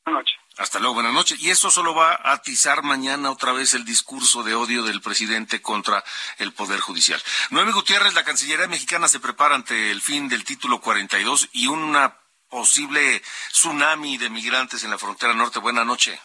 Buenas 0.04 0.24
noches. 0.24 0.39
Hasta 0.60 0.78
luego, 0.78 0.96
buenas 0.96 1.14
noches. 1.14 1.40
Y 1.40 1.52
esto 1.52 1.72
solo 1.72 1.96
va 1.96 2.12
a 2.12 2.34
atizar 2.34 2.84
mañana 2.84 3.32
otra 3.32 3.54
vez 3.54 3.74
el 3.76 3.86
discurso 3.86 4.44
de 4.44 4.56
odio 4.56 4.84
del 4.84 5.00
presidente 5.00 5.62
contra 5.62 6.04
el 6.38 6.52
Poder 6.52 6.82
Judicial. 6.82 7.22
Noemi 7.52 7.72
Gutiérrez, 7.72 8.14
la 8.14 8.26
Cancillería 8.26 8.68
mexicana, 8.68 9.08
se 9.08 9.22
prepara 9.22 9.56
ante 9.56 9.90
el 9.90 10.02
fin 10.02 10.28
del 10.28 10.44
título 10.44 10.82
42 10.82 11.48
y 11.54 11.68
una 11.68 12.14
posible 12.50 13.22
tsunami 13.54 14.18
de 14.18 14.30
migrantes 14.30 14.84
en 14.84 14.92
la 14.92 14.98
frontera 14.98 15.34
norte. 15.34 15.60
Buenas 15.60 15.86
noches. 15.86 16.20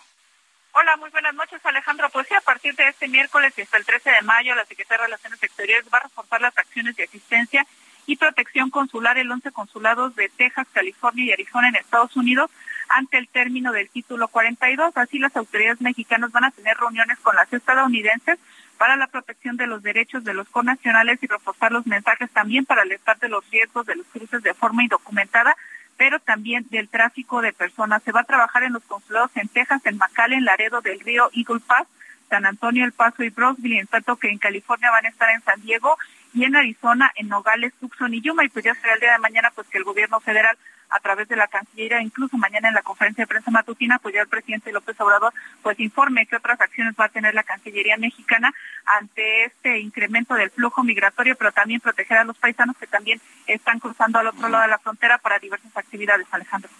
Hola, 0.72 0.96
muy 0.96 1.10
buenas 1.10 1.34
noches, 1.34 1.64
Alejandro. 1.64 2.10
Pues 2.10 2.26
sí, 2.26 2.34
a 2.34 2.40
partir 2.40 2.74
de 2.74 2.88
este 2.88 3.06
miércoles 3.06 3.54
y 3.56 3.62
hasta 3.62 3.76
el 3.76 3.86
13 3.86 4.10
de 4.10 4.22
mayo, 4.22 4.56
la 4.56 4.66
Secretaría 4.66 5.02
de 5.02 5.04
Relaciones 5.04 5.40
Exteriores 5.44 5.86
va 5.94 5.98
a 5.98 6.02
reforzar 6.08 6.40
las 6.40 6.58
acciones 6.58 6.96
de 6.96 7.04
asistencia 7.04 7.64
y 8.06 8.16
protección 8.16 8.70
consular 8.70 9.16
en 9.16 9.30
11 9.30 9.52
consulados 9.52 10.16
de 10.16 10.28
Texas, 10.28 10.66
California 10.72 11.24
y 11.24 11.32
Arizona 11.32 11.68
en 11.68 11.76
Estados 11.76 12.16
Unidos 12.16 12.50
ante 12.88 13.18
el 13.18 13.28
término 13.28 13.72
del 13.72 13.88
título 13.88 14.28
42. 14.28 14.96
Así 14.96 15.18
las 15.18 15.36
autoridades 15.36 15.80
mexicanas 15.80 16.32
van 16.32 16.44
a 16.44 16.50
tener 16.50 16.76
reuniones 16.76 17.18
con 17.20 17.36
las 17.36 17.52
estadounidenses 17.52 18.38
para 18.78 18.96
la 18.96 19.06
protección 19.06 19.56
de 19.56 19.66
los 19.66 19.82
derechos 19.82 20.24
de 20.24 20.34
los 20.34 20.48
connacionales 20.48 21.18
y 21.22 21.26
reforzar 21.26 21.72
los 21.72 21.86
mensajes 21.86 22.30
también 22.30 22.64
para 22.64 22.82
alertar 22.82 23.18
de 23.18 23.28
los 23.28 23.48
riesgos 23.50 23.86
de 23.86 23.96
los 23.96 24.06
cruces 24.08 24.42
de 24.42 24.54
forma 24.54 24.82
indocumentada, 24.82 25.56
pero 25.96 26.18
también 26.18 26.66
del 26.70 26.88
tráfico 26.88 27.40
de 27.40 27.52
personas. 27.52 28.02
Se 28.02 28.12
va 28.12 28.20
a 28.20 28.24
trabajar 28.24 28.64
en 28.64 28.72
los 28.72 28.82
consulados 28.84 29.30
en 29.36 29.48
Texas, 29.48 29.82
en 29.84 29.96
McAllen, 29.96 30.44
Laredo 30.44 30.80
del 30.80 31.00
Río, 31.00 31.30
Eagle 31.32 31.60
Pass, 31.60 31.86
San 32.28 32.46
Antonio, 32.46 32.84
El 32.84 32.92
Paso 32.92 33.22
y 33.22 33.30
Brownsville, 33.30 33.78
en 33.78 33.86
tanto 33.86 34.16
que 34.16 34.28
en 34.28 34.38
California 34.38 34.90
van 34.90 35.06
a 35.06 35.08
estar 35.08 35.30
en 35.30 35.42
San 35.42 35.60
Diego 35.60 35.96
y 36.32 36.44
en 36.44 36.56
Arizona, 36.56 37.12
en 37.14 37.28
Nogales, 37.28 37.72
Tucson 37.80 38.12
y 38.12 38.20
Yuma. 38.20 38.44
Y 38.44 38.48
pues 38.48 38.64
ya 38.64 38.74
será 38.74 38.94
el 38.94 39.00
día 39.00 39.12
de 39.12 39.18
mañana 39.18 39.52
pues 39.54 39.68
que 39.68 39.78
el 39.78 39.84
gobierno 39.84 40.20
federal 40.20 40.56
a 40.94 41.00
través 41.00 41.26
de 41.26 41.34
la 41.34 41.48
Cancillería, 41.48 42.00
incluso 42.00 42.36
mañana 42.36 42.68
en 42.68 42.74
la 42.74 42.82
conferencia 42.82 43.22
de 43.22 43.26
prensa 43.26 43.50
matutina, 43.50 43.98
pues 43.98 44.14
ya 44.14 44.20
el 44.20 44.28
presidente 44.28 44.70
López 44.70 44.98
Obrador 45.00 45.34
pues 45.60 45.78
informe 45.80 46.26
qué 46.26 46.36
otras 46.36 46.60
acciones 46.60 46.94
va 46.98 47.06
a 47.06 47.08
tener 47.08 47.34
la 47.34 47.42
Cancillería 47.42 47.96
mexicana 47.96 48.52
ante 48.86 49.46
este 49.46 49.80
incremento 49.80 50.34
del 50.34 50.50
flujo 50.50 50.84
migratorio, 50.84 51.34
pero 51.36 51.50
también 51.50 51.80
proteger 51.80 52.18
a 52.18 52.24
los 52.24 52.38
paisanos 52.38 52.76
que 52.76 52.86
también 52.86 53.20
están 53.46 53.80
cruzando 53.80 54.20
al 54.20 54.28
otro 54.28 54.48
lado 54.48 54.62
de 54.62 54.68
la 54.68 54.78
frontera 54.78 55.18
para 55.18 55.40
diversas 55.40 55.76
actividades, 55.76 56.26
Alejandro. 56.30 56.70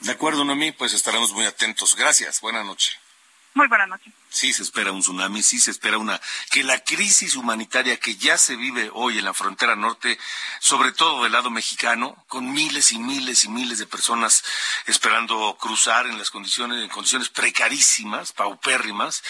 De 0.00 0.12
acuerdo, 0.12 0.44
Noemí, 0.44 0.72
pues 0.72 0.92
estaremos 0.92 1.32
muy 1.32 1.44
atentos. 1.44 1.94
Gracias, 1.94 2.40
buenas 2.40 2.64
noches. 2.64 2.98
Muy 3.52 3.66
buenas 3.66 3.88
noches. 3.88 4.12
Sí 4.28 4.52
se 4.52 4.62
espera 4.62 4.92
un 4.92 5.00
tsunami, 5.00 5.42
sí 5.42 5.58
se 5.58 5.72
espera 5.72 5.98
una 5.98 6.20
que 6.52 6.62
la 6.62 6.78
crisis 6.84 7.34
humanitaria 7.34 7.98
que 7.98 8.14
ya 8.14 8.38
se 8.38 8.54
vive 8.54 8.88
hoy 8.94 9.18
en 9.18 9.24
la 9.24 9.34
frontera 9.34 9.74
norte, 9.74 10.20
sobre 10.60 10.92
todo 10.92 11.24
del 11.24 11.32
lado 11.32 11.50
mexicano, 11.50 12.24
con 12.28 12.52
miles 12.52 12.92
y 12.92 13.00
miles 13.00 13.44
y 13.44 13.48
miles 13.48 13.78
de 13.78 13.86
personas 13.86 14.44
esperando 14.86 15.56
cruzar 15.60 16.06
en 16.06 16.16
las 16.16 16.30
condiciones 16.30 16.80
en 16.80 16.88
condiciones 16.90 17.28
precarísimas, 17.28 18.32
paupérrimas, 18.32 19.24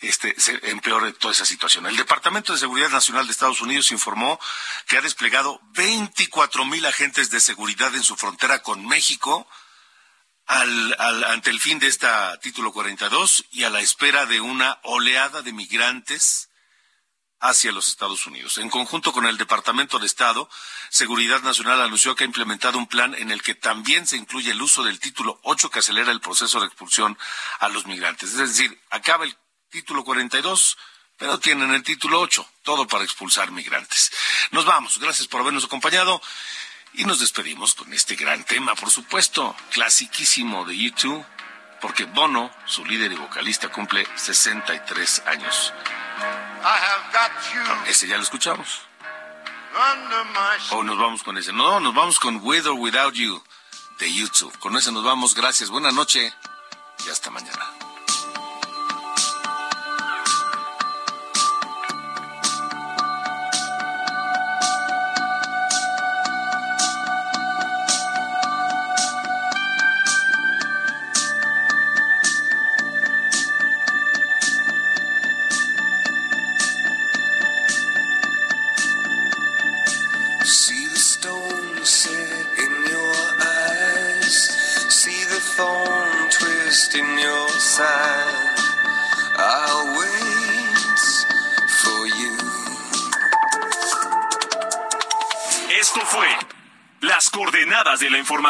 este 0.00 0.38
se 0.38 0.60
empeore 0.70 1.12
toda 1.12 1.34
esa 1.34 1.44
situación. 1.44 1.86
El 1.86 1.96
Departamento 1.96 2.52
de 2.52 2.60
Seguridad 2.60 2.90
Nacional 2.90 3.26
de 3.26 3.32
Estados 3.32 3.60
Unidos 3.60 3.90
informó 3.90 4.38
que 4.86 4.98
ha 4.98 5.00
desplegado 5.00 5.60
24 5.72 6.64
mil 6.64 6.86
agentes 6.86 7.28
de 7.30 7.40
seguridad 7.40 7.92
en 7.96 8.04
su 8.04 8.14
frontera 8.14 8.62
con 8.62 8.86
México 8.86 9.48
al, 10.46 10.96
al, 10.98 11.24
ante 11.24 11.50
el 11.50 11.60
fin 11.60 11.78
de 11.78 11.86
esta 11.86 12.38
título 12.40 12.72
42 12.72 13.46
y 13.50 13.64
a 13.64 13.70
la 13.70 13.80
espera 13.80 14.26
de 14.26 14.40
una 14.40 14.78
oleada 14.82 15.42
de 15.42 15.52
migrantes 15.52 16.50
hacia 17.44 17.72
los 17.72 17.88
Estados 17.88 18.26
Unidos. 18.26 18.56
En 18.56 18.70
conjunto 18.70 19.12
con 19.12 19.26
el 19.26 19.36
Departamento 19.36 19.98
de 19.98 20.06
Estado, 20.06 20.48
Seguridad 20.88 21.42
Nacional 21.42 21.82
anunció 21.82 22.14
que 22.14 22.24
ha 22.24 22.26
implementado 22.26 22.78
un 22.78 22.86
plan 22.86 23.14
en 23.14 23.30
el 23.30 23.42
que 23.42 23.54
también 23.54 24.06
se 24.06 24.16
incluye 24.16 24.52
el 24.52 24.62
uso 24.62 24.82
del 24.82 24.98
título 24.98 25.40
8 25.42 25.70
que 25.70 25.80
acelera 25.80 26.10
el 26.10 26.20
proceso 26.20 26.58
de 26.60 26.66
expulsión 26.66 27.18
a 27.58 27.68
los 27.68 27.86
migrantes. 27.86 28.30
Es 28.30 28.38
decir, 28.38 28.80
acaba 28.88 29.24
el 29.24 29.36
título 29.68 30.04
42, 30.04 30.78
pero 31.18 31.38
tienen 31.38 31.70
el 31.72 31.82
título 31.82 32.20
8, 32.20 32.48
todo 32.62 32.86
para 32.86 33.04
expulsar 33.04 33.50
migrantes. 33.50 34.10
Nos 34.50 34.64
vamos. 34.64 34.98
Gracias 34.98 35.28
por 35.28 35.42
habernos 35.42 35.64
acompañado. 35.64 36.22
Y 36.96 37.04
nos 37.04 37.18
despedimos 37.18 37.74
con 37.74 37.92
este 37.92 38.14
gran 38.14 38.44
tema, 38.44 38.74
por 38.76 38.90
supuesto, 38.90 39.56
clasiquísimo 39.72 40.64
de 40.64 40.76
YouTube, 40.76 41.24
porque 41.80 42.04
Bono, 42.04 42.50
su 42.66 42.84
líder 42.84 43.12
y 43.12 43.16
vocalista, 43.16 43.68
cumple 43.68 44.06
63 44.14 45.22
años. 45.26 45.72
ese 47.88 48.06
ya 48.06 48.16
lo 48.16 48.22
escuchamos. 48.22 48.82
O 50.70 50.84
nos 50.84 50.96
vamos 50.96 51.22
con 51.24 51.36
ese. 51.36 51.52
No, 51.52 51.80
nos 51.80 51.94
vamos 51.94 52.20
con 52.20 52.38
With 52.42 52.66
or 52.66 52.74
Without 52.74 53.14
You 53.14 53.42
de 53.98 54.14
YouTube. 54.14 54.56
Con 54.60 54.76
ese 54.76 54.92
nos 54.92 55.02
vamos. 55.02 55.34
Gracias. 55.34 55.70
Buenas 55.70 55.94
noches 55.94 56.32
y 57.04 57.10
hasta 57.10 57.30
mañana. 57.30 57.83